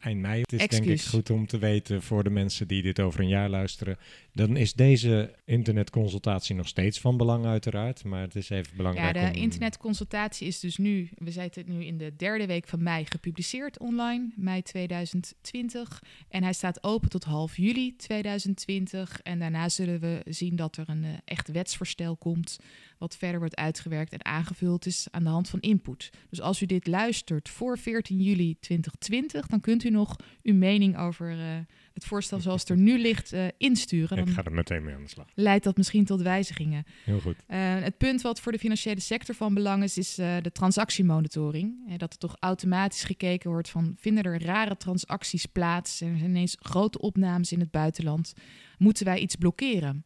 eind 0.00 0.20
mei. 0.20 0.40
Het 0.40 0.52
is 0.52 0.66
denk 0.66 0.84
ik 0.84 1.02
goed 1.02 1.30
om 1.30 1.46
te 1.46 1.58
weten 1.58 2.02
voor 2.02 2.24
de 2.24 2.30
mensen 2.30 2.68
die 2.68 2.82
dit 2.82 3.00
over 3.00 3.20
een 3.20 3.28
jaar 3.28 3.48
luisteren. 3.48 3.98
Dan 4.32 4.56
is 4.56 4.72
deze 4.72 5.34
internetconsultatie 5.44 6.54
nog 6.54 6.68
steeds 6.68 7.00
van 7.00 7.16
belang 7.16 7.46
uiteraard. 7.46 8.04
Maar 8.04 8.20
het 8.20 8.36
is 8.36 8.50
even 8.50 8.76
belangrijk 8.76 9.16
Ja, 9.16 9.30
de 9.30 9.38
internetconsultatie 9.38 10.46
is 10.46 10.60
dus 10.60 10.76
nu, 10.76 11.08
we 11.14 11.30
zitten 11.30 11.64
nu 11.66 11.84
in 11.84 11.98
de 11.98 12.16
derde 12.16 12.46
week 12.46 12.68
van 12.68 12.82
mei 12.82 13.04
gepubliceerd 13.08 13.78
online. 13.78 14.28
Mei 14.36 14.62
2020. 14.62 16.02
En 16.28 16.42
hij 16.42 16.52
staat 16.52 16.84
open 16.84 17.08
tot 17.08 17.24
half 17.24 17.56
juli 17.56 17.96
2020. 17.96 19.20
En 19.22 19.38
daarna 19.38 19.68
zullen 19.68 20.00
we 20.00 20.22
zien 20.24 20.56
dat 20.56 20.76
er 20.76 20.88
een 20.88 21.04
uh, 21.04 21.10
echt 21.24 21.48
wetsvoorstel 21.48 22.16
komt 22.16 22.58
wat 23.00 23.16
verder 23.16 23.38
wordt 23.38 23.56
uitgewerkt 23.56 24.12
en 24.12 24.24
aangevuld 24.24 24.86
is 24.86 25.06
aan 25.10 25.22
de 25.22 25.28
hand 25.28 25.48
van 25.48 25.60
input. 25.60 26.10
Dus 26.28 26.40
als 26.40 26.62
u 26.62 26.66
dit 26.66 26.86
luistert 26.86 27.48
voor 27.48 27.78
14 27.78 28.20
juli 28.20 28.56
2020, 28.60 29.46
dan 29.46 29.60
kunt 29.60 29.84
u 29.84 29.90
nog 29.90 30.16
uw 30.42 30.54
mening 30.54 30.98
over 30.98 31.30
uh, 31.30 31.44
het 31.92 32.04
voorstel 32.04 32.40
zoals 32.40 32.60
het 32.60 32.70
er 32.70 32.76
nu 32.76 32.98
ligt 32.98 33.32
uh, 33.32 33.44
insturen. 33.58 34.16
Dan 34.16 34.26
Ik 34.26 34.32
ga 34.32 34.44
er 34.44 34.52
meteen 34.52 34.84
mee 34.84 34.94
aan 34.94 35.02
de 35.02 35.08
slag. 35.08 35.26
Leidt 35.34 35.64
dat 35.64 35.76
misschien 35.76 36.04
tot 36.04 36.22
wijzigingen. 36.22 36.84
Heel 37.04 37.20
goed. 37.20 37.36
Uh, 37.48 37.56
het 37.80 37.98
punt 37.98 38.22
wat 38.22 38.40
voor 38.40 38.52
de 38.52 38.58
financiële 38.58 39.00
sector 39.00 39.34
van 39.34 39.54
belang 39.54 39.82
is, 39.82 39.98
is 39.98 40.14
de 40.14 40.50
transactiemonitoring. 40.52 41.98
dat 41.98 42.12
er 42.12 42.18
toch 42.18 42.36
automatisch 42.40 43.04
gekeken 43.04 43.50
wordt 43.50 43.70
van, 43.70 43.94
vinden 43.98 44.24
er 44.24 44.42
rare 44.42 44.76
transacties 44.76 45.46
plaats? 45.46 46.00
Er 46.00 46.18
zijn 46.18 46.30
ineens 46.30 46.56
grote 46.58 46.98
opnames 46.98 47.52
in 47.52 47.60
het 47.60 47.70
buitenland. 47.70 48.32
Moeten 48.78 49.04
wij 49.04 49.18
iets 49.18 49.36
blokkeren? 49.36 50.04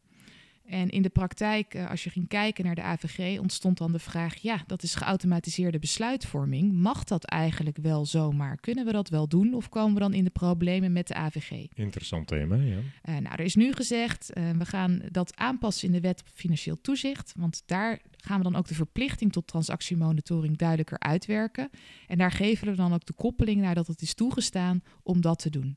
En 0.65 0.89
in 0.89 1.03
de 1.03 1.09
praktijk, 1.09 1.75
eh, 1.75 1.91
als 1.91 2.05
je 2.05 2.11
ging 2.11 2.29
kijken 2.29 2.65
naar 2.65 2.75
de 2.75 2.83
AVG, 2.83 3.39
ontstond 3.39 3.79
dan 3.79 3.93
de 3.93 3.99
vraag: 3.99 4.37
ja, 4.37 4.65
dat 4.67 4.83
is 4.83 4.95
geautomatiseerde 4.95 5.79
besluitvorming. 5.79 6.73
Mag 6.73 7.05
dat 7.05 7.25
eigenlijk 7.25 7.77
wel 7.77 8.07
zomaar? 8.07 8.57
Kunnen 8.57 8.85
we 8.85 8.93
dat 8.93 9.09
wel 9.09 9.29
doen? 9.29 9.55
Of 9.55 9.69
komen 9.69 9.95
we 9.95 10.01
dan 10.01 10.15
in 10.15 10.25
de 10.25 10.31
problemen 10.31 10.93
met 10.93 11.09
de 11.09 11.15
AVG? 11.15 11.67
Interessant 11.75 12.27
thema, 12.27 12.57
ja. 12.57 12.77
Uh, 12.77 12.83
nou, 13.05 13.29
er 13.29 13.41
is 13.41 13.55
nu 13.55 13.73
gezegd: 13.73 14.31
uh, 14.35 14.51
we 14.51 14.65
gaan 14.65 15.03
dat 15.11 15.37
aanpassen 15.37 15.87
in 15.87 15.95
de 15.95 16.01
wet 16.01 16.23
financieel 16.35 16.81
toezicht. 16.81 17.33
Want 17.37 17.63
daar 17.67 18.01
gaan 18.17 18.39
we 18.39 18.45
dan 18.45 18.57
ook 18.57 18.69
de 18.69 18.75
verplichting 18.75 19.33
tot 19.33 19.47
transactiemonitoring 19.47 20.57
duidelijker 20.57 20.99
uitwerken. 20.99 21.71
En 22.07 22.19
daar 22.19 22.33
geven 22.33 22.67
we 22.67 22.75
dan 22.75 22.93
ook 22.95 23.07
de 23.07 23.13
koppeling 23.13 23.61
naar 23.61 23.75
dat 23.75 23.87
het 23.87 24.03
is 24.03 24.15
toegestaan 24.15 24.83
om 25.03 25.21
dat 25.21 25.39
te 25.39 25.51
doen. 25.51 25.77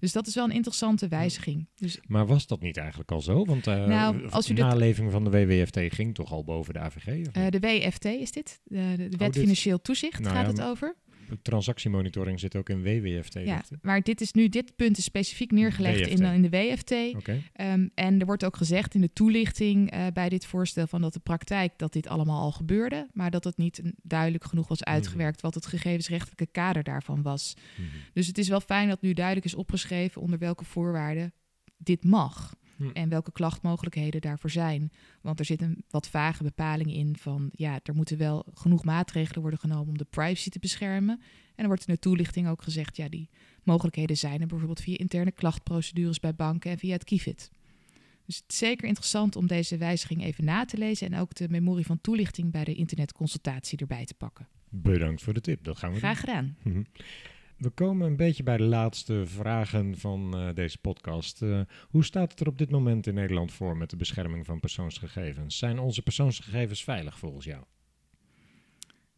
Dus 0.00 0.12
dat 0.12 0.26
is 0.26 0.34
wel 0.34 0.44
een 0.44 0.50
interessante 0.50 1.08
wijziging. 1.08 1.68
Dus, 1.74 1.98
maar 2.06 2.26
was 2.26 2.46
dat 2.46 2.60
niet 2.60 2.76
eigenlijk 2.76 3.10
al 3.10 3.20
zo? 3.20 3.44
Want 3.44 3.66
uh, 3.66 3.86
nou, 3.86 4.28
als 4.28 4.50
u 4.50 4.54
de 4.54 4.62
naleving 4.62 5.10
van 5.10 5.24
de 5.24 5.30
WWFT 5.30 5.78
ging 5.94 6.14
toch 6.14 6.32
al 6.32 6.44
boven 6.44 6.74
de 6.74 6.80
AVG? 6.80 7.06
Uh, 7.06 7.46
de 7.48 7.60
WFT 7.60 8.04
is 8.04 8.32
dit, 8.32 8.60
de, 8.64 9.08
de 9.10 9.16
Wet 9.16 9.36
oh, 9.36 9.40
Financieel 9.42 9.80
Toezicht 9.80 10.20
nou, 10.20 10.34
gaat 10.34 10.44
ja, 10.44 10.50
het 10.50 10.62
over 10.62 10.96
transactiemonitoring 11.42 12.40
zit 12.40 12.56
ook 12.56 12.68
in 12.68 12.82
WWFT. 12.82 13.34
Ja, 13.34 13.62
maar 13.82 14.00
dit, 14.02 14.20
is 14.20 14.32
nu, 14.32 14.48
dit 14.48 14.76
punt 14.76 14.98
is 14.98 15.04
specifiek 15.04 15.50
neergelegd 15.50 16.06
in, 16.06 16.22
in, 16.22 16.42
de 16.42 16.48
WFT. 16.48 16.90
Okay. 16.90 17.42
Um, 17.72 17.90
en 17.94 18.20
er 18.20 18.26
wordt 18.26 18.44
ook 18.44 18.56
gezegd 18.56 18.94
in 18.94 19.00
de 19.00 19.12
toelichting 19.12 19.94
uh, 19.94 20.06
bij 20.12 20.28
dit 20.28 20.46
voorstel 20.46 20.86
van 20.86 21.00
dat 21.00 21.12
de 21.12 21.20
praktijk 21.20 21.72
dat 21.76 21.92
dit 21.92 22.06
allemaal 22.06 22.40
al 22.40 22.52
gebeurde, 22.52 23.08
maar 23.12 23.30
dat 23.30 23.44
het 23.44 23.56
niet 23.56 23.82
duidelijk 24.02 24.44
genoeg 24.44 24.68
was 24.68 24.80
mhm. 24.80 24.90
uitgewerkt 24.90 25.40
wat 25.40 25.54
het 25.54 25.66
gegevensrechtelijke 25.66 26.46
kader 26.46 26.82
daarvan 26.82 27.22
was. 27.22 27.54
Mm 27.56 27.84
-hmm. 27.84 28.00
Dus 28.12 28.26
het 28.26 28.38
is 28.38 28.48
wel 28.48 28.60
fijn 28.60 28.88
dat 28.88 29.02
nu 29.02 29.12
duidelijk 29.12 29.46
is 29.46 29.54
opgeschreven 29.54 30.22
onder 30.22 30.38
welke 30.38 30.64
voorwaarden 30.64 31.32
dit 31.76 32.04
mag. 32.04 32.54
Hm. 32.80 32.88
En 32.92 33.08
welke 33.08 33.32
klachtmogelijkheden 33.32 34.20
daarvoor 34.20 34.50
zijn. 34.50 34.92
Want 35.20 35.38
er 35.38 35.44
zit 35.44 35.62
een 35.62 35.84
wat 35.90 36.08
vage 36.08 36.42
bepaling 36.42 36.94
in 36.94 37.16
van 37.16 37.50
ja, 37.52 37.80
er 37.82 37.94
moeten 37.94 38.18
wel 38.18 38.46
genoeg 38.54 38.84
maatregelen 38.84 39.40
worden 39.40 39.60
genomen 39.60 39.88
om 39.88 39.98
de 39.98 40.06
privacy 40.10 40.50
te 40.50 40.58
beschermen. 40.58 41.20
En 41.20 41.56
dan 41.56 41.66
wordt 41.66 41.88
in 41.88 41.94
de 41.94 42.00
toelichting 42.00 42.48
ook 42.48 42.62
gezegd, 42.62 42.96
ja, 42.96 43.08
die 43.08 43.28
mogelijkheden 43.62 44.16
zijn 44.16 44.40
er 44.40 44.46
bijvoorbeeld 44.46 44.80
via 44.80 44.98
interne 44.98 45.32
klachtprocedures 45.32 46.20
bij 46.20 46.34
banken 46.34 46.70
en 46.70 46.78
via 46.78 46.92
het 46.92 47.04
KIFIT. 47.04 47.50
Dus 48.26 48.36
het 48.36 48.52
is 48.52 48.58
zeker 48.58 48.88
interessant 48.88 49.36
om 49.36 49.46
deze 49.46 49.76
wijziging 49.76 50.24
even 50.24 50.44
na 50.44 50.64
te 50.64 50.78
lezen 50.78 51.12
en 51.12 51.20
ook 51.20 51.34
de 51.34 51.48
memorie 51.48 51.86
van 51.86 52.00
toelichting 52.00 52.52
bij 52.52 52.64
de 52.64 52.74
internetconsultatie 52.74 53.78
erbij 53.78 54.04
te 54.04 54.14
pakken. 54.14 54.48
Bedankt 54.68 55.22
voor 55.22 55.34
de 55.34 55.40
tip, 55.40 55.64
dat 55.64 55.78
gaan 55.78 55.92
we 55.92 55.98
Graag 55.98 56.20
gedaan. 56.20 56.56
We 57.60 57.70
komen 57.70 58.06
een 58.06 58.16
beetje 58.16 58.42
bij 58.42 58.56
de 58.56 58.62
laatste 58.62 59.26
vragen 59.26 59.98
van 59.98 60.32
uh, 60.34 60.54
deze 60.54 60.78
podcast. 60.78 61.42
Uh, 61.42 61.60
hoe 61.88 62.04
staat 62.04 62.30
het 62.30 62.40
er 62.40 62.46
op 62.46 62.58
dit 62.58 62.70
moment 62.70 63.06
in 63.06 63.14
Nederland 63.14 63.52
voor 63.52 63.76
met 63.76 63.90
de 63.90 63.96
bescherming 63.96 64.46
van 64.46 64.60
persoonsgegevens? 64.60 65.58
Zijn 65.58 65.78
onze 65.78 66.02
persoonsgegevens 66.02 66.84
veilig 66.84 67.18
volgens 67.18 67.44
jou? 67.44 67.64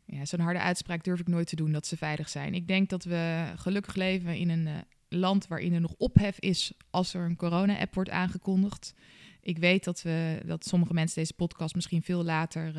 Ja, 0.05 0.25
zo'n 0.25 0.41
harde 0.41 0.61
uitspraak 0.61 1.05
durf 1.05 1.21
ik 1.21 1.29
nooit 1.29 1.47
te 1.47 1.57
doen 1.57 1.73
dat 1.73 1.87
ze 1.87 1.97
veilig 1.97 2.29
zijn. 2.29 2.55
Ik 2.55 2.69
denk 2.69 2.89
dat 2.89 3.05
we 3.05 3.53
gelukkig 3.57 3.95
leven 3.95 4.37
in 4.37 4.49
een 4.49 4.67
uh, 4.67 4.75
land 5.09 5.47
waarin 5.47 5.73
er 5.75 5.81
nog 5.81 5.95
ophef 5.97 6.39
is 6.39 6.73
als 6.91 7.15
er 7.15 7.25
een 7.25 7.37
corona-app 7.37 7.95
wordt 7.95 8.11
aangekondigd. 8.11 8.95
Ik 9.41 9.59
weet 9.59 9.85
dat, 9.85 10.03
we, 10.03 10.43
dat 10.47 10.65
sommige 10.65 10.95
mensen 10.95 11.21
deze 11.21 11.35
podcast 11.35 11.75
misschien 11.75 12.03
veel 12.03 12.25
later 12.25 12.73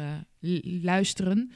luisteren. 0.82 1.52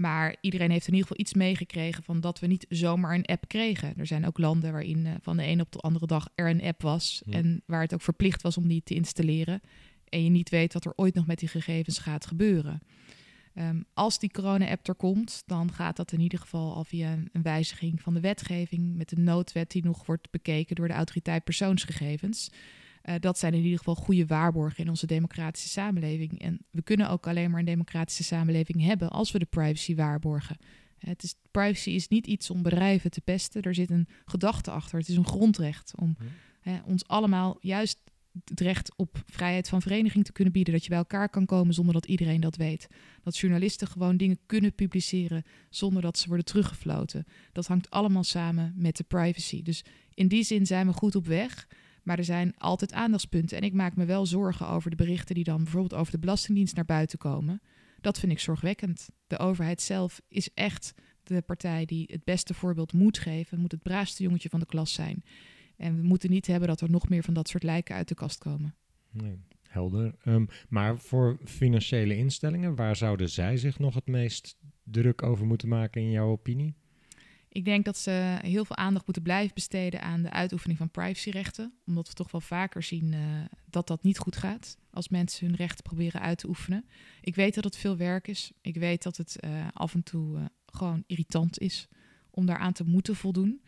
Maar 0.00 0.36
iedereen 0.40 0.70
heeft 0.70 0.86
in 0.86 0.94
ieder 0.94 1.08
geval 1.08 1.24
iets 1.24 1.34
meegekregen 1.34 2.02
van 2.02 2.20
dat 2.20 2.38
we 2.38 2.46
niet 2.46 2.66
zomaar 2.68 3.14
een 3.14 3.26
app 3.26 3.48
kregen. 3.48 3.94
Er 3.96 4.06
zijn 4.06 4.26
ook 4.26 4.38
landen 4.38 4.72
waarin 4.72 5.04
uh, 5.04 5.12
van 5.20 5.36
de 5.36 5.46
een 5.46 5.60
op 5.60 5.72
de 5.72 5.78
andere 5.78 6.06
dag 6.06 6.28
er 6.34 6.50
een 6.50 6.62
app 6.62 6.82
was. 6.82 7.22
En 7.30 7.62
waar 7.66 7.80
het 7.80 7.94
ook 7.94 8.02
verplicht 8.02 8.42
was 8.42 8.56
om 8.56 8.68
die 8.68 8.82
te 8.82 8.94
installeren. 8.94 9.60
En 10.08 10.24
je 10.24 10.30
niet 10.30 10.48
weet 10.48 10.72
wat 10.72 10.84
er 10.84 10.92
ooit 10.96 11.14
nog 11.14 11.26
met 11.26 11.38
die 11.38 11.48
gegevens 11.48 11.98
gaat 11.98 12.26
gebeuren. 12.26 12.82
Um, 13.54 13.84
als 13.94 14.18
die 14.18 14.30
corona-app 14.30 14.88
er 14.88 14.94
komt, 14.94 15.42
dan 15.46 15.72
gaat 15.72 15.96
dat 15.96 16.12
in 16.12 16.20
ieder 16.20 16.38
geval 16.38 16.74
al 16.74 16.84
via 16.84 17.12
een, 17.12 17.42
wijziging 17.42 18.00
van 18.00 18.14
de 18.14 18.20
wetgeving. 18.20 18.96
Met 18.96 19.12
een 19.12 19.24
noodwet 19.24 19.70
die 19.70 19.84
nog 19.84 20.06
wordt 20.06 20.30
bekeken 20.30 20.76
door 20.76 20.88
de 20.88 20.94
autoriteit 20.94 21.44
persoonsgegevens. 21.44 22.50
Uh, 23.04 23.14
dat 23.20 23.38
zijn 23.38 23.54
in 23.54 23.62
ieder 23.62 23.78
geval 23.78 23.94
goede 23.94 24.26
waarborgen 24.26 24.84
in 24.84 24.88
onze 24.88 25.06
democratische 25.06 25.68
samenleving. 25.68 26.40
En 26.40 26.58
we 26.70 26.82
kunnen 26.82 27.10
ook 27.10 27.26
alleen 27.26 27.50
maar 27.50 27.58
een 27.58 27.66
democratische 27.66 28.24
samenleving 28.24 28.82
hebben 28.82 29.10
als 29.10 29.30
we 29.32 29.38
de 29.38 29.44
privacy 29.44 29.94
waarborgen. 29.94 30.56
Het 30.98 31.22
is, 31.22 31.34
privacy 31.50 31.90
is 31.90 32.08
niet 32.08 32.26
iets 32.26 32.50
om 32.50 32.62
bedrijven 32.62 33.10
te 33.10 33.20
pesten. 33.20 33.62
Er 33.62 33.74
zit 33.74 33.90
een 33.90 34.08
gedachte 34.24 34.70
achter. 34.70 34.98
Het 34.98 35.08
is 35.08 35.16
een 35.16 35.26
grondrecht 35.26 35.92
om 35.96 36.16
hè, 36.60 36.78
ons 36.84 37.06
allemaal 37.06 37.56
juist 37.60 37.98
het 38.44 38.60
recht 38.60 38.96
op 38.96 39.22
vrijheid 39.26 39.68
van 39.68 39.82
vereniging 39.82 40.24
te 40.24 40.32
kunnen 40.32 40.52
bieden. 40.52 40.74
Dat 40.74 40.82
je 40.82 40.88
bij 40.88 40.98
elkaar 40.98 41.28
kan 41.28 41.46
komen 41.46 41.74
zonder 41.74 41.94
dat 41.94 42.06
iedereen 42.06 42.40
dat 42.40 42.56
weet. 42.56 42.88
Dat 43.22 43.38
journalisten 43.38 43.86
gewoon 43.86 44.16
dingen 44.16 44.38
kunnen 44.46 44.74
publiceren 44.74 45.42
zonder 45.70 46.02
dat 46.02 46.18
ze 46.18 46.26
worden 46.26 46.44
teruggefloten. 46.44 47.24
Dat 47.52 47.66
hangt 47.66 47.90
allemaal 47.90 48.24
samen 48.24 48.72
met 48.76 48.96
de 48.96 49.04
privacy. 49.04 49.62
Dus 49.62 49.84
in 50.14 50.28
die 50.28 50.42
zin 50.42 50.66
zijn 50.66 50.86
we 50.86 50.92
goed 50.92 51.14
op 51.14 51.26
weg. 51.26 51.66
Maar 52.10 52.18
er 52.18 52.24
zijn 52.24 52.54
altijd 52.58 52.92
aandachtspunten. 52.92 53.56
En 53.56 53.62
ik 53.62 53.72
maak 53.72 53.96
me 53.96 54.04
wel 54.04 54.26
zorgen 54.26 54.68
over 54.68 54.90
de 54.90 54.96
berichten 54.96 55.34
die 55.34 55.44
dan 55.44 55.62
bijvoorbeeld 55.62 55.94
over 55.94 56.12
de 56.12 56.18
Belastingdienst 56.18 56.74
naar 56.74 56.84
buiten 56.84 57.18
komen. 57.18 57.60
Dat 58.00 58.18
vind 58.18 58.32
ik 58.32 58.38
zorgwekkend. 58.38 59.08
De 59.26 59.38
overheid 59.38 59.82
zelf 59.82 60.20
is 60.28 60.50
echt 60.54 60.94
de 61.22 61.42
partij 61.42 61.84
die 61.84 62.08
het 62.12 62.24
beste 62.24 62.54
voorbeeld 62.54 62.92
moet 62.92 63.18
geven, 63.18 63.58
moet 63.58 63.72
het 63.72 63.82
braafste 63.82 64.22
jongetje 64.22 64.48
van 64.48 64.60
de 64.60 64.66
klas 64.66 64.92
zijn. 64.92 65.24
En 65.76 65.96
we 65.96 66.02
moeten 66.02 66.30
niet 66.30 66.46
hebben 66.46 66.68
dat 66.68 66.80
er 66.80 66.90
nog 66.90 67.08
meer 67.08 67.22
van 67.22 67.34
dat 67.34 67.48
soort 67.48 67.62
lijken 67.62 67.94
uit 67.94 68.08
de 68.08 68.14
kast 68.14 68.38
komen. 68.38 68.74
Nee, 69.10 69.38
helder. 69.68 70.14
Um, 70.24 70.48
maar 70.68 70.98
voor 70.98 71.38
financiële 71.44 72.16
instellingen, 72.16 72.74
waar 72.74 72.96
zouden 72.96 73.30
zij 73.30 73.56
zich 73.56 73.78
nog 73.78 73.94
het 73.94 74.06
meest 74.06 74.56
druk 74.84 75.22
over 75.22 75.46
moeten 75.46 75.68
maken 75.68 76.00
in 76.02 76.10
jouw 76.10 76.30
opinie? 76.30 76.74
Ik 77.52 77.64
denk 77.64 77.84
dat 77.84 77.98
ze 77.98 78.38
heel 78.42 78.64
veel 78.64 78.76
aandacht 78.76 79.04
moeten 79.04 79.22
blijven 79.22 79.54
besteden 79.54 80.02
aan 80.02 80.22
de 80.22 80.30
uitoefening 80.30 80.78
van 80.78 80.90
privacyrechten. 80.90 81.72
Omdat 81.86 82.08
we 82.08 82.14
toch 82.14 82.30
wel 82.30 82.40
vaker 82.40 82.82
zien 82.82 83.12
uh, 83.12 83.20
dat 83.64 83.86
dat 83.86 84.02
niet 84.02 84.18
goed 84.18 84.36
gaat 84.36 84.76
als 84.90 85.08
mensen 85.08 85.46
hun 85.46 85.56
rechten 85.56 85.82
proberen 85.82 86.20
uit 86.20 86.38
te 86.38 86.48
oefenen. 86.48 86.84
Ik 87.20 87.34
weet 87.34 87.54
dat 87.54 87.64
het 87.64 87.76
veel 87.76 87.96
werk 87.96 88.28
is. 88.28 88.52
Ik 88.60 88.76
weet 88.76 89.02
dat 89.02 89.16
het 89.16 89.36
uh, 89.44 89.66
af 89.72 89.94
en 89.94 90.02
toe 90.02 90.38
uh, 90.38 90.44
gewoon 90.66 91.04
irritant 91.06 91.58
is 91.58 91.88
om 92.30 92.46
daaraan 92.46 92.72
te 92.72 92.84
moeten 92.84 93.16
voldoen. 93.16 93.62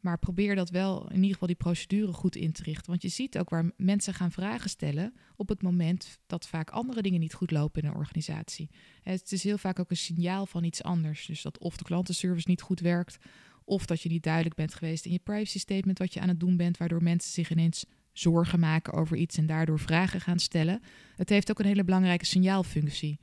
Maar 0.00 0.18
probeer 0.18 0.54
dat 0.54 0.70
wel 0.70 1.08
in 1.08 1.16
ieder 1.16 1.32
geval 1.32 1.48
die 1.48 1.56
procedure 1.56 2.12
goed 2.12 2.36
in 2.36 2.52
te 2.52 2.62
richten. 2.62 2.90
Want 2.90 3.02
je 3.02 3.08
ziet 3.08 3.38
ook 3.38 3.50
waar 3.50 3.70
mensen 3.76 4.14
gaan 4.14 4.32
vragen 4.32 4.70
stellen 4.70 5.14
op 5.36 5.48
het 5.48 5.62
moment 5.62 6.18
dat 6.26 6.48
vaak 6.48 6.70
andere 6.70 7.02
dingen 7.02 7.20
niet 7.20 7.34
goed 7.34 7.50
lopen 7.50 7.82
in 7.82 7.88
een 7.88 7.94
organisatie. 7.94 8.70
Het 9.02 9.32
is 9.32 9.42
heel 9.42 9.58
vaak 9.58 9.78
ook 9.78 9.90
een 9.90 9.96
signaal 9.96 10.46
van 10.46 10.64
iets 10.64 10.82
anders. 10.82 11.26
Dus 11.26 11.42
dat 11.42 11.58
of 11.58 11.76
de 11.76 11.84
klantenservice 11.84 12.48
niet 12.48 12.62
goed 12.62 12.80
werkt, 12.80 13.18
of 13.64 13.86
dat 13.86 14.02
je 14.02 14.08
niet 14.08 14.22
duidelijk 14.22 14.54
bent 14.54 14.74
geweest 14.74 15.04
in 15.04 15.12
je 15.12 15.18
privacy 15.18 15.58
statement 15.58 15.98
wat 15.98 16.14
je 16.14 16.20
aan 16.20 16.28
het 16.28 16.40
doen 16.40 16.56
bent, 16.56 16.76
waardoor 16.76 17.02
mensen 17.02 17.32
zich 17.32 17.50
ineens 17.50 17.84
zorgen 18.12 18.60
maken 18.60 18.92
over 18.92 19.16
iets 19.16 19.36
en 19.36 19.46
daardoor 19.46 19.78
vragen 19.78 20.20
gaan 20.20 20.38
stellen. 20.38 20.82
Het 21.16 21.28
heeft 21.28 21.50
ook 21.50 21.58
een 21.58 21.66
hele 21.66 21.84
belangrijke 21.84 22.24
signaalfunctie. 22.24 23.20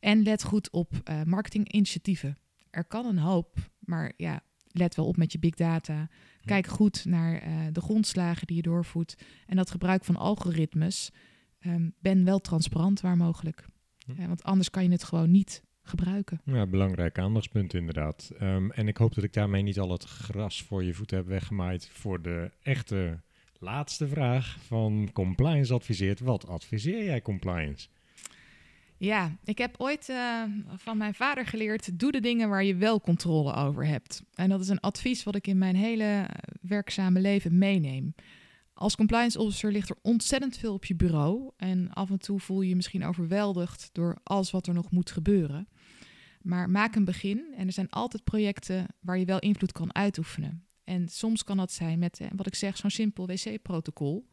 En 0.00 0.22
let 0.22 0.42
goed 0.42 0.70
op 0.70 0.92
uh, 0.92 1.22
marketinginitiatieven. 1.22 2.38
Er 2.70 2.84
kan 2.84 3.06
een 3.06 3.18
hoop, 3.18 3.70
maar 3.78 4.12
ja, 4.16 4.42
let 4.72 4.94
wel 4.94 5.06
op 5.06 5.16
met 5.16 5.32
je 5.32 5.38
big 5.38 5.54
data. 5.54 6.08
Kijk 6.44 6.66
goed 6.66 7.04
naar 7.04 7.34
eh, 7.34 7.52
de 7.72 7.80
grondslagen 7.80 8.46
die 8.46 8.56
je 8.56 8.62
doorvoert. 8.62 9.22
En 9.46 9.56
dat 9.56 9.70
gebruik 9.70 10.04
van 10.04 10.16
algoritmes. 10.16 11.10
Ehm, 11.58 11.88
ben 11.98 12.24
wel 12.24 12.38
transparant 12.38 13.00
waar 13.00 13.16
mogelijk. 13.16 13.66
Hm. 14.06 14.26
want 14.26 14.42
anders 14.42 14.70
kan 14.70 14.82
je 14.82 14.90
het 14.90 15.04
gewoon 15.04 15.30
niet 15.30 15.62
gebruiken. 15.82 16.40
Ja, 16.44 16.66
belangrijk 16.66 17.18
aandachtspunt 17.18 17.74
inderdaad. 17.74 18.32
Ehm, 18.38 18.70
en 18.70 18.88
ik 18.88 18.96
hoop 18.96 19.14
dat 19.14 19.24
ik 19.24 19.32
daarmee 19.32 19.62
niet 19.62 19.78
al 19.78 19.90
het 19.90 20.04
gras 20.04 20.62
voor 20.62 20.84
je 20.84 20.94
voeten 20.94 21.16
heb 21.16 21.26
weggemaaid 21.26 21.88
voor 21.88 22.22
de 22.22 22.50
echte 22.62 23.20
laatste 23.58 24.08
vraag 24.08 24.56
van 24.66 25.10
Compliance 25.12 25.74
adviseert. 25.74 26.20
Wat 26.20 26.46
adviseer 26.46 27.04
jij 27.04 27.22
Compliance? 27.22 27.88
Ja, 29.02 29.36
ik 29.44 29.58
heb 29.58 29.74
ooit 29.78 30.08
uh, 30.08 30.42
van 30.76 30.96
mijn 30.96 31.14
vader 31.14 31.46
geleerd: 31.46 31.98
doe 31.98 32.12
de 32.12 32.20
dingen 32.20 32.48
waar 32.48 32.64
je 32.64 32.74
wel 32.74 33.00
controle 33.00 33.54
over 33.54 33.86
hebt. 33.86 34.22
En 34.34 34.48
dat 34.48 34.60
is 34.60 34.68
een 34.68 34.80
advies 34.80 35.22
wat 35.22 35.34
ik 35.34 35.46
in 35.46 35.58
mijn 35.58 35.76
hele 35.76 36.04
eh, 36.04 36.24
werkzame 36.60 37.20
leven 37.20 37.58
meeneem. 37.58 38.14
Als 38.74 38.96
compliance 38.96 39.38
officer 39.38 39.72
ligt 39.72 39.90
er 39.90 39.96
ontzettend 40.02 40.56
veel 40.56 40.74
op 40.74 40.84
je 40.84 40.94
bureau. 40.94 41.50
En 41.56 41.92
af 41.92 42.10
en 42.10 42.18
toe 42.18 42.40
voel 42.40 42.60
je 42.60 42.68
je 42.68 42.76
misschien 42.76 43.04
overweldigd 43.04 43.88
door 43.92 44.16
alles 44.22 44.50
wat 44.50 44.66
er 44.66 44.74
nog 44.74 44.90
moet 44.90 45.10
gebeuren. 45.10 45.68
Maar 46.42 46.70
maak 46.70 46.94
een 46.94 47.04
begin 47.04 47.54
en 47.56 47.66
er 47.66 47.72
zijn 47.72 47.90
altijd 47.90 48.24
projecten 48.24 48.86
waar 49.00 49.18
je 49.18 49.24
wel 49.24 49.38
invloed 49.38 49.72
kan 49.72 49.94
uitoefenen. 49.94 50.66
En 50.84 51.08
soms 51.08 51.44
kan 51.44 51.56
dat 51.56 51.72
zijn 51.72 51.98
met, 51.98 52.20
eh, 52.20 52.26
wat 52.36 52.46
ik 52.46 52.54
zeg, 52.54 52.76
zo'n 52.76 52.90
simpel 52.90 53.26
wc-protocol. 53.26 54.28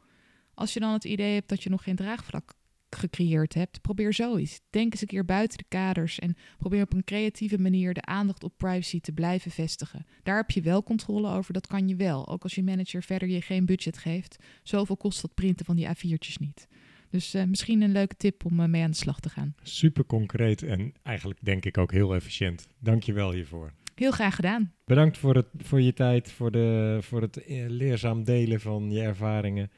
Als 0.53 0.73
je 0.73 0.79
dan 0.79 0.93
het 0.93 1.05
idee 1.05 1.33
hebt 1.33 1.49
dat 1.49 1.63
je 1.63 1.69
nog 1.69 1.83
geen 1.83 1.95
draagvlak 1.95 2.57
gecreëerd 2.95 3.53
hebt, 3.53 3.81
probeer 3.81 4.13
zoiets. 4.13 4.61
Denk 4.69 4.91
eens 4.91 5.01
een 5.01 5.07
keer 5.07 5.25
buiten 5.25 5.57
de 5.57 5.65
kaders 5.67 6.19
en 6.19 6.35
probeer 6.57 6.81
op 6.81 6.93
een 6.93 7.03
creatieve 7.03 7.59
manier 7.59 7.93
de 7.93 8.01
aandacht 8.01 8.43
op 8.43 8.57
privacy 8.57 8.99
te 8.99 9.11
blijven 9.11 9.51
vestigen. 9.51 10.05
Daar 10.23 10.35
heb 10.35 10.51
je 10.51 10.61
wel 10.61 10.83
controle 10.83 11.29
over, 11.29 11.53
dat 11.53 11.67
kan 11.67 11.87
je 11.87 11.95
wel. 11.95 12.27
Ook 12.27 12.43
als 12.43 12.55
je 12.55 12.63
manager 12.63 13.03
verder 13.03 13.27
je 13.27 13.41
geen 13.41 13.65
budget 13.65 13.97
geeft. 13.97 14.37
Zoveel 14.63 14.97
kost 14.97 15.21
dat 15.21 15.33
printen 15.33 15.65
van 15.65 15.75
die 15.75 15.87
A4'tjes 15.87 16.39
niet. 16.39 16.67
Dus 17.09 17.35
uh, 17.35 17.43
misschien 17.43 17.81
een 17.81 17.91
leuke 17.91 18.15
tip 18.15 18.45
om 18.45 18.59
uh, 18.59 18.65
mee 18.65 18.83
aan 18.83 18.91
de 18.91 18.97
slag 18.97 19.19
te 19.19 19.29
gaan. 19.29 19.55
Super 19.61 20.05
concreet 20.05 20.63
en 20.63 20.93
eigenlijk 21.03 21.39
denk 21.45 21.65
ik 21.65 21.77
ook 21.77 21.91
heel 21.91 22.15
efficiënt. 22.15 22.67
Dank 22.79 23.03
je 23.03 23.13
wel 23.13 23.31
hiervoor. 23.31 23.73
Heel 23.95 24.11
graag 24.11 24.35
gedaan. 24.35 24.73
Bedankt 24.85 25.17
voor, 25.17 25.35
het, 25.35 25.47
voor 25.57 25.81
je 25.81 25.93
tijd, 25.93 26.31
voor, 26.31 26.51
de, 26.51 26.97
voor 27.01 27.21
het 27.21 27.43
eh, 27.43 27.65
leerzaam 27.67 28.23
delen 28.23 28.59
van 28.59 28.91
je 28.91 29.01
ervaringen. 29.01 29.71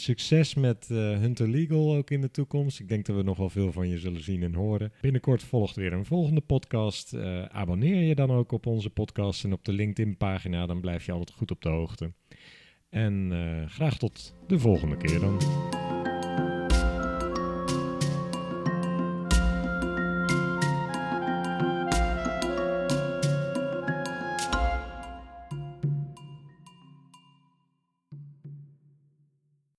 Succes 0.00 0.54
met 0.54 0.88
uh, 0.92 0.98
Hunter 0.98 1.48
Legal 1.48 1.96
ook 1.96 2.10
in 2.10 2.20
de 2.20 2.30
toekomst. 2.30 2.80
Ik 2.80 2.88
denk 2.88 3.06
dat 3.06 3.16
we 3.16 3.22
nog 3.22 3.36
wel 3.36 3.50
veel 3.50 3.72
van 3.72 3.88
je 3.88 3.98
zullen 3.98 4.22
zien 4.22 4.42
en 4.42 4.54
horen. 4.54 4.92
Binnenkort 5.00 5.42
volgt 5.42 5.76
weer 5.76 5.92
een 5.92 6.04
volgende 6.04 6.40
podcast. 6.40 7.14
Uh, 7.14 7.44
abonneer 7.44 8.02
je 8.02 8.14
dan 8.14 8.30
ook 8.30 8.52
op 8.52 8.66
onze 8.66 8.90
podcast 8.90 9.44
en 9.44 9.52
op 9.52 9.64
de 9.64 9.72
LinkedIn-pagina. 9.72 10.66
Dan 10.66 10.80
blijf 10.80 11.06
je 11.06 11.12
altijd 11.12 11.36
goed 11.36 11.50
op 11.50 11.62
de 11.62 11.68
hoogte. 11.68 12.12
En 12.88 13.30
uh, 13.32 13.66
graag 13.66 13.98
tot 13.98 14.34
de 14.46 14.58
volgende 14.58 14.96
keer 14.96 15.20
dan. 15.20 15.38